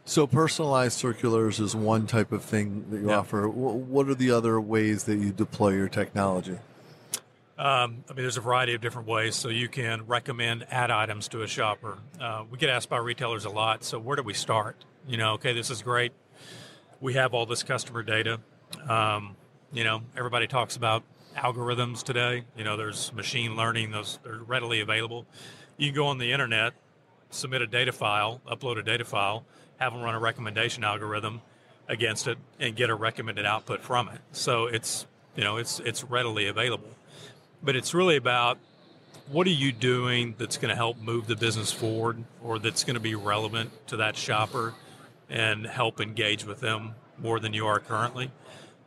So 0.08 0.24
personalized 0.28 0.96
circulars 0.96 1.58
is 1.58 1.74
one 1.74 2.06
type 2.06 2.30
of 2.30 2.44
thing 2.44 2.86
that 2.90 3.00
you 3.00 3.08
Yeah. 3.10 3.18
offer. 3.18 3.48
What 3.48 4.08
are 4.08 4.14
the 4.14 4.30
other 4.30 4.60
ways 4.60 5.02
that 5.04 5.16
you 5.16 5.32
deploy 5.32 5.70
your 5.70 5.88
technology? 5.88 6.58
Um, 7.58 8.04
I 8.08 8.12
mean, 8.12 8.22
there's 8.22 8.36
a 8.36 8.40
variety 8.40 8.72
of 8.74 8.80
different 8.80 9.08
ways. 9.08 9.34
So 9.34 9.48
you 9.48 9.68
can 9.68 10.06
recommend 10.06 10.64
ad 10.70 10.92
items 10.92 11.26
to 11.28 11.42
a 11.42 11.48
shopper. 11.48 11.98
Uh, 12.20 12.44
we 12.48 12.56
get 12.56 12.70
asked 12.70 12.88
by 12.88 12.98
retailers 12.98 13.44
a 13.44 13.50
lot. 13.50 13.82
So 13.82 13.98
where 13.98 14.14
do 14.14 14.22
we 14.22 14.32
start? 14.32 14.76
You 15.08 15.16
know, 15.16 15.32
okay, 15.32 15.52
this 15.52 15.70
is 15.70 15.82
great. 15.82 16.12
We 17.00 17.14
have 17.14 17.34
all 17.34 17.44
this 17.44 17.64
customer 17.64 18.04
data. 18.04 18.38
Um, 18.88 19.34
you 19.72 19.82
know, 19.82 20.02
everybody 20.16 20.46
talks 20.46 20.76
about 20.76 21.02
algorithms 21.36 22.04
today. 22.04 22.44
You 22.56 22.62
know, 22.62 22.76
there's 22.76 23.12
machine 23.12 23.56
learning; 23.56 23.90
those 23.90 24.20
they're 24.22 24.38
readily 24.38 24.80
available. 24.80 25.26
You 25.78 25.88
can 25.88 25.96
go 25.96 26.06
on 26.06 26.18
the 26.18 26.30
internet, 26.32 26.74
submit 27.30 27.60
a 27.62 27.66
data 27.66 27.92
file, 27.92 28.40
upload 28.46 28.78
a 28.78 28.82
data 28.82 29.04
file, 29.04 29.44
have 29.78 29.92
them 29.92 30.02
run 30.02 30.14
a 30.14 30.20
recommendation 30.20 30.84
algorithm 30.84 31.42
against 31.88 32.26
it, 32.26 32.38
and 32.58 32.74
get 32.74 32.90
a 32.90 32.94
recommended 32.94 33.46
output 33.46 33.80
from 33.80 34.08
it. 34.08 34.20
So 34.32 34.66
it's 34.66 35.06
you 35.36 35.44
know 35.44 35.56
it's 35.56 35.80
it's 35.80 36.02
readily 36.04 36.46
available 36.46 36.96
but 37.62 37.76
it's 37.76 37.94
really 37.94 38.16
about 38.16 38.58
what 39.28 39.46
are 39.46 39.50
you 39.50 39.72
doing 39.72 40.34
that's 40.38 40.56
going 40.56 40.68
to 40.68 40.76
help 40.76 40.98
move 40.98 41.26
the 41.26 41.36
business 41.36 41.72
forward 41.72 42.22
or 42.42 42.58
that's 42.58 42.84
going 42.84 42.94
to 42.94 43.00
be 43.00 43.14
relevant 43.14 43.70
to 43.88 43.96
that 43.96 44.16
shopper 44.16 44.74
and 45.28 45.66
help 45.66 46.00
engage 46.00 46.44
with 46.44 46.60
them 46.60 46.94
more 47.18 47.40
than 47.40 47.52
you 47.52 47.66
are 47.66 47.80
currently. 47.80 48.30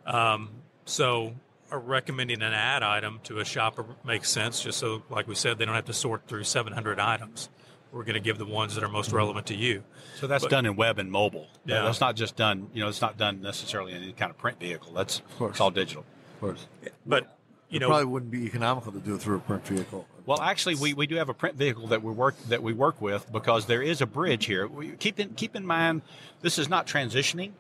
Um, 0.06 0.50
so, 0.86 1.34
uh, 1.72 1.78
recommending 1.78 2.42
an 2.42 2.54
ad 2.54 2.84
item 2.84 3.20
to 3.26 3.40
a 3.40 3.46
shopper 3.46 3.86
makes 4.06 4.30
sense, 4.30 4.64
just 4.64 4.80
so, 4.80 5.04
like 5.10 5.28
we 5.28 5.36
said, 5.36 5.58
they 5.58 5.66
don't 5.66 5.76
have 5.76 5.86
to 5.86 5.94
sort 5.94 6.26
through 6.28 6.46
700 6.46 7.00
items. 7.00 7.50
We're 7.92 8.04
going 8.04 8.14
to 8.16 8.20
give 8.20 8.38
the 8.38 8.46
ones 8.46 8.76
that 8.76 8.84
are 8.84 8.90
most 8.90 9.12
relevant 9.12 9.48
to 9.48 9.56
you. 9.56 9.84
So 10.20 10.28
that's 10.28 10.44
But- 10.44 10.52
done 10.52 10.66
in 10.66 10.76
web 10.76 11.00
and 11.00 11.12
mobile. 11.12 11.48
Yeah. 11.66 11.82
That's 11.82 12.00
not 12.00 12.16
just 12.16 12.36
done, 12.36 12.70
you 12.74 12.84
know, 12.84 12.90
it's 12.90 13.02
not 13.02 13.18
done 13.18 13.42
necessarily 13.42 13.94
in 13.94 14.04
any 14.04 14.14
kind 14.14 14.30
of 14.30 14.38
print 14.38 14.60
vehicle. 14.60 14.94
That's 14.94 15.22
course. 15.38 15.52
it's 15.52 15.62
all 15.62 15.72
digital. 15.72 16.06
Of 16.36 16.40
course. 16.40 16.68
But, 17.06 17.36
you 17.70 17.78
it 17.78 17.80
know, 17.82 17.88
probably 17.88 18.06
wouldn't 18.06 18.32
be 18.32 18.46
economical 18.46 18.92
to 18.92 19.00
do 19.00 19.16
it 19.16 19.22
through 19.22 19.38
a 19.38 19.40
print 19.40 19.66
vehicle. 19.66 20.08
Well, 20.26 20.40
actually, 20.42 20.76
we, 20.76 20.94
we 20.94 21.08
do 21.08 21.16
have 21.16 21.30
a 21.30 21.34
print 21.34 21.56
vehicle 21.56 21.88
that 21.88 22.04
we 22.04 22.12
work 22.12 22.36
that 22.50 22.62
we 22.62 22.74
work 22.74 23.02
with 23.02 23.32
because 23.32 23.66
there 23.66 23.82
is 23.82 24.02
a 24.02 24.06
bridge 24.06 24.46
here. 24.46 24.68
We, 24.68 24.90
keep 24.92 25.20
in 25.20 25.34
keep 25.34 25.56
in 25.56 25.66
mind, 25.66 26.04
this 26.42 26.60
is 26.60 26.70
not 26.70 26.86
transitioning 26.86 27.54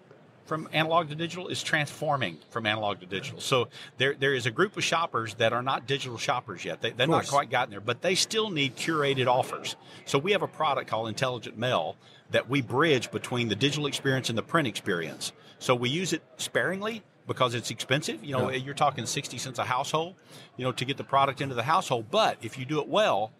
from 0.49 0.67
analog 0.73 1.07
to 1.09 1.15
digital; 1.15 1.47
is 1.47 1.63
transforming 1.63 2.37
from 2.49 2.65
analog 2.65 2.99
to 2.99 3.05
digital. 3.05 3.39
So 3.39 3.69
there 3.97 4.15
there 4.15 4.33
is 4.33 4.47
a 4.47 4.51
group 4.51 4.75
of 4.75 4.83
shoppers 4.83 5.35
that 5.35 5.53
are 5.53 5.61
not 5.61 5.87
digital 5.87 6.17
shoppers 6.17 6.65
yet. 6.65 6.81
They, 6.81 6.89
they're 6.91 7.07
not 7.07 7.27
quite 7.27 7.49
gotten 7.51 7.69
there, 7.71 7.79
but 7.79 8.01
they 8.01 8.15
still 8.15 8.49
need 8.49 8.75
curated 8.75 9.27
offers. 9.27 9.77
So 10.05 10.17
we 10.17 10.31
have 10.33 10.41
a 10.41 10.47
product 10.47 10.89
called 10.89 11.07
Intelligent 11.07 11.57
Mail 11.57 11.95
that 12.31 12.49
we 12.49 12.61
bridge 12.61 13.11
between 13.11 13.47
the 13.47 13.55
digital 13.55 13.85
experience 13.85 14.29
and 14.29 14.37
the 14.37 14.43
print 14.43 14.67
experience. 14.67 15.31
So 15.59 15.75
we 15.75 15.89
use 15.89 16.13
it 16.13 16.23
sparingly 16.37 17.03
because 17.27 17.53
it's 17.53 17.69
expensive. 17.69 18.23
You 18.23 18.33
know, 18.35 18.49
Yeah. 18.49 18.57
you're 18.57 18.73
talking 18.73 19.05
60 19.05 19.37
cents 19.37 19.59
a 19.59 19.63
household, 19.63 20.15
you 20.57 20.65
know, 20.65 20.71
to 20.71 20.83
get 20.83 20.97
the 20.97 21.03
product 21.03 21.41
into 21.41 21.53
the 21.53 21.63
household. 21.63 22.07
But 22.09 22.37
if 22.41 22.57
you 22.57 22.65
do 22.65 22.81
it 22.81 22.87
well, 22.87 23.31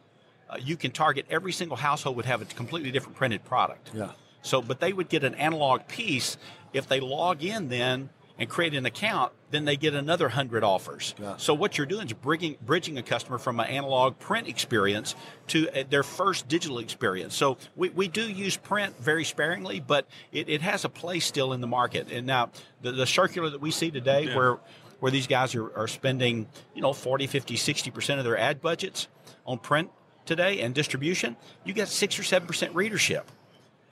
uh, 0.48 0.58
you 0.60 0.78
can 0.78 0.91
target 0.91 1.26
every 1.30 1.52
single 1.52 1.78
household 1.78 2.15
would 2.17 2.26
have 2.26 2.41
a 2.41 2.45
completely 2.45 2.91
different 2.91 3.15
printed 3.17 3.43
product. 3.45 3.89
Yeah. 3.93 4.12
So, 4.41 4.62
but 4.62 4.80
they 4.80 4.93
would 4.93 5.10
get 5.10 5.23
an 5.23 5.36
analog 5.36 5.88
piece 5.88 6.38
if 6.73 6.88
they 6.88 6.99
log 6.99 7.43
in 7.43 7.69
then 7.69 8.10
and 8.38 8.47
create 8.49 8.73
an 8.73 8.86
account. 8.86 9.34
Then 9.52 9.65
they 9.65 9.75
get 9.75 9.93
another 9.93 10.30
hundred 10.30 10.63
offers. 10.63 11.13
Yeah. 11.19 11.36
So 11.38 11.54
what 11.54 11.78
you're 11.78 11.88
doing 11.88 12.06
is 12.08 12.13
bridging 12.13 12.56
bridging 12.62 12.97
a 12.97 13.04
customer 13.04 13.38
from 13.38 13.60
an 13.60 13.65
analog 13.67 14.17
print 14.19 14.47
experience 14.47 15.15
to 15.47 15.67
uh, 15.71 15.84
their 15.89 16.04
first 16.04 16.47
digital 16.47 16.80
experience. 16.80 17.36
So 17.36 17.58
we, 17.75 17.89
we 17.89 18.08
do 18.08 18.21
use 18.30 18.56
print 18.56 18.95
very 18.99 19.25
sparingly, 19.25 19.80
but 19.80 20.08
it, 20.32 20.47
it 20.47 20.62
has 20.62 20.86
a 20.86 20.89
place 20.89 21.25
still 21.25 21.52
in 21.54 21.62
the 21.62 21.67
market. 21.67 22.12
And 22.12 22.28
now 22.28 22.52
the, 22.82 22.91
the 22.91 23.08
circular 23.08 23.49
that 23.49 23.60
we 23.60 23.71
see 23.71 23.91
today, 23.91 24.25
Yeah. 24.25 24.36
where 24.38 24.58
where 24.99 25.12
these 25.12 25.28
guys 25.28 25.56
are, 25.56 25.73
are 25.78 25.88
spending, 25.88 26.45
you 26.75 26.82
know, 26.82 26.91
40, 26.91 27.25
50, 27.28 27.56
60% 27.56 28.17
of 28.19 28.25
their 28.25 28.38
ad 28.38 28.62
budgets 28.62 29.08
on 29.45 29.58
print 29.58 29.89
today 30.25 30.60
and 30.60 30.75
distribution, 30.75 31.38
you 31.63 31.73
get 31.73 31.88
six 31.88 32.19
or 32.19 32.23
7% 32.23 32.75
readership. 32.75 33.32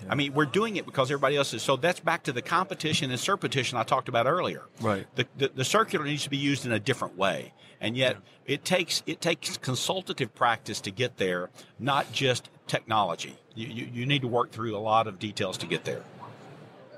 I 0.09 0.15
mean, 0.15 0.33
we're 0.33 0.45
doing 0.45 0.75
it 0.75 0.85
because 0.85 1.09
everybody 1.09 1.37
else 1.37 1.53
is. 1.53 1.61
So 1.63 1.75
that's 1.75 1.99
back 1.99 2.23
to 2.23 2.31
the 2.31 2.41
competition 2.41 3.09
and 3.11 3.19
surpetition 3.19 3.77
I 3.77 3.83
talked 3.83 4.09
about 4.09 4.27
earlier. 4.27 4.63
Right. 4.79 5.07
The, 5.15 5.25
the, 5.37 5.51
the 5.55 5.65
circular 5.65 6.05
needs 6.05 6.23
to 6.23 6.29
be 6.29 6.37
used 6.37 6.65
in 6.65 6.71
a 6.71 6.79
different 6.79 7.17
way, 7.17 7.53
and 7.81 7.97
yet 7.97 8.17
it 8.45 8.63
takes 8.63 9.01
it 9.05 9.21
takes 9.21 9.57
consultative 9.57 10.33
practice 10.35 10.81
to 10.81 10.91
get 10.91 11.17
there, 11.17 11.49
not 11.79 12.11
just 12.11 12.49
technology. 12.67 13.37
You, 13.55 13.67
you, 13.67 13.89
you 13.91 14.05
need 14.05 14.21
to 14.21 14.27
work 14.27 14.51
through 14.51 14.75
a 14.75 14.79
lot 14.79 15.07
of 15.07 15.19
details 15.19 15.57
to 15.59 15.65
get 15.65 15.83
there. 15.83 16.03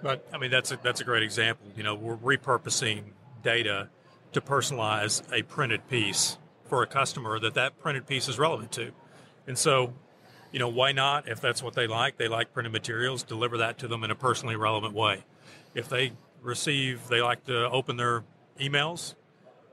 But 0.01 0.27
I 0.33 0.37
mean, 0.37 0.51
that's 0.51 0.71
a, 0.71 0.79
that's 0.81 1.01
a 1.01 1.03
great 1.03 1.23
example. 1.23 1.67
You 1.75 1.83
know, 1.83 1.95
we're 1.95 2.17
repurposing 2.17 3.03
data 3.43 3.89
to 4.33 4.41
personalize 4.41 5.23
a 5.33 5.43
printed 5.43 5.87
piece 5.89 6.37
for 6.65 6.83
a 6.83 6.87
customer 6.87 7.39
that 7.39 7.53
that 7.55 7.79
printed 7.79 8.05
piece 8.05 8.27
is 8.27 8.37
relevant 8.37 8.71
to, 8.73 8.91
and 9.47 9.57
so, 9.57 9.93
you 10.51 10.59
know, 10.59 10.67
why 10.67 10.91
not? 10.91 11.27
If 11.27 11.41
that's 11.41 11.61
what 11.61 11.73
they 11.73 11.87
like, 11.87 12.17
they 12.17 12.27
like 12.27 12.53
printed 12.53 12.73
materials, 12.73 13.23
deliver 13.23 13.57
that 13.57 13.77
to 13.79 13.87
them 13.87 14.03
in 14.03 14.11
a 14.11 14.15
personally 14.15 14.55
relevant 14.55 14.93
way. 14.93 15.23
If 15.75 15.89
they 15.89 16.13
receive, 16.41 17.07
they 17.07 17.21
like 17.21 17.45
to 17.45 17.69
open 17.69 17.97
their 17.97 18.23
emails, 18.59 19.15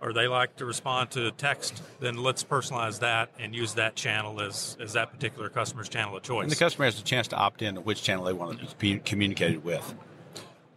or 0.01 0.13
they 0.13 0.29
like 0.29 0.57
to 0.57 0.65
respond 0.65 1.11
to 1.13 1.31
text, 1.33 1.83
then 2.01 2.19
let's 2.19 2.45
personalize 2.45 3.01
that 3.01 3.31
and 3.39 3.55
use 3.55 3.75
that 3.75 3.97
channel 3.97 4.41
as, 4.41 4.77
as 4.81 4.93
that 4.93 5.11
particular 5.11 5.49
customer's 5.49 5.89
channel 5.89 6.17
of 6.17 6.23
choice. 6.23 6.43
And 6.45 6.53
the 6.53 6.57
customer 6.57 6.85
has 6.85 7.01
a 7.01 7.05
chance 7.05 7.29
to 7.29 7.37
opt 7.37 7.63
in 7.63 7.77
to 7.77 7.81
which 7.81 8.03
channel 8.03 8.25
they 8.25 8.33
want 8.33 8.61
to 8.69 8.77
be 8.77 8.99
communicated 8.99 9.65
with. 9.65 9.95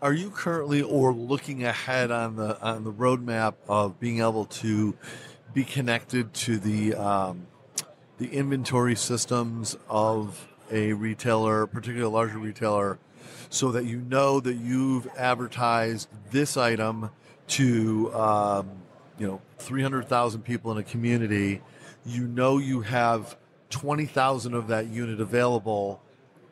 Are 0.01 0.13
you 0.13 0.29
currently 0.29 0.81
or 0.81 1.11
looking 1.11 1.65
ahead 1.65 2.09
on 2.09 2.37
the 2.37 2.59
on 2.61 2.85
the 2.85 2.93
roadmap 2.93 3.55
of 3.67 3.99
being 3.99 4.21
able 4.21 4.45
to 4.45 4.95
be 5.53 5.65
connected 5.65 6.33
to 6.33 6.57
the 6.57 6.95
um, 6.95 7.47
the 8.19 8.27
inventory 8.33 8.95
systems 8.95 9.77
of 9.89 10.47
a 10.71 10.93
retailer, 10.93 11.65
particularly 11.65 12.05
a 12.05 12.09
larger 12.09 12.37
retailer, 12.37 12.99
so 13.49 13.71
that 13.71 13.85
you 13.85 14.01
know 14.01 14.39
that 14.39 14.55
you've 14.55 15.07
advertised 15.17 16.09
this 16.29 16.57
item 16.57 17.09
to 17.47 18.13
um, 18.13 18.69
you 19.17 19.25
know 19.25 19.41
300,000 19.57 20.41
people 20.43 20.71
in 20.71 20.77
a 20.77 20.83
community, 20.83 21.61
you 22.05 22.27
know 22.27 22.57
you 22.57 22.81
have 22.81 23.37
20,000 23.69 24.53
of 24.53 24.67
that 24.67 24.87
unit 24.87 25.19
available. 25.19 26.01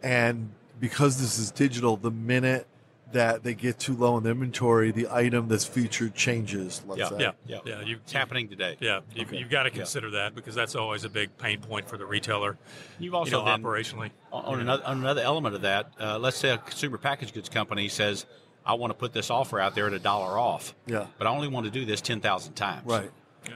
And 0.01 0.51
because 0.79 1.19
this 1.19 1.37
is 1.37 1.51
digital, 1.51 1.97
the 1.97 2.11
minute 2.11 2.67
that 3.13 3.43
they 3.43 3.53
get 3.53 3.79
too 3.79 3.95
low 3.95 4.17
in 4.17 4.23
the 4.23 4.31
inventory, 4.31 4.91
the 4.91 5.07
item 5.09 5.47
that's 5.47 5.65
featured 5.65 6.13
changes. 6.13 6.81
Let's 6.85 6.99
Yeah. 6.99 7.09
say. 7.09 7.15
yeah, 7.19 7.31
Yeah. 7.45 7.59
yeah, 7.65 7.81
you, 7.81 7.95
It's 8.03 8.11
happening 8.11 8.49
today. 8.49 8.75
Yeah, 8.79 8.99
you've, 9.15 9.29
Okay. 9.29 9.37
you've 9.37 9.49
got 9.49 9.63
to 9.63 9.69
Yeah. 9.69 9.77
consider 9.77 10.09
that 10.11 10.35
because 10.35 10.55
that's 10.55 10.75
always 10.75 11.03
a 11.05 11.09
big 11.09 11.37
pain 11.37 11.59
point 11.61 11.87
for 11.87 11.97
the 11.97 12.05
retailer. 12.05 12.57
You've 12.99 13.13
You 13.13 13.17
also 13.17 13.39
know, 13.39 13.45
then- 13.45 13.63
operationally. 13.63 14.11
on, 14.31 14.45
on 14.45 14.59
another, 14.59 14.83
on 14.85 14.97
another 14.99 15.21
element 15.21 15.55
of 15.55 15.61
that, 15.61 15.91
uh, 15.99 16.19
let's 16.19 16.37
say 16.37 16.49
a 16.49 16.57
consumer 16.57 16.97
packaged 16.97 17.33
goods 17.33 17.47
company 17.49 17.87
says, 17.87 18.25
"I 18.65 18.73
want 18.73 18.91
to 18.91 18.95
put 18.95 19.13
this 19.13 19.29
offer 19.29 19.59
out 19.59 19.73
there 19.75 19.87
at 19.87 19.93
a 19.93 19.99
dollar 19.99 20.37
off, 20.37 20.75
Yeah. 20.85 21.07
but 21.17 21.27
I 21.27 21.29
only 21.29 21.47
want 21.47 21.65
to 21.65 21.71
do 21.71 21.85
this 21.85 22.01
ten 22.01 22.19
thousand 22.19 22.55
times. 22.55 22.85
Right. 22.85 23.09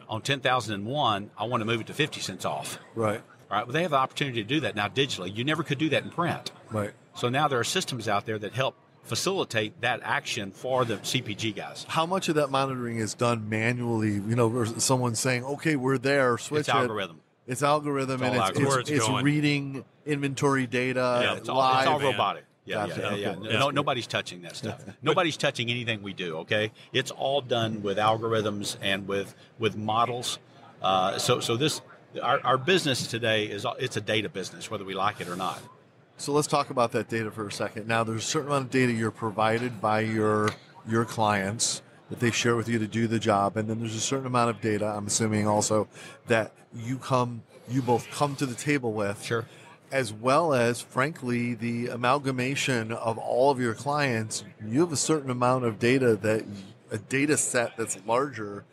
On 0.07 0.21
ten 0.21 0.39
thousand 0.39 0.75
and 0.75 0.85
one, 0.85 1.31
I 1.37 1.43
want 1.43 1.59
to 1.59 1.65
move 1.65 1.81
it 1.81 1.87
to 1.87 1.93
fifty 1.93 2.21
cents 2.21 2.45
off. 2.45 2.79
Right. 2.95 3.21
All 3.51 3.57
right. 3.57 3.67
Well, 3.67 3.73
they 3.73 3.81
have 3.81 3.91
the 3.91 3.97
opportunity 3.97 4.41
to 4.41 4.47
do 4.47 4.61
that 4.61 4.75
now 4.77 4.87
digitally. 4.87 5.35
You 5.35 5.43
never 5.43 5.63
could 5.63 5.77
do 5.77 5.89
that 5.89 6.03
in 6.03 6.09
print. 6.09 6.53
Right. 6.69 6.91
So 7.15 7.27
now 7.27 7.49
there 7.49 7.59
are 7.59 7.65
systems 7.65 8.07
out 8.07 8.25
there 8.25 8.39
that 8.39 8.53
help 8.53 8.75
facilitate 9.03 9.81
that 9.81 9.99
action 10.03 10.51
for 10.51 10.85
the 10.85 10.97
CPG 10.97 11.55
guys. 11.55 11.85
How 11.89 12.05
much 12.05 12.29
of 12.29 12.35
that 12.35 12.49
monitoring 12.49 12.97
is 12.97 13.13
done 13.13 13.49
manually? 13.49 14.13
You 14.13 14.35
know, 14.35 14.63
someone 14.65 15.15
saying, 15.15 15.43
"Okay, 15.43 15.75
we're 15.75 15.97
there. 15.97 16.37
Switch 16.37 16.61
It's 16.61 16.69
it." 16.69 16.75
algorithm. 16.75 17.19
It's 17.47 17.63
algorithm, 17.63 18.21
It's 18.21 18.23
and 18.23 18.35
it's, 18.35 18.43
algorithm. 18.59 18.79
It's, 18.81 18.89
it's 18.91 19.07
it's 19.07 19.23
reading 19.23 19.83
inventory 20.05 20.67
data 20.67 21.19
Yeah, 21.23 21.35
it's 21.35 21.49
all, 21.49 21.57
live. 21.57 21.79
it's 21.79 21.87
all 21.87 21.99
robotic. 21.99 22.45
Yeah, 22.63 22.87
Gotcha. 22.87 23.01
yeah, 23.01 23.09
yeah, 23.09 23.15
yeah. 23.15 23.29
Okay. 23.37 23.57
No, 23.59 23.69
nobody's 23.71 24.05
touching 24.05 24.43
that 24.43 24.55
stuff. 24.55 24.81
nobody's 25.01 25.35
touching 25.35 25.69
anything 25.71 26.03
we 26.03 26.13
do. 26.13 26.37
Okay, 26.37 26.71
it's 26.93 27.09
all 27.11 27.41
done 27.41 27.81
with 27.81 27.97
algorithms 27.97 28.77
and 28.81 29.07
with 29.07 29.33
with 29.57 29.75
models. 29.75 30.37
Uh, 30.81 31.17
so, 31.17 31.39
so 31.39 31.57
this 31.57 31.81
our, 32.21 32.39
our 32.43 32.57
business 32.57 33.07
today 33.07 33.45
is 33.45 33.65
it's 33.79 33.97
a 33.97 34.01
data 34.01 34.29
business, 34.29 34.69
whether 34.69 34.85
we 34.85 34.93
like 34.93 35.19
it 35.21 35.27
or 35.27 35.35
not. 35.35 35.59
So 36.21 36.33
let's 36.33 36.47
talk 36.47 36.69
about 36.69 36.91
that 36.91 37.09
data 37.09 37.31
for 37.31 37.47
a 37.47 37.51
second. 37.51 37.87
Now, 37.87 38.03
there's 38.03 38.23
a 38.23 38.27
certain 38.27 38.49
amount 38.49 38.65
of 38.65 38.69
data 38.69 38.91
you're 38.91 39.09
provided 39.09 39.81
by 39.81 40.01
your 40.01 40.51
your 40.87 41.03
clients 41.03 41.81
that 42.11 42.19
they 42.19 42.29
share 42.29 42.55
with 42.55 42.69
you 42.69 42.77
to 42.77 42.85
do 42.85 43.07
the 43.07 43.17
job, 43.17 43.57
and 43.57 43.67
then 43.67 43.79
there's 43.79 43.95
a 43.95 43.99
certain 43.99 44.27
amount 44.27 44.51
of 44.51 44.61
data. 44.61 44.85
I'm 44.85 45.07
assuming 45.07 45.47
also 45.47 45.87
that 46.27 46.51
you 46.75 46.99
come, 46.99 47.41
you 47.67 47.81
both 47.81 48.07
come 48.11 48.35
to 48.35 48.45
the 48.45 48.53
table 48.53 48.93
with, 48.93 49.23
Sure. 49.23 49.47
as 49.91 50.13
well 50.13 50.53
as, 50.53 50.79
frankly, 50.79 51.55
the 51.55 51.87
amalgamation 51.87 52.91
of 52.91 53.17
all 53.17 53.49
of 53.49 53.59
your 53.59 53.73
clients. 53.73 54.43
You 54.63 54.81
have 54.81 54.91
a 54.91 54.97
certain 54.97 55.31
amount 55.31 55.65
of 55.65 55.79
data 55.79 56.15
that 56.17 56.45
a 56.91 56.99
data 56.99 57.35
set 57.35 57.77
that's 57.77 57.97
larger 58.05 58.63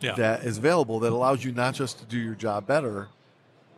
Yeah. 0.00 0.16
that 0.16 0.44
is 0.44 0.58
available 0.58 1.00
that 1.00 1.12
allows 1.12 1.44
you 1.44 1.52
not 1.52 1.72
just 1.72 1.98
to 2.00 2.04
do 2.04 2.18
your 2.18 2.34
job 2.34 2.66
better, 2.66 3.08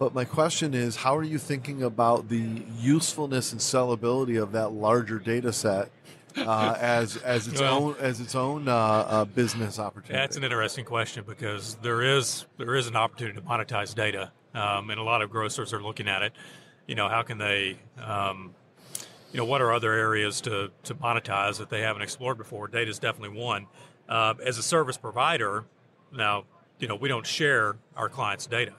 but 0.02 0.14
my 0.14 0.24
question 0.24 0.74
is, 0.74 0.96
how 0.96 1.16
are 1.16 1.22
you 1.22 1.38
thinking 1.38 1.84
about 1.84 2.28
the 2.28 2.64
usefulness 2.76 3.52
and 3.52 3.60
sellability 3.60 4.42
of 4.42 4.50
that 4.50 4.72
larger 4.72 5.20
data 5.20 5.52
set 5.52 5.92
uh, 6.36 6.74
as 6.80 7.18
as 7.18 7.46
its 7.46 7.60
Well- 7.60 7.74
own 7.74 7.96
as 8.00 8.20
its 8.20 8.34
own 8.34 8.66
uh, 8.66 8.74
uh, 8.74 9.24
business 9.26 9.78
opportunity? 9.78 10.14
That's 10.14 10.36
an 10.36 10.42
interesting 10.42 10.84
question 10.84 11.22
because 11.24 11.76
there 11.82 12.02
is 12.02 12.46
there 12.58 12.74
is 12.74 12.88
an 12.88 12.96
opportunity 12.96 13.36
to 13.40 13.46
monetize 13.46 13.94
data, 13.94 14.32
um, 14.54 14.90
and 14.90 14.98
a 14.98 15.04
lot 15.04 15.22
of 15.22 15.30
grocers 15.30 15.72
are 15.72 15.80
looking 15.80 16.08
at 16.08 16.22
it. 16.22 16.32
You 16.88 16.96
know, 16.96 17.08
how 17.08 17.22
can 17.22 17.38
they, 17.38 17.76
um, 18.04 18.56
you 19.30 19.38
know, 19.38 19.44
what 19.44 19.62
are 19.62 19.72
other 19.72 19.92
areas 19.92 20.40
to 20.40 20.72
to 20.82 20.96
monetize 20.96 21.58
that 21.58 21.70
they 21.70 21.82
haven't 21.82 22.02
explored 22.02 22.38
before? 22.38 22.66
Data 22.66 22.90
is 22.90 22.98
definitely 22.98 23.38
one. 23.38 23.68
Uh, 24.08 24.34
as 24.44 24.58
a 24.58 24.64
service 24.64 24.96
provider, 24.96 25.64
now 26.12 26.42
you 26.80 26.88
know 26.88 26.96
we 26.96 27.08
don't 27.08 27.24
share 27.24 27.76
our 27.94 28.08
clients' 28.08 28.46
data. 28.46 28.72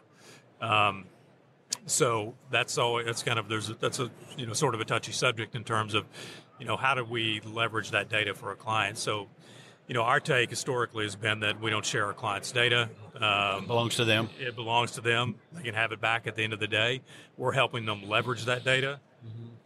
Um, 0.59 1.05
so 1.85 2.33
that's 2.49 2.77
always 2.77 3.05
that's 3.05 3.23
kind 3.23 3.39
of 3.39 3.49
there's 3.49 3.69
a, 3.69 3.73
that's 3.75 3.99
a 3.99 4.09
you 4.37 4.45
know 4.45 4.53
sort 4.53 4.75
of 4.75 4.81
a 4.81 4.85
touchy 4.85 5.11
subject 5.11 5.55
in 5.55 5.63
terms 5.63 5.93
of 5.93 6.05
you 6.59 6.65
know 6.65 6.77
how 6.77 6.93
do 6.95 7.03
we 7.03 7.41
leverage 7.41 7.91
that 7.91 8.09
data 8.09 8.33
for 8.33 8.51
a 8.51 8.55
client? 8.55 8.97
So 8.97 9.27
you 9.87 9.93
know 9.93 10.03
our 10.03 10.19
take 10.19 10.49
historically 10.49 11.03
has 11.03 11.15
been 11.15 11.41
that 11.41 11.59
we 11.59 11.69
don't 11.69 11.85
share 11.85 12.05
our 12.05 12.13
clients 12.13 12.51
data 12.51 12.89
um, 13.19 13.67
Belongs 13.67 13.95
to 13.97 14.05
them. 14.05 14.29
it 14.39 14.55
belongs 14.55 14.91
to 14.91 15.01
them. 15.01 15.35
They 15.51 15.63
can 15.63 15.75
have 15.75 15.91
it 15.91 15.99
back 16.01 16.25
at 16.27 16.35
the 16.35 16.43
end 16.43 16.53
of 16.53 16.59
the 16.59 16.67
day. 16.67 17.01
We're 17.37 17.51
helping 17.51 17.85
them 17.85 18.07
leverage 18.09 18.45
that 18.45 18.63
data 18.63 18.99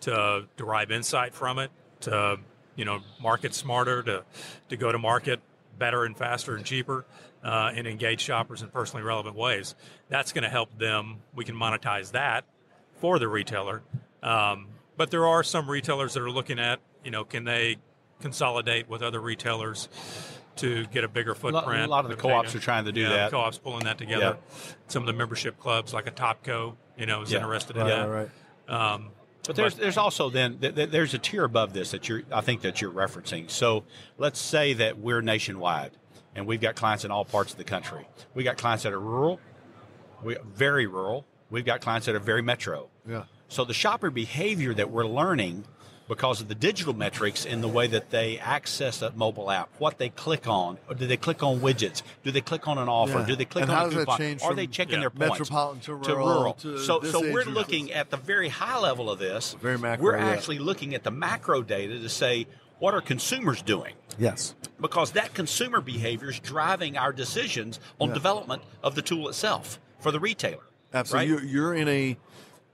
to 0.01 0.45
derive 0.57 0.91
insight 0.91 1.33
from 1.33 1.57
it 1.59 1.71
to 2.01 2.37
you 2.75 2.85
know 2.85 2.99
market 3.21 3.53
smarter 3.55 4.03
to 4.03 4.23
to 4.69 4.77
go 4.77 4.91
to 4.91 4.97
market 4.97 5.39
better 5.79 6.05
and 6.05 6.17
faster 6.17 6.55
and 6.55 6.65
cheaper 6.65 7.05
uh, 7.47 7.71
and 7.73 7.87
engage 7.87 8.19
shoppers 8.21 8.61
in 8.61 8.67
personally 8.69 9.03
relevant 9.03 9.35
ways 9.35 9.73
that's 10.09 10.33
going 10.33 10.43
to 10.43 10.49
help 10.49 10.77
them 10.77 11.15
we 11.33 11.45
can 11.45 11.55
monetize 11.55 12.11
that 12.11 12.43
for 12.99 13.17
the 13.19 13.27
retailer 13.27 13.81
um, 14.21 14.67
but 14.97 15.09
there 15.11 15.25
are 15.25 15.43
some 15.43 15.69
retailers 15.69 16.13
that 16.13 16.21
are 16.21 16.29
looking 16.29 16.59
at 16.59 16.79
you 17.03 17.11
know 17.11 17.23
can 17.23 17.43
they 17.45 17.77
consolidate 18.21 18.89
with 18.89 19.01
other 19.01 19.21
retailers 19.21 19.87
to 20.57 20.85
get 20.87 21.03
a 21.03 21.07
bigger 21.07 21.35
footprint 21.35 21.85
a 21.85 21.87
lot 21.87 22.03
of 22.03 22.11
the 22.11 22.17
co-ops 22.17 22.47
data. 22.49 22.57
are 22.57 22.61
trying 22.61 22.85
to 22.85 22.91
do 22.91 23.01
Yeah, 23.01 23.09
that. 23.09 23.31
co-ops 23.31 23.57
pulling 23.59 23.85
that 23.85 23.97
together 23.97 24.37
some 24.87 25.03
of 25.03 25.07
the 25.07 25.13
membership 25.13 25.59
clubs 25.59 25.93
like 25.93 26.07
a 26.07 26.11
Topco 26.11 26.75
you 26.97 27.05
know 27.05 27.21
is 27.21 27.31
Yeah. 27.31 27.37
interested 27.39 27.77
in 27.77 27.83
right, 27.83 27.89
that 27.89 28.05
right, 28.09 28.29
um, 28.93 29.09
But 29.45 29.55
there's 29.55 29.75
there's 29.75 29.97
also 29.97 30.29
then 30.29 30.57
th- 30.57 30.75
th- 30.75 30.89
there's 30.89 31.13
a 31.13 31.19
tier 31.19 31.45
above 31.45 31.71
this 31.73 31.91
that 31.91 32.09
you're 32.09 32.23
I 32.31 32.41
think 32.41 32.61
that 32.63 32.81
you're 32.81 32.91
referencing. 32.91 33.49
So 33.49 33.85
let's 34.17 34.39
say 34.39 34.73
that 34.73 34.97
we're 34.99 35.21
nationwide 35.21 35.91
and 36.37 36.45
we've 36.45 36.61
got 36.61 36.75
clients 36.75 37.03
in 37.03 37.11
all 37.11 37.25
parts 37.25 37.51
of 37.51 37.57
the 37.57 37.63
country. 37.63 38.07
We 38.35 38.43
got 38.43 38.57
clients 38.57 38.83
that 38.83 38.93
are 38.93 38.99
rural, 38.99 39.39
we 40.23 40.37
very 40.45 40.87
rural. 40.87 41.25
We've 41.49 41.65
got 41.65 41.81
clients 41.81 42.05
that 42.05 42.15
are 42.15 42.19
very 42.19 42.41
metro. 42.41 42.89
Yeah. 43.07 43.23
So 43.47 43.65
the 43.65 43.73
shopper 43.73 44.09
behavior 44.09 44.73
that 44.73 44.89
we're 44.91 45.07
learning 45.07 45.63
because 46.09 46.39
of 46.41 46.47
the 46.47 46.55
digital 46.55 46.93
metrics 46.93 47.45
in 47.45 47.61
the 47.61 47.67
way 47.67 47.87
that 47.87 48.11
they 48.11 48.37
access 48.39 48.99
that 48.99 49.17
mobile 49.17 49.49
app, 49.51 49.69
what 49.77 49.97
they 49.97 50.09
click 50.09 50.47
on, 50.47 50.77
or 50.87 50.95
do 50.95 51.05
they 51.07 51.17
click 51.17 51.43
on 51.43 51.59
widgets? 51.59 52.01
Do 52.23 52.31
they 52.31 52.41
click 52.41 52.67
on 52.67 52.77
an 52.77 52.87
offer? 52.87 53.19
Yeah. 53.19 53.25
Do 53.25 53.35
they 53.35 53.45
click 53.45 53.63
And 53.63 53.71
on 53.71 53.77
how 53.77 53.85
a 53.87 54.05
coupon? 54.05 54.37
Are 54.43 54.53
they 54.53 54.67
checking 54.67 54.95
Yeah. 54.95 54.99
their 55.01 55.09
points? 55.09 55.39
Metropolitan 55.39 55.81
to 55.81 55.95
rural 56.15 56.53
to 56.53 56.79
so 56.79 56.99
this 56.99 57.11
so 57.11 57.19
we're 57.19 57.43
looking 57.45 57.91
at 57.91 58.09
the 58.09 58.17
very 58.17 58.49
high 58.49 58.79
level 58.79 59.09
of 59.09 59.19
this. 59.19 59.55
Very 59.61 59.77
macro, 59.77 60.03
We're 60.03 60.17
yeah. 60.17 60.27
actually 60.27 60.59
looking 60.59 60.93
at 60.93 61.03
the 61.03 61.11
macro 61.11 61.61
data 61.61 61.99
to 61.99 62.09
say 62.09 62.47
what 62.79 62.93
are 62.93 63.01
consumers 63.01 63.61
doing 63.61 63.93
Yes. 64.19 64.55
because 64.79 65.11
that 65.11 65.33
consumer 65.33 65.81
behavior 65.81 66.29
is 66.29 66.39
driving 66.39 66.97
our 66.97 67.11
decisions 67.13 67.79
on 67.99 68.09
Yeah. 68.09 68.13
development 68.15 68.61
of 68.83 68.95
the 68.95 69.01
tool 69.01 69.27
itself 69.29 69.79
for 69.99 70.11
the 70.11 70.19
retailer. 70.19 70.63
Absolutely. 70.93 71.33
Right? 71.35 71.43
You're, 71.43 71.49
you're 71.51 71.73
in 71.73 71.87
a 71.87 72.17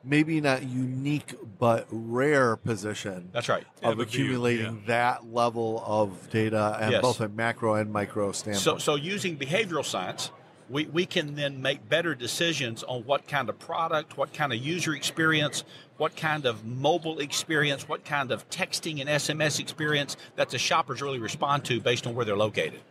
maybe 0.04 0.42
not 0.42 0.64
unique 0.64 1.34
but 1.60 1.88
rare 1.90 2.58
position 2.58 3.30
That's 3.32 3.48
right. 3.48 3.66
To 3.78 3.86
have 3.86 3.94
of 3.94 4.00
a 4.00 4.06
view, 4.06 4.24
accumulating 4.26 4.84
that 4.88 5.32
level 5.32 5.82
of 5.86 6.30
data 6.30 6.78
and 6.82 6.92
Yes. 6.92 7.02
both 7.02 7.22
a 7.22 7.30
macro 7.30 7.76
and 7.76 7.92
micro 7.92 8.32
standpoint. 8.34 8.62
So, 8.64 8.78
so 8.78 8.96
using 8.96 9.38
behavioral 9.38 9.86
science, 9.86 10.32
we, 10.70 10.86
we 10.88 11.06
can 11.06 11.36
then 11.36 11.62
make 11.62 11.88
better 11.88 12.16
decisions 12.16 12.84
on 12.84 13.04
what 13.04 13.28
kind 13.28 13.48
of 13.48 13.58
product, 13.60 14.18
what 14.18 14.34
kind 14.34 14.52
of 14.52 14.60
user 14.60 14.94
experience, 14.94 15.64
what 15.98 16.16
kind 16.16 16.46
of 16.46 16.66
mobile 16.66 17.20
experience, 17.20 17.88
what 17.88 18.04
kind 18.04 18.32
of 18.32 18.50
texting 18.50 19.00
and 19.00 19.10
SMS 19.10 19.60
experience 19.60 20.18
that 20.36 20.50
the 20.50 20.58
shoppers 20.58 21.02
really 21.02 21.20
respond 21.20 21.66
to 21.66 21.80
based 21.80 22.08
on 22.08 22.16
where 22.16 22.26
they're 22.26 22.36
located 22.36 22.82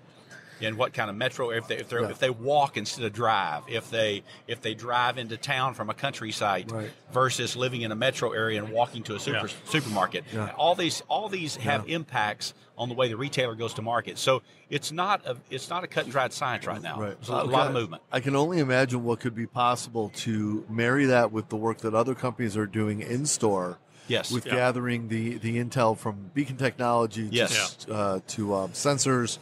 and 0.62 0.76
what 0.76 0.92
kind 0.92 1.10
of 1.10 1.16
metro 1.16 1.50
if 1.50 1.66
they 1.68 1.76
if, 1.76 1.88
they 1.88 1.96
if 1.98 2.18
they 2.18 2.30
walk 2.30 2.76
instead 2.76 3.04
of 3.04 3.12
drive 3.12 3.62
if 3.68 3.90
they 3.90 4.22
if 4.46 4.60
they 4.60 4.74
drive 4.74 5.18
into 5.18 5.36
town 5.36 5.74
from 5.74 5.90
a 5.90 5.94
countryside 5.94 6.70
Right. 6.70 6.90
versus 7.12 7.56
living 7.56 7.82
in 7.82 7.92
a 7.92 7.96
metro 7.96 8.32
area 8.32 8.62
and 8.62 8.72
walking 8.72 9.02
to 9.04 9.14
a 9.14 9.20
super, 9.20 9.46
Yeah. 9.46 9.52
supermarket 9.64 10.24
Yeah. 10.32 10.52
all 10.56 10.74
these 10.74 11.02
all 11.08 11.28
these 11.28 11.56
have 11.56 11.88
impacts 11.88 12.54
on 12.78 12.88
the 12.88 12.94
way 12.94 13.08
the 13.08 13.16
retailer 13.16 13.54
goes 13.54 13.74
to 13.74 13.82
market 13.82 14.18
so 14.18 14.42
it's 14.70 14.92
not 14.92 15.26
a 15.26 15.36
it's 15.50 15.68
not 15.68 15.84
a 15.84 15.86
cut 15.86 16.04
and 16.04 16.12
dried 16.12 16.32
science 16.32 16.66
right 16.66 16.82
now 16.82 16.98
Right. 17.00 17.16
there's 17.20 17.28
a 17.28 17.44
lot 17.44 17.66
of 17.66 17.72
movement 17.72 18.02
I 18.12 18.20
can 18.20 18.36
only 18.36 18.58
imagine 18.60 19.04
what 19.04 19.20
could 19.20 19.34
be 19.34 19.46
possible 19.46 20.10
to 20.16 20.64
marry 20.68 21.06
that 21.06 21.32
with 21.32 21.48
the 21.48 21.56
work 21.56 21.78
that 21.78 21.94
other 21.94 22.14
companies 22.14 22.56
are 22.56 22.66
doing 22.66 23.00
in 23.00 23.26
store. 23.26 23.78
Yes. 24.08 24.30
With 24.32 24.46
Yeah. 24.46 24.54
gathering 24.56 25.08
the, 25.08 25.38
the 25.38 25.62
intel 25.62 25.96
from 25.96 26.30
Beacon 26.34 26.56
Technology 26.56 27.28
to, 27.28 27.34
Yes. 27.34 27.86
uh, 27.90 28.20
to 28.28 28.54
um, 28.54 28.70
sensors 28.72 29.38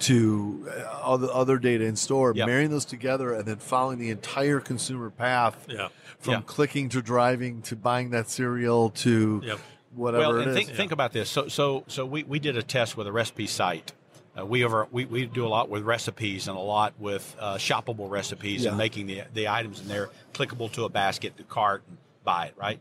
to 0.00 0.68
uh, 0.70 0.80
other, 1.02 1.28
other 1.32 1.58
data 1.58 1.84
in 1.84 1.96
store, 1.96 2.32
Yep. 2.34 2.46
marrying 2.46 2.70
those 2.70 2.84
together 2.84 3.32
and 3.32 3.46
then 3.46 3.56
following 3.56 3.98
the 3.98 4.10
entire 4.10 4.60
consumer 4.60 5.10
path 5.10 5.66
Yeah. 5.68 5.88
from 6.18 6.34
Yeah. 6.34 6.40
clicking 6.46 6.88
to 6.90 7.02
driving 7.02 7.62
to 7.62 7.76
buying 7.76 8.10
that 8.10 8.28
cereal 8.30 8.90
to 8.90 9.42
Yep. 9.44 9.58
whatever 9.94 10.22
well, 10.28 10.36
it 10.36 10.42
and 10.48 10.50
is. 10.50 10.56
think, 10.66 10.76
think 10.76 10.92
about 10.92 11.12
this. 11.12 11.28
So, 11.30 11.48
so, 11.48 11.84
so 11.88 12.04
we, 12.06 12.22
we 12.24 12.38
did 12.38 12.56
a 12.56 12.62
test 12.62 12.96
with 12.96 13.06
a 13.06 13.12
recipe 13.12 13.46
site. 13.46 13.92
Uh, 14.36 14.44
we 14.44 14.64
over 14.64 14.88
we, 14.90 15.04
we 15.04 15.26
do 15.26 15.46
a 15.46 15.48
lot 15.48 15.68
with 15.68 15.84
recipes 15.84 16.48
and 16.48 16.56
a 16.56 16.60
lot 16.60 16.92
with 16.98 17.36
uh, 17.38 17.54
shoppable 17.54 18.10
recipes 18.10 18.62
Yeah. 18.64 18.70
and 18.70 18.78
making 18.78 19.06
the 19.06 19.22
the 19.32 19.46
items 19.48 19.80
in 19.80 19.86
there 19.86 20.10
clickable 20.32 20.72
to 20.72 20.84
a 20.84 20.88
basket, 20.88 21.36
to 21.36 21.44
cart, 21.44 21.84
and 21.88 21.98
buy 22.24 22.46
it. 22.46 22.54
Right. 22.56 22.80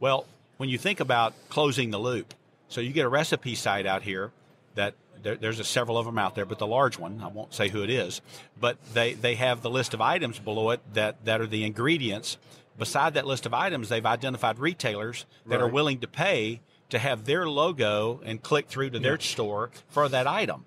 Well, 0.00 0.24
when 0.56 0.68
you 0.68 0.78
think 0.78 1.00
about 1.00 1.34
closing 1.48 1.90
the 1.90 1.98
loop, 1.98 2.34
so 2.68 2.80
you 2.80 2.92
get 2.92 3.04
a 3.04 3.08
recipe 3.08 3.54
site 3.54 3.86
out 3.86 4.02
here 4.02 4.32
that 4.74 4.94
there, 5.22 5.36
there's 5.36 5.60
a, 5.60 5.64
several 5.64 5.98
of 5.98 6.06
them 6.06 6.18
out 6.18 6.34
there, 6.34 6.44
but 6.44 6.58
the 6.58 6.66
large 6.66 6.98
one, 6.98 7.20
I 7.22 7.28
won't 7.28 7.54
say 7.54 7.68
who 7.68 7.82
it 7.82 7.90
is, 7.90 8.20
but 8.60 8.76
they, 8.92 9.14
they 9.14 9.34
have 9.36 9.62
the 9.62 9.70
list 9.70 9.94
of 9.94 10.00
items 10.00 10.38
below 10.38 10.70
it 10.70 10.80
that, 10.94 11.24
that 11.24 11.40
are 11.40 11.46
the 11.46 11.64
ingredients. 11.64 12.36
Beside 12.78 13.14
that 13.14 13.26
list 13.26 13.46
of 13.46 13.54
items, 13.54 13.88
they've 13.88 14.04
identified 14.04 14.58
retailers 14.58 15.26
that 15.46 15.60
are 15.60 15.68
willing 15.68 16.00
to 16.00 16.08
pay 16.08 16.60
to 16.90 16.98
have 16.98 17.24
their 17.24 17.48
logo 17.48 18.20
and 18.24 18.42
click 18.42 18.68
through 18.68 18.90
to 18.90 18.98
their 18.98 19.18
store 19.18 19.70
for 19.88 20.08
that 20.08 20.26
item. 20.26 20.64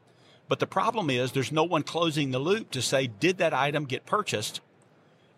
But 0.49 0.59
the 0.59 0.67
problem 0.67 1.09
is 1.09 1.33
there's 1.33 1.51
no 1.51 1.63
one 1.63 1.83
closing 1.83 2.31
the 2.31 2.39
loop 2.39 2.71
to 2.71 2.81
say, 2.81 3.07
did 3.07 3.37
that 3.39 3.53
item 3.53 3.85
get 3.85 4.05
purchased 4.05 4.61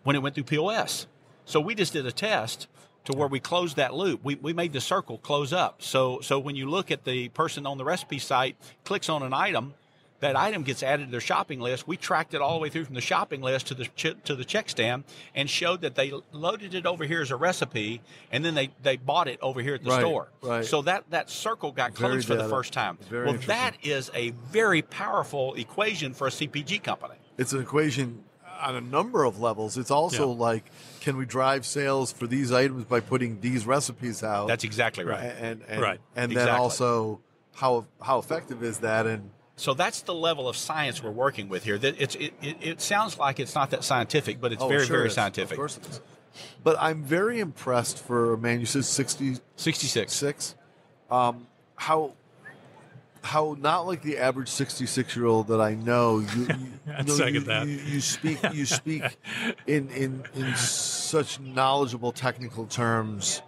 when 0.04 0.16
it 0.16 0.20
went 0.20 0.34
through 0.34 0.44
POS? 0.44 1.06
So 1.44 1.60
we 1.60 1.74
just 1.74 1.92
did 1.92 2.06
a 2.06 2.12
test 2.12 2.68
to 3.06 3.12
where 3.12 3.28
we 3.28 3.40
closed 3.40 3.76
that 3.76 3.94
loop. 3.94 4.20
We, 4.22 4.34
we 4.36 4.52
made 4.52 4.72
the 4.72 4.80
circle 4.80 5.18
close 5.18 5.52
up. 5.52 5.82
So, 5.82 6.20
so 6.20 6.38
when 6.38 6.56
you 6.56 6.68
look 6.68 6.90
at 6.90 7.04
the 7.04 7.28
person 7.30 7.66
on 7.66 7.78
the 7.78 7.84
recipe 7.84 8.18
site, 8.18 8.56
clicks 8.84 9.08
on 9.08 9.22
an 9.22 9.32
item, 9.32 9.74
that 10.20 10.36
item 10.36 10.64
gets 10.64 10.82
added 10.82 11.06
to 11.06 11.10
their 11.10 11.20
shopping 11.20 11.60
list. 11.60 11.88
We 11.88 11.96
tracked 11.96 12.34
it 12.34 12.42
all 12.42 12.52
the 12.52 12.60
way 12.60 12.68
through 12.68 12.84
from 12.84 12.94
the 12.94 13.00
shopping 13.00 13.40
list 13.40 13.68
to 13.68 13.74
the 13.74 13.86
ch- 13.86 14.16
to 14.24 14.34
the 14.34 14.44
check 14.44 14.68
stand 14.68 15.04
and 15.34 15.48
showed 15.48 15.80
that 15.80 15.94
they 15.94 16.12
loaded 16.32 16.74
it 16.74 16.84
over 16.84 17.04
here 17.04 17.22
as 17.22 17.30
a 17.30 17.36
recipe, 17.36 18.02
and 18.30 18.44
then 18.44 18.54
they, 18.54 18.68
they 18.82 18.98
bought 18.98 19.28
it 19.28 19.38
over 19.40 19.62
here 19.62 19.76
at 19.76 19.82
the 19.82 19.88
Right, 19.88 20.00
store. 20.00 20.28
right. 20.42 20.62
So 20.62 20.82
that, 20.82 21.04
that 21.08 21.30
circle 21.30 21.72
got 21.72 21.96
Very 21.96 22.10
closed 22.12 22.26
for 22.28 22.34
the 22.34 22.50
first 22.50 22.74
time. 22.74 22.98
Very 23.08 23.28
well, 23.28 23.38
that 23.46 23.76
is 23.82 24.10
a 24.14 24.30
very 24.52 24.82
powerful 24.82 25.54
equation 25.54 26.12
for 26.12 26.26
a 26.26 26.30
CPG 26.30 26.82
company. 26.82 27.14
it's 27.38 27.54
an 27.54 27.62
equation 27.62 28.22
on 28.60 28.76
a 28.76 28.80
number 28.80 29.24
of 29.24 29.40
levels. 29.40 29.76
It's 29.78 29.90
also 29.90 30.28
Yeah. 30.28 30.38
like, 30.38 30.64
can 31.00 31.16
we 31.16 31.24
drive 31.24 31.64
sales 31.66 32.12
for 32.12 32.26
these 32.26 32.52
items 32.52 32.84
by 32.84 33.00
putting 33.00 33.40
these 33.40 33.66
recipes 33.66 34.22
out? 34.22 34.48
That's 34.48 34.64
exactly 34.64 35.04
right. 35.04 35.32
And 35.40 35.62
and 35.68 35.80
Right. 35.82 36.00
and 36.16 36.32
then 36.32 36.48
also 36.48 37.20
how 37.54 37.86
how 38.00 38.18
effective 38.18 38.62
is 38.62 38.78
that? 38.78 39.06
And 39.06 39.30
So 39.56 39.74
that's 39.74 40.02
the 40.02 40.14
level 40.14 40.48
of 40.48 40.56
science 40.56 41.02
we're 41.02 41.10
working 41.10 41.48
with 41.48 41.64
here. 41.64 41.76
That 41.78 42.00
it's 42.00 42.14
it, 42.14 42.32
it, 42.40 42.56
it 42.60 42.80
sounds 42.80 43.18
like 43.18 43.38
it's 43.40 43.54
not 43.54 43.70
that 43.70 43.84
scientific, 43.84 44.40
but 44.40 44.52
it's 44.52 44.62
oh, 44.62 44.68
very 44.68 44.86
sure 44.86 44.96
very 44.96 45.06
it 45.06 45.08
is. 45.08 45.14
scientific. 45.14 45.52
Of 45.52 45.58
course 45.58 45.76
it 45.76 45.86
is. 45.86 46.00
But 46.62 46.76
I'm 46.80 47.02
very 47.02 47.40
impressed 47.40 47.98
for 47.98 48.32
a 48.34 48.38
man. 48.38 48.60
You 48.60 48.66
said 48.66 48.84
66. 48.84 49.40
Sixty 49.56 49.86
six. 49.86 50.54
Um, 51.10 51.46
how 51.76 52.12
how 53.22 53.56
not 53.60 53.86
like 53.86 54.02
the 54.02 54.18
average 54.18 54.48
66 54.48 55.14
year 55.16 55.26
old 55.26 55.48
that 55.48 55.60
I 55.60 55.74
know. 55.74 56.20
You, 56.20 56.48
you, 57.04 57.06
second 57.12 57.34
you, 57.34 57.40
that. 57.40 57.66
You, 57.66 57.76
you 57.76 58.00
speak 58.00 58.38
you 58.52 58.66
speak 58.66 59.02
in 59.66 59.88
in 59.90 60.24
in 60.34 60.54
such 60.56 61.40
knowledgeable 61.40 62.12
technical 62.12 62.66
terms. 62.66 63.42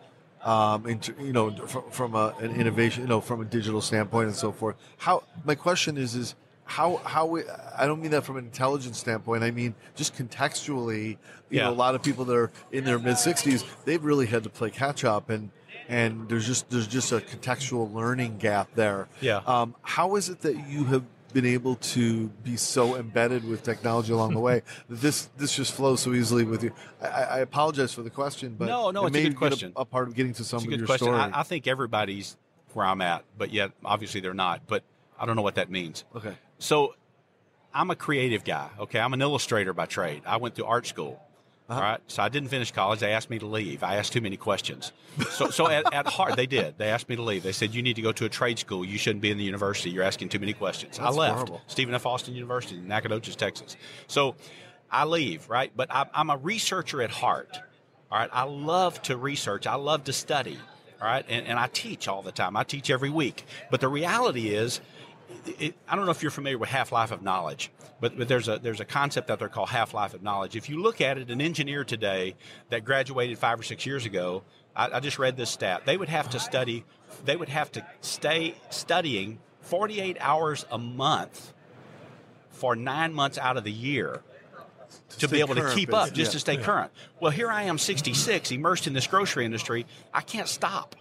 Um, 0.45 0.87
in, 0.89 1.01
you 1.21 1.33
know, 1.33 1.53
from, 1.55 1.89
from 1.93 2.15
a, 2.17 2.35
an 2.41 2.57
innovation, 2.57 3.03
you 3.05 3.09
know, 3.09 3.21
from 3.21 3.41
a 3.41 3.45
digital 3.45 3.81
standpoint 3.81 4.27
and 4.27 4.35
so 4.37 4.51
forth. 4.51 4.75
How 4.99 5.23
my 5.45 5.55
question 5.55 5.97
is 5.97 6.17
is 6.17 6.35
how 6.65 6.97
how 7.05 7.27
we, 7.27 7.43
I 7.79 7.87
don't 7.87 8.03
mean 8.03 8.11
that 8.11 8.25
from 8.25 8.39
an 8.39 8.45
intelligence 8.47 8.99
standpoint. 8.99 9.45
I 9.45 9.53
mean 9.53 9.75
just 9.95 10.17
contextually. 10.17 11.11
You 11.49 11.59
Yeah. 11.59 11.65
know, 11.65 11.71
a 11.71 11.75
lot 11.75 11.95
of 11.95 12.03
people 12.03 12.25
that 12.25 12.35
are 12.37 12.51
in 12.73 12.83
their 12.85 12.99
mid 12.99 13.17
60s, 13.17 13.65
they've 13.85 14.03
really 14.03 14.27
had 14.27 14.43
to 14.45 14.51
play 14.51 14.71
catch 14.71 15.05
up 15.05 15.31
and 15.31 15.51
and 15.89 16.29
there's 16.29 16.47
just 16.47 16.69
there's 16.71 16.87
just 16.87 17.13
a 17.13 17.19
contextual 17.21 17.93
learning 17.93 18.39
gap 18.39 18.69
there. 18.75 19.09
Yeah. 19.21 19.39
Um, 19.47 19.75
how 19.83 20.17
is 20.17 20.29
it 20.29 20.41
that 20.43 20.69
you 20.69 20.85
have 20.85 21.05
been 21.33 21.47
able 21.47 21.77
to 21.77 22.29
be 22.45 22.57
so 22.59 22.95
embedded 22.97 23.43
with 23.49 23.63
technology 23.63 24.13
along 24.13 24.35
the 24.35 24.41
way 24.41 24.61
that 24.91 24.97
this 25.01 25.31
this 25.39 25.55
just 25.57 25.73
flows 25.73 26.01
so 26.01 26.13
easily 26.13 26.45
with 26.45 26.63
you? 26.63 26.73
I, 27.01 27.07
I 27.07 27.39
apologize 27.41 27.93
for 27.95 28.03
the 28.03 28.11
question, 28.11 28.55
but 28.59 28.67
No, 28.69 28.91
no, 28.91 29.07
it 29.07 29.15
it's 29.15 29.17
a 29.27 29.29
good 29.31 29.37
question. 29.37 29.73
A, 29.77 29.85
part 29.85 30.09
of 30.09 30.15
getting 30.15 30.35
to 30.35 30.45
some 30.45 30.59
It's 30.59 30.67
a 30.67 30.73
of 30.75 30.79
your 30.81 30.87
question. 30.87 31.07
story. 31.07 31.19
I, 31.19 31.41
I 31.41 31.43
think 31.43 31.67
everybody's 31.67 32.37
where 32.75 32.87
I'm 32.87 33.01
at, 33.01 33.25
but 33.39 33.53
yet 33.53 33.73
obviously 33.85 34.21
they're 34.21 34.35
not. 34.35 34.63
But 34.67 34.83
I 35.19 35.27
don't 35.27 35.37
know 35.37 35.43
what 35.43 35.55
that 35.57 35.71
means. 35.71 36.05
okay. 36.15 36.35
So 36.59 36.95
I'm 37.75 37.91
a 37.91 37.97
creative 37.97 38.45
guy. 38.45 38.69
Okay, 38.79 39.01
I'm 39.01 39.15
an 39.15 39.23
illustrator 39.23 39.73
by 39.73 39.87
trade. 39.87 40.23
I 40.27 40.37
went 40.37 40.55
to 40.57 40.67
art 40.67 40.87
school. 40.87 41.21
Uh-huh. 41.73 41.81
All 41.81 41.91
right, 41.93 42.01
so 42.07 42.23
I 42.23 42.29
didn't 42.29 42.51
finish 42.51 42.71
college. 42.71 43.01
They 43.01 43.13
asked 43.13 43.31
me 43.31 43.39
to 43.39 43.47
leave. 43.47 43.83
I 43.83 43.97
asked 43.97 44.13
too 44.13 44.21
many 44.21 44.37
questions. 44.37 44.93
So, 45.31 45.49
so 45.51 45.69
at, 45.69 45.93
at 45.93 46.07
heart, 46.07 46.37
they 46.37 46.47
did. 46.47 46.77
They 46.77 46.89
asked 46.89 47.09
me 47.09 47.17
to 47.17 47.23
leave. 47.23 47.43
They 47.43 47.53
said, 47.53 47.75
"You 47.75 47.83
need 47.83 47.97
to 47.97 48.03
go 48.03 48.13
to 48.13 48.27
a 48.27 48.29
trade 48.29 48.59
school. 48.59 48.85
You 48.85 48.99
shouldn't 48.99 49.23
be 49.23 49.31
in 49.31 49.39
the 49.39 49.45
university. 49.45 49.91
You're 49.91 50.05
asking 50.05 50.29
too 50.29 50.39
many 50.39 50.53
questions." 50.53 50.99
That's 50.99 51.17
I 51.17 51.19
left 51.19 51.35
horrible. 51.35 51.63
Stephen 51.67 51.95
F. 51.95 52.05
Austin 52.05 52.35
University 52.35 52.77
in 52.77 52.89
Nacogdoches, 52.89 53.37
Texas. 53.37 53.77
So 54.07 54.37
I 54.91 55.05
leave, 55.05 55.49
right? 55.49 55.73
But 55.75 55.91
I, 55.91 56.07
I'm 56.13 56.29
a 56.29 56.37
researcher 56.37 57.01
at 57.03 57.11
heart. 57.11 57.59
All 58.11 58.19
right, 58.19 58.31
I 58.33 58.43
love 58.43 59.01
to 59.03 59.17
research. 59.17 59.67
I 59.67 59.77
love 59.77 60.05
to 60.05 60.13
study. 60.13 60.59
All 61.01 61.09
right, 61.09 61.25
and, 61.29 61.47
and 61.47 61.59
I 61.59 61.67
teach 61.67 62.07
all 62.07 62.23
the 62.23 62.31
time. 62.33 62.57
I 62.57 62.63
teach 62.65 62.91
every 62.91 63.11
week. 63.11 63.45
But 63.71 63.81
the 63.81 63.89
reality 63.89 64.51
is, 64.51 64.81
it, 65.47 65.75
I 65.89 65.97
don't 65.97 66.05
know 66.05 66.11
if 66.11 66.23
you're 66.23 66.31
familiar 66.31 66.59
with 66.59 66.69
half 66.69 66.93
life 66.93 67.11
of 67.11 67.23
knowledge, 67.23 67.71
but, 68.01 68.17
but 68.17 68.29
there's 68.29 68.49
a 68.49 68.59
there's 68.59 68.81
a 68.81 68.85
concept 68.85 69.31
out 69.31 69.39
there 69.39 69.49
called 69.49 69.69
half 69.69 69.95
life 69.95 70.15
of 70.15 70.23
knowledge. 70.23 70.57
If 70.57 70.69
you 70.69 70.81
look 70.81 71.01
at 71.01 71.19
it, 71.19 71.31
an 71.31 71.41
engineer 71.41 71.85
today 71.85 72.35
that 72.71 72.85
graduated 72.85 73.39
five 73.39 73.61
or 73.61 73.63
six 73.63 73.87
years 73.87 74.07
ago, 74.07 74.43
I, 74.75 74.91
I 74.93 75.01
just 75.01 75.19
read 75.19 75.37
this 75.37 75.51
stat. 75.51 75.83
They 75.85 75.97
would 75.97 76.09
have 76.09 76.31
to 76.31 76.41
study, 76.41 76.85
they 77.25 77.37
would 77.37 77.49
have 77.49 77.71
to 77.73 77.87
stay 78.01 78.55
studying 78.71 79.39
48 79.63 80.17
hours 80.21 80.67
a 80.71 80.79
month 80.79 81.53
for 82.51 82.77
nine 82.77 83.13
months 83.13 83.39
out 83.39 83.57
of 83.57 83.65
the 83.65 83.73
year 83.73 84.23
to 85.19 85.29
be 85.29 85.41
able 85.41 85.55
to 85.55 85.73
keep 85.75 85.93
up, 85.93 86.13
just 86.13 86.33
to 86.33 86.39
stay 86.39 86.57
current. 86.57 86.93
Well, 87.21 87.31
here 87.31 87.51
I 87.51 87.65
am, 87.65 87.79
66, 87.79 88.51
immersed 88.51 88.87
in 88.87 88.93
this 88.93 89.07
grocery 89.07 89.45
industry. 89.45 89.87
I 90.13 90.21
can't 90.21 90.49
stop. 90.49 90.97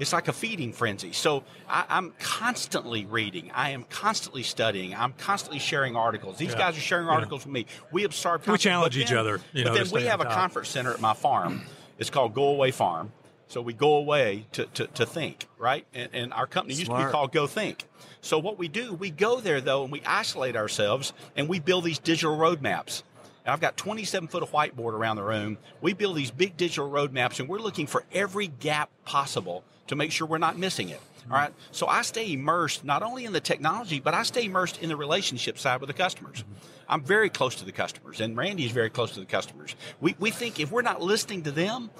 It's 0.00 0.14
like 0.14 0.28
a 0.28 0.32
feeding 0.32 0.72
frenzy. 0.72 1.12
So 1.12 1.44
I, 1.68 1.84
I'm 1.88 2.12
constantly 2.18 3.04
reading. 3.04 3.50
I 3.54 3.70
am 3.70 3.84
constantly 3.84 4.42
studying. 4.42 4.94
I'm 4.94 5.12
constantly 5.12 5.58
sharing 5.58 5.94
articles. 5.94 6.38
These 6.38 6.52
Yeah. 6.52 6.58
guys 6.58 6.76
are 6.78 6.80
sharing 6.80 7.06
Yeah. 7.06 7.12
articles 7.12 7.44
with 7.44 7.52
me. 7.52 7.66
We 7.92 8.04
absorb. 8.04 8.46
We 8.46 8.56
challenge 8.56 8.96
each 8.96 9.10
then- 9.10 9.18
other, 9.18 9.40
you 9.52 9.64
but 9.64 9.74
know, 9.74 9.84
then 9.84 9.92
we 9.92 10.04
have 10.06 10.20
a 10.22 10.24
conference 10.24 10.70
center 10.70 10.92
at 10.92 11.00
my 11.00 11.12
farm. 11.12 11.62
It's 11.98 12.08
called 12.10 12.34
Go 12.34 12.48
Away 12.48 12.70
Farm. 12.70 13.12
So 13.48 13.60
we 13.60 13.72
go 13.74 13.94
away 13.96 14.46
to, 14.52 14.64
to, 14.66 14.86
to 14.86 15.04
think, 15.04 15.46
right? 15.58 15.84
And, 15.92 16.08
and 16.14 16.32
our 16.32 16.46
company 16.46 16.74
used 16.76 16.90
to 16.90 16.96
be 16.96 17.04
called 17.10 17.32
Go 17.32 17.46
Think. 17.46 17.84
So 18.22 18.38
what 18.38 18.58
we 18.58 18.68
do, 18.68 18.94
we 18.94 19.10
go 19.10 19.40
there 19.40 19.60
though, 19.60 19.82
and 19.82 19.92
we 19.92 20.00
isolate 20.06 20.56
ourselves, 20.56 21.12
and 21.36 21.46
we 21.48 21.58
build 21.58 21.84
these 21.84 21.98
digital 21.98 22.38
roadmaps. 22.38 23.02
And 23.44 23.52
I've 23.52 23.60
got 23.60 23.76
27 23.76 24.28
foot 24.28 24.42
of 24.42 24.50
whiteboard 24.52 24.92
around 24.92 25.16
the 25.16 25.24
room. 25.24 25.58
We 25.80 25.92
build 25.94 26.16
these 26.16 26.30
big 26.30 26.56
digital 26.56 26.88
roadmaps, 26.90 27.40
and 27.40 27.48
we're 27.48 27.58
looking 27.58 27.86
for 27.86 28.04
every 28.12 28.46
gap 28.46 28.88
possible 29.04 29.64
to 29.90 29.96
make 29.96 30.12
sure 30.12 30.26
we're 30.26 30.38
not 30.38 30.56
missing 30.56 30.88
it. 30.88 31.00
All 31.28 31.36
right. 31.36 31.52
So 31.72 31.86
I 31.86 32.02
stay 32.02 32.32
immersed 32.32 32.84
not 32.84 33.02
only 33.02 33.24
in 33.24 33.32
the 33.32 33.40
technology, 33.40 34.00
but 34.00 34.14
I 34.14 34.22
stay 34.22 34.44
immersed 34.44 34.80
in 34.80 34.88
the 34.88 34.96
relationship 34.96 35.58
side 35.58 35.80
with 35.80 35.88
the 35.88 35.94
customers. 35.94 36.44
I'm 36.88 37.02
very 37.02 37.28
close 37.28 37.56
to 37.56 37.64
the 37.64 37.72
customers, 37.72 38.20
and 38.20 38.36
Randy 38.36 38.64
is 38.64 38.72
very 38.72 38.88
close 38.88 39.12
to 39.12 39.20
the 39.20 39.26
customers. 39.26 39.74
We, 40.00 40.14
we 40.18 40.30
think 40.30 40.60
if 40.60 40.70
we're 40.70 40.82
not 40.82 41.02
listening 41.02 41.42
to 41.42 41.50
them, 41.50 41.90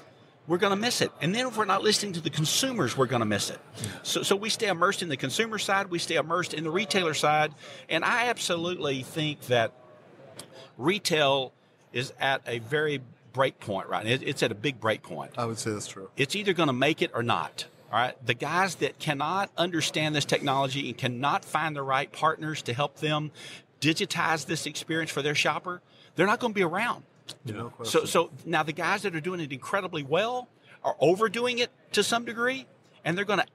we're 0.47 0.57
going 0.57 0.71
to 0.71 0.79
miss 0.79 1.01
it. 1.01 1.11
And 1.21 1.35
then 1.35 1.47
if 1.47 1.57
we're 1.57 1.65
not 1.65 1.83
listening 1.83 2.13
to 2.13 2.21
the 2.21 2.29
consumers, 2.29 2.97
we're 2.97 3.07
going 3.07 3.21
to 3.21 3.25
miss 3.25 3.49
it. 3.49 3.59
So, 4.03 4.23
so 4.23 4.35
we 4.35 4.49
stay 4.49 4.67
immersed 4.67 5.01
in 5.01 5.09
the 5.09 5.17
consumer 5.17 5.59
side, 5.59 5.91
we 5.91 5.99
stay 5.99 6.15
immersed 6.15 6.53
in 6.53 6.63
the 6.63 6.71
retailer 6.71 7.13
side, 7.13 7.53
and 7.89 8.03
I 8.03 8.27
absolutely 8.27 9.03
think 9.03 9.41
that 9.47 9.73
retail 10.77 11.53
is 11.93 12.13
at 12.19 12.41
a 12.47 12.59
very 12.59 13.01
break 13.33 13.59
point 13.59 13.87
right 13.87 14.05
now. 14.05 14.17
It's 14.21 14.43
at 14.43 14.51
a 14.51 14.55
big 14.55 14.79
break 14.79 15.03
point. 15.03 15.31
I 15.37 15.45
would 15.45 15.59
say 15.59 15.71
that's 15.71 15.87
true. 15.87 16.09
It's 16.17 16.35
either 16.35 16.53
going 16.53 16.67
to 16.67 16.73
make 16.73 17.01
it 17.01 17.11
or 17.13 17.23
not. 17.23 17.65
All 17.91 17.99
right. 17.99 18.15
The 18.25 18.33
guys 18.33 18.75
that 18.75 18.99
cannot 18.99 19.51
understand 19.57 20.15
this 20.15 20.23
technology 20.25 20.87
and 20.87 20.97
cannot 20.97 21.43
find 21.43 21.75
the 21.75 21.83
right 21.83 22.09
partners 22.11 22.61
to 22.63 22.73
help 22.73 22.97
them 22.97 23.31
digitize 23.81 24.45
this 24.45 24.65
experience 24.65 25.11
for 25.11 25.21
their 25.21 25.35
shopper, 25.35 25.81
they're 26.15 26.27
not 26.27 26.39
going 26.39 26.53
to 26.53 26.55
be 26.55 26.63
around. 26.63 27.03
No 27.45 27.53
So, 27.53 27.69
question. 27.69 28.07
so 28.07 28.31
now 28.45 28.63
the 28.63 28.71
guys 28.73 29.01
that 29.01 29.15
are 29.15 29.19
doing 29.21 29.39
it 29.41 29.51
incredibly 29.51 30.03
well 30.03 30.47
are 30.83 30.95
overdoing 30.99 31.59
it 31.59 31.69
to 31.91 32.03
some 32.03 32.23
degree, 32.25 32.65
and 33.03 33.17
they're 33.17 33.25
going 33.25 33.39
to 33.39 33.47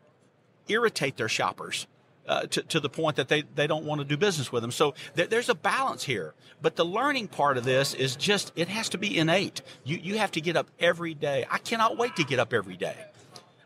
irritate 0.69 1.17
their 1.17 1.29
shoppers 1.29 1.87
uh, 2.29 2.43
to, 2.47 2.63
to 2.63 2.81
the 2.81 2.89
point 2.89 3.17
that 3.17 3.29
they, 3.29 3.43
they 3.55 3.67
don't 3.67 3.85
want 3.85 4.01
to 4.01 4.05
do 4.05 4.17
business 4.17 4.51
with 4.53 4.63
them. 4.63 4.71
So 4.73 4.95
there, 5.15 5.27
there's 5.27 5.49
a 5.49 5.55
balance 5.55 6.05
here. 6.05 6.35
But 6.61 6.77
the 6.77 6.85
learning 6.85 7.29
part 7.29 7.57
of 7.57 7.65
this 7.65 7.95
is 7.95 8.17
just, 8.17 8.53
it 8.57 8.69
has 8.69 8.89
to 8.91 8.99
be 8.99 9.17
innate. 9.17 9.63
You, 9.85 9.97
you 9.97 10.19
have 10.19 10.33
to 10.33 10.41
get 10.41 10.57
up 10.57 10.69
every 10.81 11.15
day. 11.15 11.47
I 11.51 11.59
cannot 11.59 11.97
wait 11.97 12.17
to 12.17 12.25
get 12.25 12.39
up 12.39 12.53
every 12.53 12.77
day. 12.77 12.97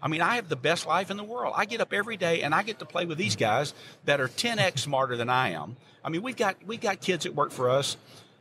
I 0.03 0.09
mean, 0.09 0.23
I 0.23 0.37
have 0.37 0.49
the 0.49 0.57
best 0.57 0.87
life 0.87 1.11
in 1.11 1.17
the 1.17 1.25
world. 1.25 1.55
I 1.57 1.65
get 1.65 1.81
up 1.81 1.93
every 1.93 2.17
day 2.17 2.43
and 2.43 2.55
I 2.55 2.63
get 2.63 2.79
to 2.79 2.85
play 2.85 3.07
with 3.07 3.19
these 3.19 3.37
guys 3.37 3.75
that 4.05 4.21
are 4.21 4.29
10x 4.29 4.79
smarter 4.79 5.17
than 5.17 5.29
I 5.29 5.51
am. 5.51 5.77
I 6.05 6.09
mean, 6.09 6.23
we've 6.23 6.37
got 6.37 6.57
we've 6.67 6.81
got 6.81 7.01
kids 7.01 7.25
that 7.25 7.35
work 7.35 7.51
for 7.51 7.69
us 7.71 7.97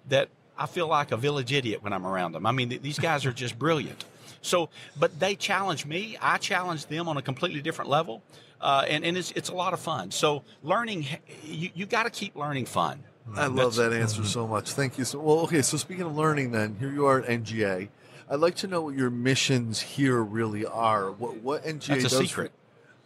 that 0.08 0.30
I 0.58 0.65
feel 0.65 0.88
like 0.88 1.12
a 1.12 1.17
village 1.17 1.52
idiot 1.52 1.84
when 1.84 1.93
I'm 1.93 2.06
around 2.06 2.32
them. 2.32 2.45
I 2.45 2.52
mean, 2.52 2.69
th- 2.69 2.82
these 2.82 3.00
guys 3.00 3.26
are 3.26 3.34
just 3.34 3.60
brilliant. 3.60 4.06
So, 4.41 4.69
but 4.98 5.19
they 5.19 5.36
challenge 5.36 5.86
me. 5.86 6.17
I 6.22 6.38
challenge 6.38 6.86
them 6.86 7.10
on 7.10 7.17
a 7.17 7.22
completely 7.22 7.62
different 7.62 7.89
level, 7.89 8.24
uh, 8.62 8.86
and 8.88 9.04
and 9.04 9.17
it's 9.17 9.32
it's 9.32 9.50
a 9.50 9.54
lot 9.54 9.74
of 9.74 9.80
fun. 9.82 10.12
So, 10.12 10.43
learning 10.63 11.06
you 11.43 11.69
you 11.74 11.86
got 11.86 12.04
to 12.04 12.10
keep 12.10 12.36
learning 12.36 12.65
fun. 12.65 13.04
I 13.36 13.48
love 13.48 13.76
that 13.76 13.93
answer 13.93 14.24
so 14.24 14.48
much. 14.48 14.72
Thank 14.72 14.98
you. 14.98 15.06
So, 15.06 15.19
well, 15.19 15.39
okay. 15.41 15.62
So 15.62 15.78
speaking 15.78 16.06
of 16.06 16.15
learning, 16.15 16.52
then 16.52 16.76
here 16.80 16.91
you 16.91 17.06
are 17.06 17.22
at 17.22 17.28
NGA. 17.28 17.89
I'd 18.30 18.39
like 18.39 18.56
to 18.58 18.68
know 18.68 18.82
what 18.82 18.96
your 18.96 19.10
missions 19.10 19.82
here 19.82 20.22
really 20.22 20.65
are. 20.65 21.12
What 21.12 21.38
what 21.38 21.63
NGA 21.63 21.88
That's 22.02 22.06
a 22.06 22.10
does. 22.10 22.18
secret. 22.20 22.52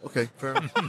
Okay, 0.04 0.28
fair 0.36 0.50
enough. 0.50 0.72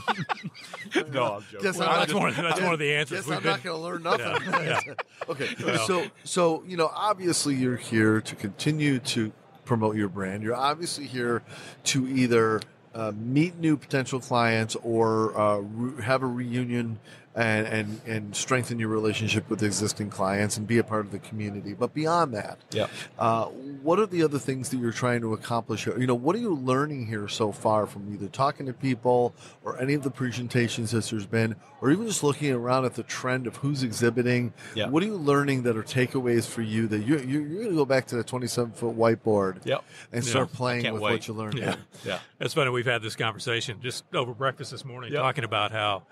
No, 1.11 1.35
I'm 1.35 1.41
joking. 1.43 1.61
Guess 1.61 1.77
Well, 1.77 1.89
I'm 1.89 1.99
that's 1.99 2.11
not- 2.11 2.19
one 2.19 2.29
of- 2.29 2.35
that's 2.35 2.61
one 2.61 2.73
of 2.73 2.79
the 2.79 2.93
answers 2.93 3.19
Guess 3.19 3.27
we've 3.27 3.37
I'm 3.37 3.43
been- 3.43 3.51
not 3.53 3.63
going 3.63 3.75
to 3.77 3.81
learn 3.81 4.03
nothing. 4.03 4.53
Yeah, 4.65 4.79
okay, 5.29 5.49
Well. 5.63 5.87
so 5.87 6.05
so 6.25 6.63
you 6.67 6.75
know, 6.77 6.91
obviously 6.93 7.55
you're 7.55 7.77
here 7.77 8.19
to 8.21 8.35
continue 8.35 8.99
to 8.99 9.31
promote 9.63 9.95
your 9.95 10.09
brand. 10.09 10.43
You're 10.43 10.55
obviously 10.55 11.05
here 11.05 11.41
to 11.85 12.07
either 12.07 12.61
uh, 12.93 13.13
meet 13.15 13.57
new 13.57 13.77
potential 13.77 14.19
clients 14.19 14.75
or 14.83 15.37
uh, 15.37 15.57
re- 15.59 16.03
have 16.03 16.21
a 16.23 16.27
reunion 16.27 16.99
and, 17.35 17.67
and 17.67 18.01
and 18.07 18.35
strengthen 18.35 18.79
your 18.79 18.87
relationship 18.87 19.49
with 19.49 19.61
existing 19.61 20.09
clients 20.09 20.55
and 20.57 20.65
be 20.65 20.77
a 20.77 20.83
part 20.83 21.05
of 21.05 21.11
the 21.11 21.19
community. 21.19 21.73
But 21.73 21.93
beyond 21.93 22.33
that, 22.33 22.59
Yep. 22.71 22.89
uh, 23.19 23.45
what 23.45 23.99
are 23.99 24.05
the 24.05 24.23
other 24.23 24.39
things 24.39 24.69
that 24.69 24.77
you're 24.77 24.93
trying 24.93 25.19
to 25.21 25.33
accomplish 25.33 25.83
here? 25.83 25.97
You 25.99 26.07
know, 26.07 26.15
what 26.15 26.35
are 26.35 26.39
you 26.39 26.55
learning 26.55 27.07
here 27.07 27.27
so 27.27 27.51
far 27.51 27.87
from 27.87 28.13
either 28.13 28.27
talking 28.29 28.65
to 28.67 28.73
people 28.73 29.33
or 29.65 29.77
any 29.81 29.93
of 29.95 30.03
the 30.03 30.09
presentations 30.11 30.91
that 30.91 31.03
there's 31.05 31.25
been, 31.25 31.55
or 31.81 31.91
even 31.91 32.07
just 32.07 32.23
looking 32.23 32.53
around 32.53 32.85
at 32.85 32.93
the 32.95 33.03
trend 33.03 33.47
of 33.47 33.57
who's 33.57 33.83
exhibiting? 33.83 34.53
Yeah. 34.73 34.87
What 34.87 35.03
are 35.03 35.07
you 35.07 35.17
learning 35.17 35.63
that 35.63 35.75
are 35.75 35.83
takeaways 35.83 36.47
for 36.47 36.61
you 36.61 36.87
that 36.87 36.99
you're, 37.05 37.19
you're, 37.21 37.41
you're 37.45 37.59
going 37.63 37.69
to 37.71 37.75
go 37.75 37.85
back 37.85 38.05
to 38.07 38.15
the 38.15 38.23
27 38.23 38.71
foot 38.73 38.97
whiteboard 38.97 39.65
Yep. 39.65 39.83
and 40.13 40.23
start 40.23 40.49
Yeah. 40.53 40.57
playing 40.57 40.93
with 40.93 41.01
wait. 41.01 41.11
what 41.11 41.27
you 41.27 41.33
learned? 41.33 41.55
Yeah. 41.57 41.65
here? 41.65 41.75
Yeah. 42.05 42.19
It's 42.39 42.53
funny. 42.53 42.69
We've 42.69 42.85
had 42.85 43.01
this 43.01 43.17
conversation 43.17 43.81
just 43.81 44.05
over 44.15 44.33
breakfast 44.33 44.71
this 44.71 44.85
morning, 44.85 45.11
Yep. 45.11 45.21
talking 45.21 45.43
about 45.43 45.71
how, 45.73 46.03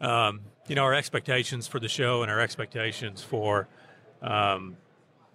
um, 0.00 0.40
you 0.68 0.74
know, 0.74 0.82
our 0.82 0.94
expectations 0.94 1.66
for 1.66 1.78
the 1.78 1.88
show 1.88 2.22
and 2.22 2.30
our 2.30 2.40
expectations 2.40 3.22
for, 3.22 3.68
um, 4.22 4.76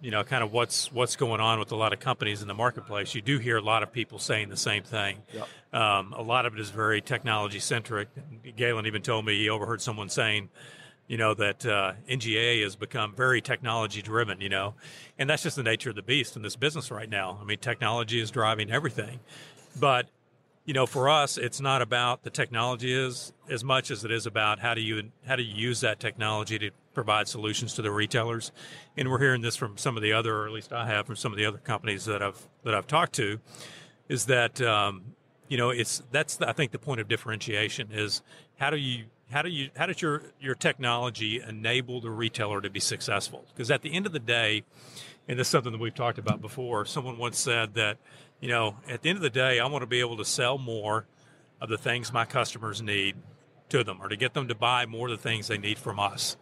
you 0.00 0.10
know, 0.10 0.24
kind 0.24 0.42
of 0.42 0.52
what's 0.52 0.90
what's 0.92 1.16
going 1.16 1.40
on 1.40 1.58
with 1.58 1.72
a 1.72 1.76
lot 1.76 1.92
of 1.92 2.00
companies 2.00 2.42
in 2.42 2.48
the 2.48 2.54
marketplace. 2.54 3.14
You 3.14 3.22
do 3.22 3.38
hear 3.38 3.56
a 3.56 3.62
lot 3.62 3.82
of 3.82 3.92
people 3.92 4.18
saying 4.18 4.48
the 4.48 4.56
same 4.56 4.82
thing. 4.82 5.18
Yep. 5.32 5.48
Um, 5.72 6.12
a 6.12 6.22
lot 6.22 6.44
of 6.44 6.54
it 6.54 6.60
is 6.60 6.70
very 6.70 7.00
technology 7.00 7.60
centric. 7.60 8.08
Galen 8.56 8.86
even 8.86 9.02
told 9.02 9.24
me 9.24 9.38
he 9.38 9.48
overheard 9.48 9.80
someone 9.80 10.08
saying, 10.08 10.48
you 11.06 11.16
know, 11.16 11.34
that 11.34 11.64
uh, 11.66 11.92
NGA 12.08 12.62
has 12.62 12.76
become 12.76 13.14
very 13.14 13.40
technology 13.40 14.02
driven, 14.02 14.40
you 14.40 14.48
know, 14.48 14.74
and 15.18 15.28
that's 15.28 15.42
just 15.42 15.56
the 15.56 15.62
nature 15.62 15.90
of 15.90 15.96
the 15.96 16.02
beast 16.02 16.36
in 16.36 16.42
this 16.42 16.56
business 16.56 16.90
right 16.90 17.08
now. 17.08 17.38
I 17.40 17.44
mean, 17.44 17.58
technology 17.58 18.20
is 18.20 18.30
driving 18.30 18.70
everything. 18.70 19.20
But, 19.78 20.08
you 20.64 20.74
know, 20.74 20.86
for 20.86 21.08
us, 21.08 21.38
it's 21.38 21.60
not 21.60 21.82
about 21.82 22.22
the 22.22 22.30
technology 22.30 22.92
is 22.92 23.32
as 23.50 23.64
much 23.64 23.90
as 23.90 24.04
it 24.04 24.12
is 24.12 24.26
about 24.26 24.60
how 24.60 24.74
do 24.74 24.80
you 24.80 25.10
how 25.26 25.34
do 25.34 25.42
you 25.42 25.54
use 25.54 25.80
that 25.80 25.98
technology 25.98 26.58
to 26.58 26.70
provide 26.94 27.26
solutions 27.26 27.74
to 27.74 27.82
the 27.82 27.90
retailers. 27.90 28.52
And 28.96 29.10
we're 29.10 29.18
hearing 29.18 29.42
this 29.42 29.56
from 29.56 29.76
some 29.76 29.96
of 29.96 30.02
the 30.02 30.12
other, 30.12 30.36
or 30.36 30.46
at 30.46 30.52
least 30.52 30.72
I 30.72 30.86
have 30.86 31.06
from 31.06 31.16
some 31.16 31.32
of 31.32 31.38
the 31.38 31.46
other 31.46 31.58
companies 31.58 32.04
that 32.04 32.22
I've 32.22 32.46
that 32.64 32.74
I've 32.74 32.86
talked 32.86 33.14
to, 33.14 33.40
is 34.08 34.26
that 34.26 34.60
um, 34.62 35.02
you 35.48 35.56
know 35.56 35.70
it's 35.70 36.02
that's 36.12 36.36
the, 36.36 36.48
I 36.48 36.52
think 36.52 36.70
the 36.70 36.78
point 36.78 37.00
of 37.00 37.08
differentiation 37.08 37.88
is 37.90 38.22
how 38.56 38.70
do 38.70 38.76
you 38.76 39.06
how 39.32 39.42
do 39.42 39.48
you 39.48 39.70
how 39.76 39.86
does 39.86 40.00
your 40.00 40.22
your 40.40 40.54
technology 40.54 41.40
enable 41.40 42.00
the 42.00 42.10
retailer 42.10 42.60
to 42.60 42.70
be 42.70 42.80
successful? 42.80 43.44
Because 43.52 43.72
at 43.72 43.82
the 43.82 43.92
end 43.92 44.06
of 44.06 44.12
the 44.12 44.20
day, 44.20 44.62
and 45.26 45.40
this 45.40 45.48
is 45.48 45.50
something 45.50 45.72
that 45.72 45.80
we've 45.80 45.94
talked 45.94 46.18
about 46.18 46.40
before. 46.40 46.84
Someone 46.84 47.18
once 47.18 47.40
said 47.40 47.74
that 47.74 47.98
you 48.42 48.48
know 48.48 48.76
at 48.86 49.00
the 49.00 49.08
end 49.08 49.16
of 49.16 49.22
the 49.22 49.30
day, 49.30 49.58
I 49.58 49.66
want 49.66 49.80
to 49.80 49.86
be 49.86 50.00
able 50.00 50.18
to 50.18 50.24
sell 50.26 50.58
more 50.58 51.06
of 51.62 51.70
the 51.70 51.78
things 51.78 52.12
my 52.12 52.26
customers 52.26 52.82
need 52.82 53.16
to 53.70 53.82
them, 53.82 54.02
or 54.02 54.08
to 54.08 54.16
get 54.16 54.34
them 54.34 54.48
to 54.48 54.54
buy 54.54 54.84
more 54.84 55.08
of 55.08 55.16
the 55.16 55.22
things 55.22 55.48
they 55.48 55.56
need 55.56 55.78
from 55.78 55.98
us. 55.98 56.36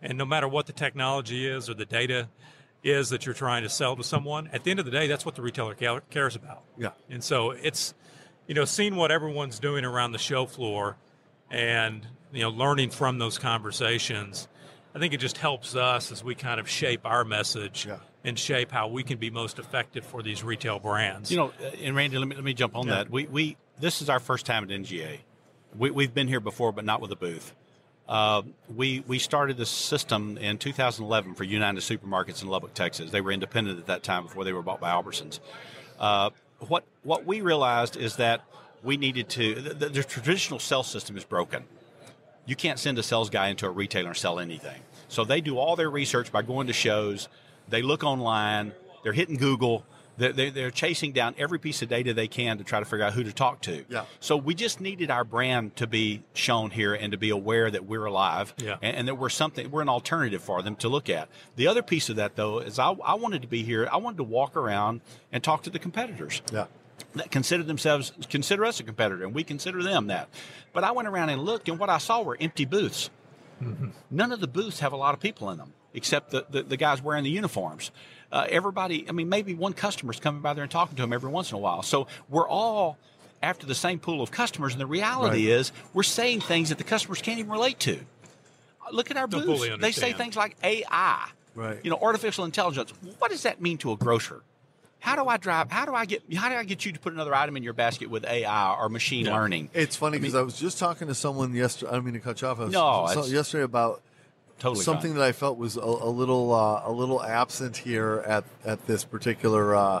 And 0.00 0.16
no 0.16 0.24
matter 0.24 0.46
what 0.46 0.66
the 0.66 0.72
technology 0.72 1.48
is 1.48 1.68
or 1.68 1.74
the 1.74 1.86
data 1.86 2.28
is 2.84 3.08
that 3.08 3.26
you're 3.26 3.34
trying 3.34 3.64
to 3.64 3.68
sell 3.68 3.96
to 3.96 4.04
someone, 4.04 4.48
at 4.52 4.62
the 4.62 4.70
end 4.70 4.78
of 4.78 4.84
the 4.84 4.92
day, 4.92 5.08
that's 5.08 5.24
what 5.24 5.34
the 5.34 5.42
retailer 5.42 5.74
cares 5.74 6.36
about. 6.36 6.62
Yeah. 6.78 6.90
And 7.10 7.24
so 7.24 7.50
it's, 7.50 7.94
you 8.46 8.54
know, 8.54 8.64
seeing 8.64 8.94
what 8.94 9.10
everyone's 9.10 9.58
doing 9.58 9.84
around 9.84 10.12
the 10.12 10.18
show 10.18 10.46
floor 10.46 10.96
and, 11.50 12.06
you 12.32 12.42
know, 12.42 12.50
learning 12.50 12.90
from 12.90 13.18
those 13.18 13.38
conversations, 13.38 14.46
I 14.96 14.98
think 14.98 15.12
it 15.12 15.18
just 15.18 15.36
helps 15.36 15.76
us 15.76 16.10
as 16.10 16.24
we 16.24 16.34
kind 16.34 16.58
of 16.58 16.66
shape 16.66 17.02
our 17.04 17.22
message 17.22 17.84
Yeah. 17.86 17.98
and 18.24 18.38
shape 18.38 18.72
how 18.72 18.88
we 18.88 19.02
can 19.02 19.18
be 19.18 19.28
most 19.28 19.58
effective 19.58 20.06
for 20.06 20.22
these 20.22 20.42
retail 20.42 20.78
brands. 20.78 21.30
You 21.30 21.36
know, 21.36 21.52
and 21.82 21.94
Randy, 21.94 22.16
let 22.16 22.26
me 22.26 22.34
let 22.34 22.42
me 22.44 22.54
jump 22.54 22.74
on 22.74 22.86
Yeah. 22.86 22.94
that. 22.94 23.10
We 23.10 23.26
we 23.26 23.58
this 23.78 24.00
is 24.00 24.08
our 24.08 24.18
first 24.20 24.46
time 24.46 24.64
at 24.64 24.70
NGA. 24.70 25.18
We, 25.76 25.90
we've 25.90 26.14
been 26.14 26.28
here 26.28 26.40
before, 26.40 26.72
but 26.72 26.86
not 26.86 27.02
with 27.02 27.12
a 27.12 27.16
booth. 27.16 27.54
Uh, 28.08 28.40
we 28.74 29.04
we 29.06 29.18
started 29.18 29.58
this 29.58 29.68
system 29.68 30.38
in 30.38 30.56
2011 30.56 31.34
for 31.34 31.44
United 31.44 31.80
Supermarkets 31.80 32.40
in 32.42 32.48
Lubbock, 32.48 32.72
Texas. 32.72 33.10
They 33.10 33.20
were 33.20 33.32
independent 33.32 33.78
at 33.78 33.86
that 33.88 34.02
time 34.02 34.22
before 34.22 34.44
they 34.44 34.54
were 34.54 34.62
bought 34.62 34.80
by 34.80 34.90
Albertsons. 34.90 35.40
Uh, 35.98 36.30
what 36.68 36.84
what 37.02 37.26
we 37.26 37.42
realized 37.42 37.98
is 37.98 38.16
that 38.16 38.40
we 38.82 38.96
needed 38.96 39.28
to 39.28 39.56
the, 39.56 39.74
the, 39.74 39.88
the 39.90 40.04
traditional 40.04 40.58
sales 40.58 40.86
system 40.86 41.18
is 41.18 41.24
broken. 41.24 41.64
You 42.46 42.56
can't 42.56 42.78
send 42.78 42.98
a 42.98 43.02
sales 43.02 43.28
guy 43.30 43.48
into 43.48 43.66
a 43.66 43.70
retailer 43.70 44.08
and 44.08 44.16
sell 44.16 44.38
anything. 44.38 44.80
So 45.08 45.24
they 45.24 45.40
do 45.40 45.58
all 45.58 45.76
their 45.76 45.90
research 45.90 46.32
by 46.32 46.42
going 46.42 46.66
to 46.68 46.72
shows. 46.72 47.28
They 47.68 47.82
look 47.82 48.04
online. 48.04 48.72
They're 49.02 49.12
hitting 49.12 49.36
Google. 49.36 49.84
They're, 50.18 50.32
they're, 50.32 50.50
they're 50.50 50.70
chasing 50.70 51.12
down 51.12 51.34
every 51.36 51.58
piece 51.58 51.82
of 51.82 51.90
data 51.90 52.14
they 52.14 52.26
can 52.28 52.56
to 52.58 52.64
try 52.64 52.78
to 52.80 52.86
figure 52.86 53.04
out 53.04 53.12
who 53.12 53.22
to 53.24 53.32
talk 53.32 53.60
to. 53.62 53.84
Yeah. 53.90 54.06
So 54.18 54.36
we 54.36 54.54
just 54.54 54.80
needed 54.80 55.10
our 55.10 55.24
brand 55.24 55.76
to 55.76 55.86
be 55.86 56.22
shown 56.32 56.70
here 56.70 56.94
and 56.94 57.12
to 57.12 57.18
be 57.18 57.28
aware 57.30 57.70
that 57.70 57.84
we're 57.84 58.06
alive 58.06 58.54
Yeah. 58.56 58.76
and, 58.80 58.96
and 58.96 59.08
that 59.08 59.16
we're 59.16 59.28
something, 59.28 59.70
we're 59.70 59.82
an 59.82 59.90
alternative 59.90 60.42
for 60.42 60.62
them 60.62 60.74
to 60.76 60.88
look 60.88 61.10
at. 61.10 61.28
The 61.56 61.66
other 61.66 61.82
piece 61.82 62.08
of 62.08 62.16
that, 62.16 62.34
though, 62.34 62.60
is 62.60 62.78
I, 62.78 62.92
I 63.04 63.14
wanted 63.14 63.42
to 63.42 63.48
be 63.48 63.62
here. 63.62 63.86
I 63.92 63.98
wanted 63.98 64.16
to 64.16 64.22
walk 64.24 64.56
around 64.56 65.02
and 65.32 65.44
talk 65.44 65.62
to 65.64 65.70
the 65.70 65.78
competitors 65.78 66.40
Yeah. 66.50 66.66
That 67.14 67.30
consider 67.30 67.62
themselves 67.62 68.12
consider 68.28 68.64
us 68.64 68.80
a 68.80 68.82
competitor 68.82 69.24
and 69.24 69.34
we 69.34 69.44
consider 69.44 69.82
them 69.82 70.08
that. 70.08 70.28
But 70.72 70.84
i 70.84 70.92
went 70.92 71.08
around 71.08 71.30
and 71.30 71.42
looked 71.42 71.68
and 71.68 71.78
what 71.78 71.88
i 71.90 71.98
saw 71.98 72.22
were 72.22 72.36
empty 72.40 72.64
booths. 72.64 73.10
None 74.10 74.32
of 74.32 74.40
the 74.40 74.46
booths 74.46 74.80
have 74.80 74.92
a 74.92 74.96
lot 74.96 75.14
of 75.14 75.20
people 75.20 75.50
in 75.50 75.58
them 75.58 75.72
except 75.94 76.30
the, 76.30 76.44
the, 76.50 76.62
the 76.62 76.76
guys 76.76 77.00
wearing 77.02 77.24
the 77.24 77.30
uniforms. 77.30 77.90
Uh, 78.30 78.46
everybody 78.50 79.06
i 79.08 79.12
mean 79.12 79.28
maybe 79.28 79.54
one 79.54 79.72
customer's 79.72 80.20
coming 80.20 80.42
by 80.42 80.52
there 80.52 80.62
and 80.62 80.70
talking 80.70 80.96
to 80.96 81.02
them 81.02 81.12
every 81.12 81.30
once 81.30 81.50
in 81.50 81.56
a 81.56 81.60
while. 81.60 81.82
So 81.82 82.06
we're 82.28 82.48
all 82.48 82.98
after 83.42 83.66
the 83.66 83.74
same 83.74 83.98
pool 83.98 84.22
of 84.22 84.30
customers 84.30 84.72
and 84.72 84.80
the 84.80 84.86
reality 84.86 85.50
is 85.50 85.72
we're 85.94 86.02
saying 86.02 86.40
things 86.40 86.68
that 86.70 86.78
the 86.78 86.84
customers 86.84 87.22
can't 87.22 87.38
even 87.38 87.50
relate 87.52 87.78
to. 87.80 87.98
Look 88.92 89.10
at 89.10 89.16
our 89.16 89.26
Don't 89.26 89.46
booths. 89.46 89.68
they 89.80 89.92
say 89.92 90.12
things 90.12 90.36
like 90.36 90.56
ai 90.62 91.28
Right. 91.54 91.78
you 91.82 91.90
know 91.90 91.98
artificial 92.02 92.44
intelligence. 92.44 92.92
What 93.18 93.30
does 93.30 93.44
that 93.44 93.62
mean 93.62 93.78
to 93.78 93.92
a 93.92 93.96
grocer 93.96 94.42
how 95.06 95.14
do 95.14 95.28
I 95.28 95.36
drive? 95.36 95.70
How 95.70 95.84
do 95.84 95.94
I 95.94 96.04
get? 96.04 96.24
How 96.34 96.48
do 96.48 96.56
I 96.56 96.64
get 96.64 96.84
you 96.84 96.90
to 96.90 96.98
put 96.98 97.12
another 97.12 97.32
item 97.32 97.56
in 97.56 97.62
your 97.62 97.74
basket 97.74 98.10
with 98.10 98.24
AI 98.24 98.74
or 98.74 98.88
machine 98.88 99.26
learning? 99.26 99.70
It's 99.72 99.94
funny 99.94 100.18
because 100.18 100.34
I, 100.34 100.42
was 100.42 100.58
just 100.58 100.80
talking 100.80 101.06
to 101.06 101.14
someone 101.14 101.54
yesterday. 101.54 101.92
I 101.92 101.94
don't 101.94 102.04
mean 102.04 102.14
to 102.14 102.20
cut 102.20 102.42
you 102.42 102.48
off. 102.48 102.58
I 102.58 102.64
was, 102.64 102.72
No, 102.72 103.06
so- 103.14 103.24
yesterday 103.26 103.62
about 103.62 104.02
Totally 104.58 104.82
something 104.82 105.12
fine. 105.12 105.18
that 105.20 105.24
I 105.26 105.32
felt 105.32 105.58
was 105.58 105.76
a, 105.76 105.80
a 105.80 106.10
little 106.10 106.52
uh, 106.52 106.82
a 106.86 106.90
little 106.90 107.22
absent 107.22 107.76
here 107.76 108.24
at 108.26 108.44
at 108.64 108.84
this 108.88 109.04
particular 109.04 109.76
uh, 109.76 110.00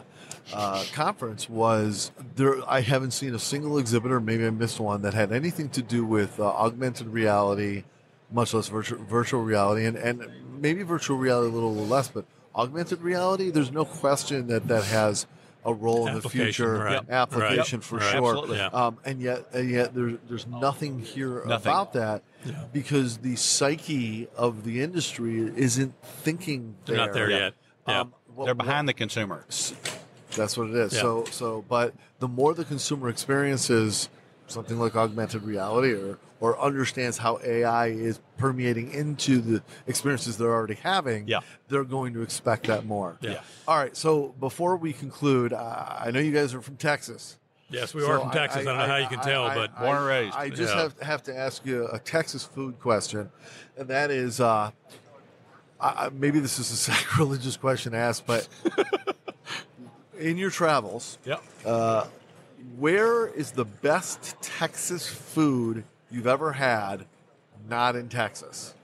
uh, 0.52 0.84
conference 0.92 1.48
was 1.48 2.10
there. 2.34 2.68
I 2.68 2.80
haven't 2.80 3.12
seen 3.12 3.32
a 3.32 3.38
single 3.38 3.78
exhibitor, 3.78 4.18
maybe 4.18 4.44
I 4.44 4.50
missed 4.50 4.80
one 4.80 5.02
that 5.02 5.14
had 5.14 5.30
anything 5.30 5.68
to 5.70 5.82
do 5.82 6.04
with 6.04 6.40
uh, 6.40 6.46
augmented 6.46 7.08
reality, 7.08 7.84
much 8.32 8.54
less 8.54 8.66
virtual 8.68 9.04
virtual 9.04 9.42
reality, 9.42 9.84
and 9.84 9.96
and 9.96 10.26
maybe 10.58 10.82
virtual 10.82 11.16
reality 11.16 11.52
a 11.52 11.54
little 11.54 11.74
less, 11.74 12.08
but 12.08 12.24
augmented 12.56 13.02
reality. 13.02 13.50
There's 13.50 13.70
no 13.72 13.84
question 13.84 14.46
that 14.48 14.66
that 14.68 14.84
has 14.84 15.26
a 15.64 15.74
role 15.74 16.06
in 16.06 16.14
the 16.20 16.28
future 16.28 16.74
right. 16.78 16.92
Yep. 16.92 17.10
application 17.10 17.78
Right. 17.80 17.84
for 17.84 17.96
Right. 17.96 18.12
sure. 18.12 18.54
Yeah. 18.54 18.66
Um, 18.68 18.98
and 19.04 19.20
yet, 19.20 19.46
and 19.52 19.68
yet, 19.68 19.94
there's 19.94 20.14
there's 20.28 20.46
nothing 20.46 21.00
here 21.00 21.42
Nothing. 21.44 21.52
about 21.72 21.92
that 21.94 22.22
because 22.72 23.18
the 23.18 23.34
psyche 23.36 24.28
of 24.36 24.64
the 24.64 24.80
industry 24.80 25.40
isn't 25.56 25.92
thinking 26.02 26.76
They're 26.86 26.96
not 26.96 27.12
there 27.12 27.30
Yeah. 27.30 27.38
yet. 27.38 27.54
Yeah. 27.88 28.00
Um, 28.00 28.14
what- 28.34 28.44
They're 28.44 28.54
behind 28.54 28.88
the 28.88 28.92
consumer. 28.94 29.44
that's 30.36 30.56
what 30.56 30.68
it 30.68 30.76
is. 30.76 30.92
Yeah. 30.94 31.00
So 31.00 31.24
so 31.32 31.64
but 31.68 31.94
the 32.20 32.28
more 32.28 32.54
the 32.54 32.64
consumer 32.64 33.08
experiences 33.08 34.08
something 34.46 34.78
like 34.78 34.94
augmented 34.94 35.42
reality 35.42 35.92
or 35.92 36.18
or 36.40 36.58
understands 36.60 37.16
how 37.18 37.38
AI 37.42 37.86
is 37.88 38.20
permeating 38.36 38.90
into 38.92 39.38
the 39.40 39.62
experiences 39.86 40.36
they're 40.36 40.52
already 40.52 40.74
having, 40.74 41.26
Yeah. 41.26 41.40
they're 41.68 41.84
going 41.84 42.12
to 42.14 42.22
expect 42.22 42.66
that 42.66 42.84
more. 42.84 43.16
Yeah. 43.20 43.40
All 43.66 43.76
right. 43.78 43.96
So 43.96 44.34
before 44.40 44.76
we 44.76 44.92
conclude, 44.92 45.52
uh, 45.52 45.96
I 45.98 46.10
know 46.10 46.20
you 46.20 46.32
guys 46.32 46.52
are 46.54 46.60
from 46.60 46.76
Texas. 46.76 47.38
Yes, 47.68 47.94
we 47.94 48.02
So 48.02 48.10
are 48.12 48.20
from 48.20 48.30
Texas. 48.30 48.60
I, 48.60 48.64
don't 48.64 48.78
know 48.78 48.86
how 48.86 48.96
you 48.96 49.08
can 49.08 49.20
tell, 49.20 49.44
I- 49.44 49.54
but 49.54 49.70
I- 49.76 49.80
Born 49.82 49.96
and 49.96 50.06
raised. 50.06 50.36
I 50.36 50.50
just 50.50 50.72
Yeah. 50.74 50.82
have 50.82 51.00
have 51.00 51.22
to 51.24 51.36
ask 51.36 51.66
you 51.66 51.88
a 51.88 51.98
Texas 51.98 52.44
food 52.44 52.78
question, 52.78 53.28
and 53.76 53.88
that 53.88 54.12
is, 54.12 54.38
uh, 54.40 54.70
I, 55.80 56.06
I- 56.06 56.10
maybe 56.10 56.38
this 56.38 56.58
is 56.60 56.70
a 56.70 56.76
sacrilegious 56.92 57.56
question 57.56 57.90
to 57.92 57.98
ask, 57.98 58.24
but 58.24 58.46
in 60.18 60.36
your 60.36 60.50
travels, 60.50 61.18
Yep. 61.24 61.42
where 62.78 63.26
is 63.26 63.50
the 63.52 63.64
best 63.64 64.36
Texas 64.42 65.06
food 65.08 65.82
you've 66.10 66.26
ever 66.26 66.52
had? 66.52 67.06
Not 67.68 67.96
in 67.96 68.08
Texas. 68.08 68.74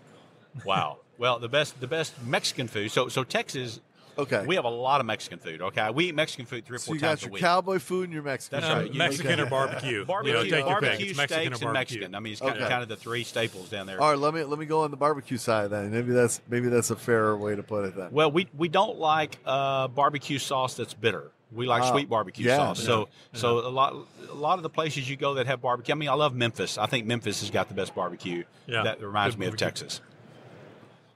Wow. 0.65 0.99
Well, 1.19 1.39
the 1.39 1.49
best 1.49 1.81
the 1.81 1.87
best 1.87 2.15
Mexican 2.25 2.69
food. 2.69 2.91
So 2.91 3.09
so 3.09 3.23
Texas, 3.25 3.81
Okay. 4.19 4.45
we 4.45 4.57
have 4.57 4.65
a 4.65 4.69
lot 4.69 5.01
of 5.01 5.07
Mexican 5.07 5.39
food. 5.39 5.63
Okay, 5.63 5.89
we 5.91 6.07
eat 6.09 6.15
Mexican 6.15 6.45
food 6.47 6.67
three 6.67 6.77
or 6.77 6.79
so 6.79 6.87
four 6.87 6.95
you 6.97 7.01
times 7.01 7.21
got 7.21 7.23
a 7.23 7.27
your 7.27 7.33
week. 7.35 7.41
cowboy 7.43 7.79
food 7.79 8.05
and 8.05 8.13
your 8.13 8.23
Mexican. 8.23 8.61
That's 8.61 8.73
right. 8.75 8.93
You- 8.93 8.99
Mexican 8.99 9.33
okay. 9.33 9.43
or 9.43 9.47
barbecue. 9.47 10.05
Barbecue, 10.05 10.33
you 10.33 10.37
know, 10.39 10.43
take 10.43 10.67
your 10.69 10.81
pick. 10.81 10.89
barbecue 10.91 11.07
It's 11.11 11.17
Mexican 11.17 11.43
steaks 11.45 11.63
or 11.63 11.69
and 11.69 11.75
barbecue. 11.75 11.99
Mexican. 12.01 12.15
I 12.15 12.21
mean, 12.21 12.33
it's 12.33 12.41
kind, 12.43 12.55
Okay. 12.55 12.63
of, 12.65 12.69
kind 12.71 12.83
of 12.83 12.89
the 12.89 12.97
three 12.97 13.25
staples 13.25 13.69
down 13.71 13.87
there. 13.87 14.01
All 14.03 14.11
right, 14.11 14.19
let 14.19 14.35
me 14.35 14.43
let 14.45 14.59
me 14.59 14.67
go 14.67 14.83
on 14.83 14.91
the 14.91 14.97
barbecue 14.97 15.39
side 15.39 15.71
then. 15.71 15.91
Maybe 15.93 16.13
that's 16.13 16.41
maybe 16.49 16.69
that's 16.69 16.91
a 16.91 16.97
fairer 16.97 17.37
way 17.37 17.55
to 17.57 17.63
put 17.63 17.85
it 17.87 17.97
then. 17.97 18.09
Well, 18.11 18.31
we 18.33 18.49
we 18.57 18.69
don't 18.69 18.99
like 18.99 19.39
uh, 19.47 19.89
barbecue 19.89 20.39
sauce 20.39 20.75
that's 20.75 20.93
bitter. 20.95 21.31
We 21.55 21.67
like 21.67 21.83
Oh, 21.83 21.91
sweet 21.93 22.09
barbecue 22.09 22.47
yeah. 22.47 22.57
sauce. 22.57 22.83
So 22.83 23.09
so 23.33 23.59
a 23.59 23.69
lot 23.69 23.95
a 24.31 24.35
lot 24.35 24.59
of 24.59 24.63
the 24.63 24.71
places 24.71 25.09
you 25.09 25.17
go 25.17 25.35
that 25.35 25.47
have 25.47 25.61
barbecue. 25.61 25.95
I 25.95 25.99
mean, 25.99 26.09
I 26.09 26.15
love 26.15 26.35
Memphis. 26.35 26.79
I 26.79 26.87
think 26.87 27.07
Memphis 27.07 27.41
has 27.41 27.51
got 27.51 27.69
the 27.69 27.75
best 27.75 27.95
barbecue. 27.95 28.45
Yeah. 28.67 28.83
That 28.85 29.03
reminds 29.03 29.35
Good 29.37 29.41
me 29.41 29.47
of. 29.49 29.57
Texas. 29.57 30.01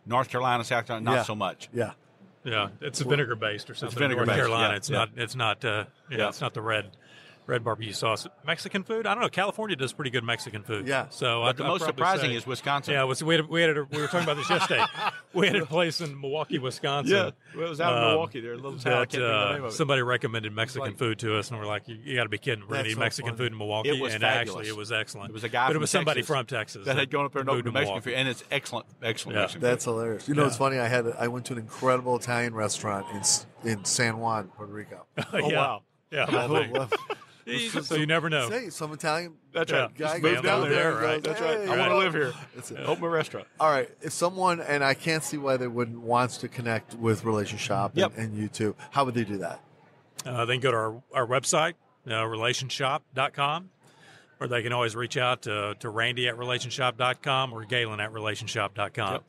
North 0.04 0.28
Carolina, 0.28 0.62
South 0.64 0.86
Carolina, 0.86 1.04
not 1.04 1.16
Yeah. 1.16 1.22
so 1.22 1.34
much. 1.34 1.68
yeah. 1.72 1.92
Yeah, 2.44 2.68
it's 2.80 3.00
vinegar 3.00 3.34
based 3.34 3.68
or 3.70 3.74
something. 3.74 3.96
in 3.96 4.02
vinegar 4.10 4.18
North 4.24 4.28
based, 4.28 4.36
Carolina. 4.38 4.68
yeah, 4.70 4.76
it's 4.76 4.88
yeah. 4.90 4.96
not. 4.98 5.08
It's 5.16 5.34
not. 5.34 5.64
Uh, 5.64 5.84
yeah, 6.08 6.18
Yeah. 6.18 6.28
it's 6.28 6.40
not 6.40 6.54
the 6.54 6.60
red, 6.62 6.90
red 7.46 7.62
barbecue 7.64 7.92
sauce. 7.92 8.26
Mexican 8.46 8.82
food. 8.82 9.06
I 9.06 9.14
don't 9.14 9.22
know. 9.22 9.28
California 9.28 9.76
does 9.76 9.92
pretty 9.92 10.10
good 10.10 10.24
Mexican 10.24 10.62
food. 10.62 10.86
Yeah. 10.86 11.06
So 11.10 11.40
But 11.42 11.46
I'd, 11.48 11.56
the 11.58 11.64
I'd 11.64 11.68
most 11.68 11.84
surprising 11.84 12.30
say- 12.30 12.36
is 12.36 12.46
Wisconsin. 12.46 12.94
Yeah, 12.94 13.04
was, 13.04 13.22
we 13.22 13.34
had, 13.34 13.44
a, 13.44 13.46
we 13.46 13.60
had 13.60 13.70
a, 13.76 13.84
we 13.90 14.00
were 14.00 14.06
talking 14.08 14.24
about 14.24 14.36
this 14.36 14.50
yesterday. 14.50 14.84
we 15.32 15.46
had 15.46 15.56
a 15.56 15.66
place 15.66 16.00
in 16.00 16.20
Milwaukee, 16.20 16.58
Wisconsin. 16.58 17.12
Well, 17.54 17.66
it 17.66 17.68
was 17.68 17.80
out 17.80 17.92
in 17.96 18.02
um, 18.02 18.10
Milwaukee 18.10 18.40
there, 18.40 18.52
a 18.52 18.56
little 18.56 18.78
town. 18.78 18.92
I 18.92 18.98
That 19.00 19.08
can't 19.10 19.12
think 19.12 19.22
the 19.22 19.34
uh, 19.36 19.52
name 19.52 19.64
of 19.64 19.72
it. 19.72 19.76
somebody 19.76 20.02
recommended 20.02 20.52
Mexican 20.52 20.88
like- 20.90 20.98
food 20.98 21.18
to 21.20 21.38
us, 21.38 21.50
and 21.50 21.58
we're 21.60 21.66
like, 21.66 21.84
"You, 21.86 22.16
got 22.16 22.24
to 22.24 22.28
be 22.28 22.38
kidding! 22.38 22.64
We're 22.68 22.76
gonna 22.76 22.88
eat 22.88 22.94
so 22.94 22.98
Mexican 23.00 23.30
funny. 23.32 23.38
food 23.38 23.52
in 23.52 23.58
Milwaukee." 23.58 23.90
It 23.90 24.00
was 24.02 24.12
and 24.14 24.22
fabulous. 24.22 24.48
actually, 24.60 24.68
it 24.68 24.76
was 24.76 24.92
excellent. 24.92 25.30
It 25.30 25.32
was 25.34 25.44
a 25.44 25.48
guy 25.48 25.66
but 25.68 25.72
from 25.72 25.76
it 25.76 25.80
was 25.82 25.90
somebody 25.90 26.20
Texas 26.22 26.36
from 26.36 26.46
Texas 26.46 26.86
that 26.86 26.96
had 26.96 27.10
gone 27.10 27.24
up 27.26 27.32
there 27.32 27.40
and 27.42 27.46
moved 27.48 27.60
opened 27.60 27.74
to 27.74 27.80
Mexican 27.80 27.88
Milwaukee. 27.94 28.10
food, 28.10 28.14
and 28.18 28.28
it's 28.28 28.44
excellent, 28.50 28.86
excellent 29.02 29.36
Yeah. 29.36 29.42
Mexican 29.42 29.62
That's 29.62 29.84
food. 29.84 29.90
hilarious. 29.92 30.28
You 30.28 30.34
know, 30.34 30.42
Yeah. 30.42 30.48
it's 30.48 30.56
funny. 30.56 30.78
I 30.78 30.88
had 30.88 31.06
I 31.18 31.28
went 31.28 31.46
to 31.46 31.52
an 31.52 31.58
incredible 31.60 32.16
Italian 32.16 32.54
restaurant 32.54 33.06
in 33.14 33.70
in 33.70 33.84
San 33.84 34.18
Juan, 34.18 34.48
Puerto 34.48 34.72
Rico. 34.72 35.06
Oh 35.32 35.48
wow. 35.48 35.82
Yeah, 36.10 36.26
of 37.46 37.52
all 37.52 37.58
things. 37.60 37.74
Well, 37.74 37.84
so 37.84 37.94
you 37.96 38.06
never 38.06 38.28
know. 38.28 38.48
Say 38.50 38.70
some 38.70 38.92
Italian. 38.92 39.34
That's 39.52 39.70
Yeah. 39.70 39.78
right. 39.82 39.94
Guy 39.96 40.04
Just 40.06 40.22
goes 40.22 40.34
move 40.34 40.42
down 40.42 40.60
down 40.60 40.70
there, 40.70 40.70
there, 40.70 40.92
and 40.92 41.00
right? 41.02 41.22
goes, 41.22 41.38
That's 41.38 41.40
right. 41.40 41.60
"Hey." 41.60 41.72
I 41.72 41.78
want 41.78 41.90
to 41.92 41.96
live 41.98 42.12
here. 42.14 42.32
That's 42.54 42.70
it. 42.70 42.80
Open 42.86 43.04
a 43.04 43.08
restaurant. 43.08 43.46
All 43.60 43.70
right. 43.70 43.88
If 44.02 44.12
someone 44.12 44.60
and 44.60 44.82
I 44.84 44.94
can't 44.94 45.22
see 45.24 45.36
why 45.38 45.56
they 45.56 45.66
wouldn't 45.68 46.00
wants 46.00 46.38
to 46.38 46.48
connect 46.48 46.94
with 46.94 47.24
Relation 47.24 47.58
Shop 47.58 47.92
and, 47.92 47.98
Yep. 48.00 48.12
and 48.16 48.36
you 48.36 48.48
too, 48.48 48.74
how 48.90 49.04
would 49.04 49.14
they 49.14 49.24
do 49.24 49.38
that? 49.38 49.60
Uh, 50.24 50.44
they 50.44 50.54
can 50.54 50.60
go 50.60 50.70
to 50.72 50.76
our, 50.76 51.02
our 51.14 51.26
website, 51.26 51.74
uh, 52.10 52.24
relationshop.com, 52.26 53.70
or 54.40 54.48
they 54.48 54.62
can 54.62 54.72
always 54.72 54.96
reach 54.96 55.16
out 55.16 55.42
to, 55.42 55.76
to 55.80 55.88
Randy 55.88 56.28
at 56.28 56.36
relationshop.com 56.36 57.52
or 57.52 57.64
Galen 57.64 58.00
at 58.00 58.12
relationshop.com. 58.12 59.12
Yep. 59.12 59.24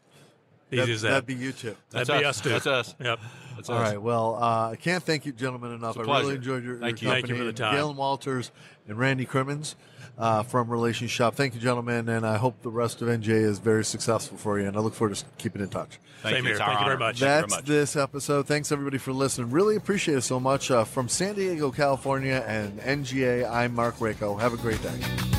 Easy 0.71 0.91
as 0.93 1.01
that. 1.03 1.09
That'd 1.09 1.25
be 1.27 1.35
you 1.35 1.51
too. 1.53 1.75
That'd 1.91 2.07
That's 2.07 2.19
be 2.19 2.25
us. 2.25 2.37
us 2.37 2.41
too. 2.41 2.49
That's 2.49 2.67
us. 2.67 2.95
Yep. 2.99 3.19
That's 3.57 3.69
All 3.69 3.77
us. 3.79 3.89
right. 3.89 4.01
Well, 4.01 4.35
uh, 4.41 4.71
I 4.71 4.75
can't 4.77 5.03
thank 5.03 5.25
you, 5.25 5.33
gentlemen, 5.33 5.73
enough. 5.73 5.97
It's 5.97 5.97
a 5.97 6.01
I 6.01 6.05
pleasure. 6.05 6.23
really 6.25 6.35
enjoyed 6.37 6.63
your, 6.63 6.77
Thank 6.79 7.01
your 7.01 7.15
you. 7.15 7.21
company. 7.21 7.21
Thank 7.21 7.29
you 7.29 7.37
for 7.37 7.43
the 7.43 7.53
time. 7.53 7.75
Galen 7.75 7.97
Walters 7.97 8.51
and 8.87 8.97
Randy 8.97 9.25
Crimmins 9.25 9.75
uh, 10.17 10.43
from 10.43 10.69
Relation 10.69 11.07
Shop. 11.07 11.35
Thank 11.35 11.53
you, 11.55 11.59
gentlemen, 11.59 12.07
and 12.09 12.25
I 12.25 12.37
hope 12.37 12.61
the 12.61 12.69
rest 12.69 13.01
of 13.01 13.07
NJ 13.09 13.27
is 13.29 13.59
very 13.59 13.83
successful 13.83 14.37
for 14.37 14.59
you. 14.59 14.67
And 14.67 14.77
I 14.77 14.79
look 14.79 14.93
forward 14.93 15.15
to 15.17 15.25
keeping 15.37 15.61
in 15.61 15.69
touch. 15.69 15.99
Thank 16.23 16.35
Same 16.37 16.45
you. 16.45 16.49
here. 16.51 16.57
Thank 16.59 16.79
you 16.79 16.85
very 16.85 16.97
much. 16.97 17.19
Thank 17.19 17.21
you 17.21 17.27
very 17.27 17.41
That's 17.41 17.55
much. 17.55 17.65
this 17.65 17.95
episode. 17.95 18.47
Thanks 18.47 18.71
everybody 18.71 18.97
for 18.97 19.11
listening. 19.13 19.51
Really 19.51 19.75
appreciate 19.75 20.17
it 20.17 20.21
so 20.21 20.39
much. 20.39 20.71
Uh, 20.71 20.83
from 20.83 21.07
San 21.09 21.35
Diego, 21.35 21.71
California, 21.71 22.43
and 22.47 22.79
NGA. 22.79 23.49
I'm 23.49 23.75
Mark 23.75 23.97
Rako. 23.97 24.39
Have 24.39 24.53
a 24.53 24.57
great 24.57 24.81
day. 24.81 25.36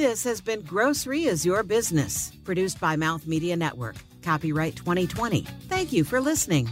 This 0.00 0.24
has 0.24 0.40
been 0.40 0.62
Grocery 0.62 1.24
is 1.24 1.44
Your 1.44 1.62
Business, 1.62 2.32
produced 2.42 2.80
by 2.80 2.96
Mouth 2.96 3.26
Media 3.26 3.54
Network. 3.54 3.96
Copyright 4.22 4.74
2020. 4.74 5.42
Thank 5.68 5.92
you 5.92 6.04
for 6.04 6.22
listening. 6.22 6.70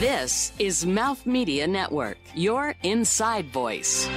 This 0.00 0.50
is 0.58 0.84
Mouth 0.84 1.24
Media 1.24 1.68
Network, 1.68 2.18
your 2.34 2.74
inside 2.82 3.52
voice. 3.52 4.08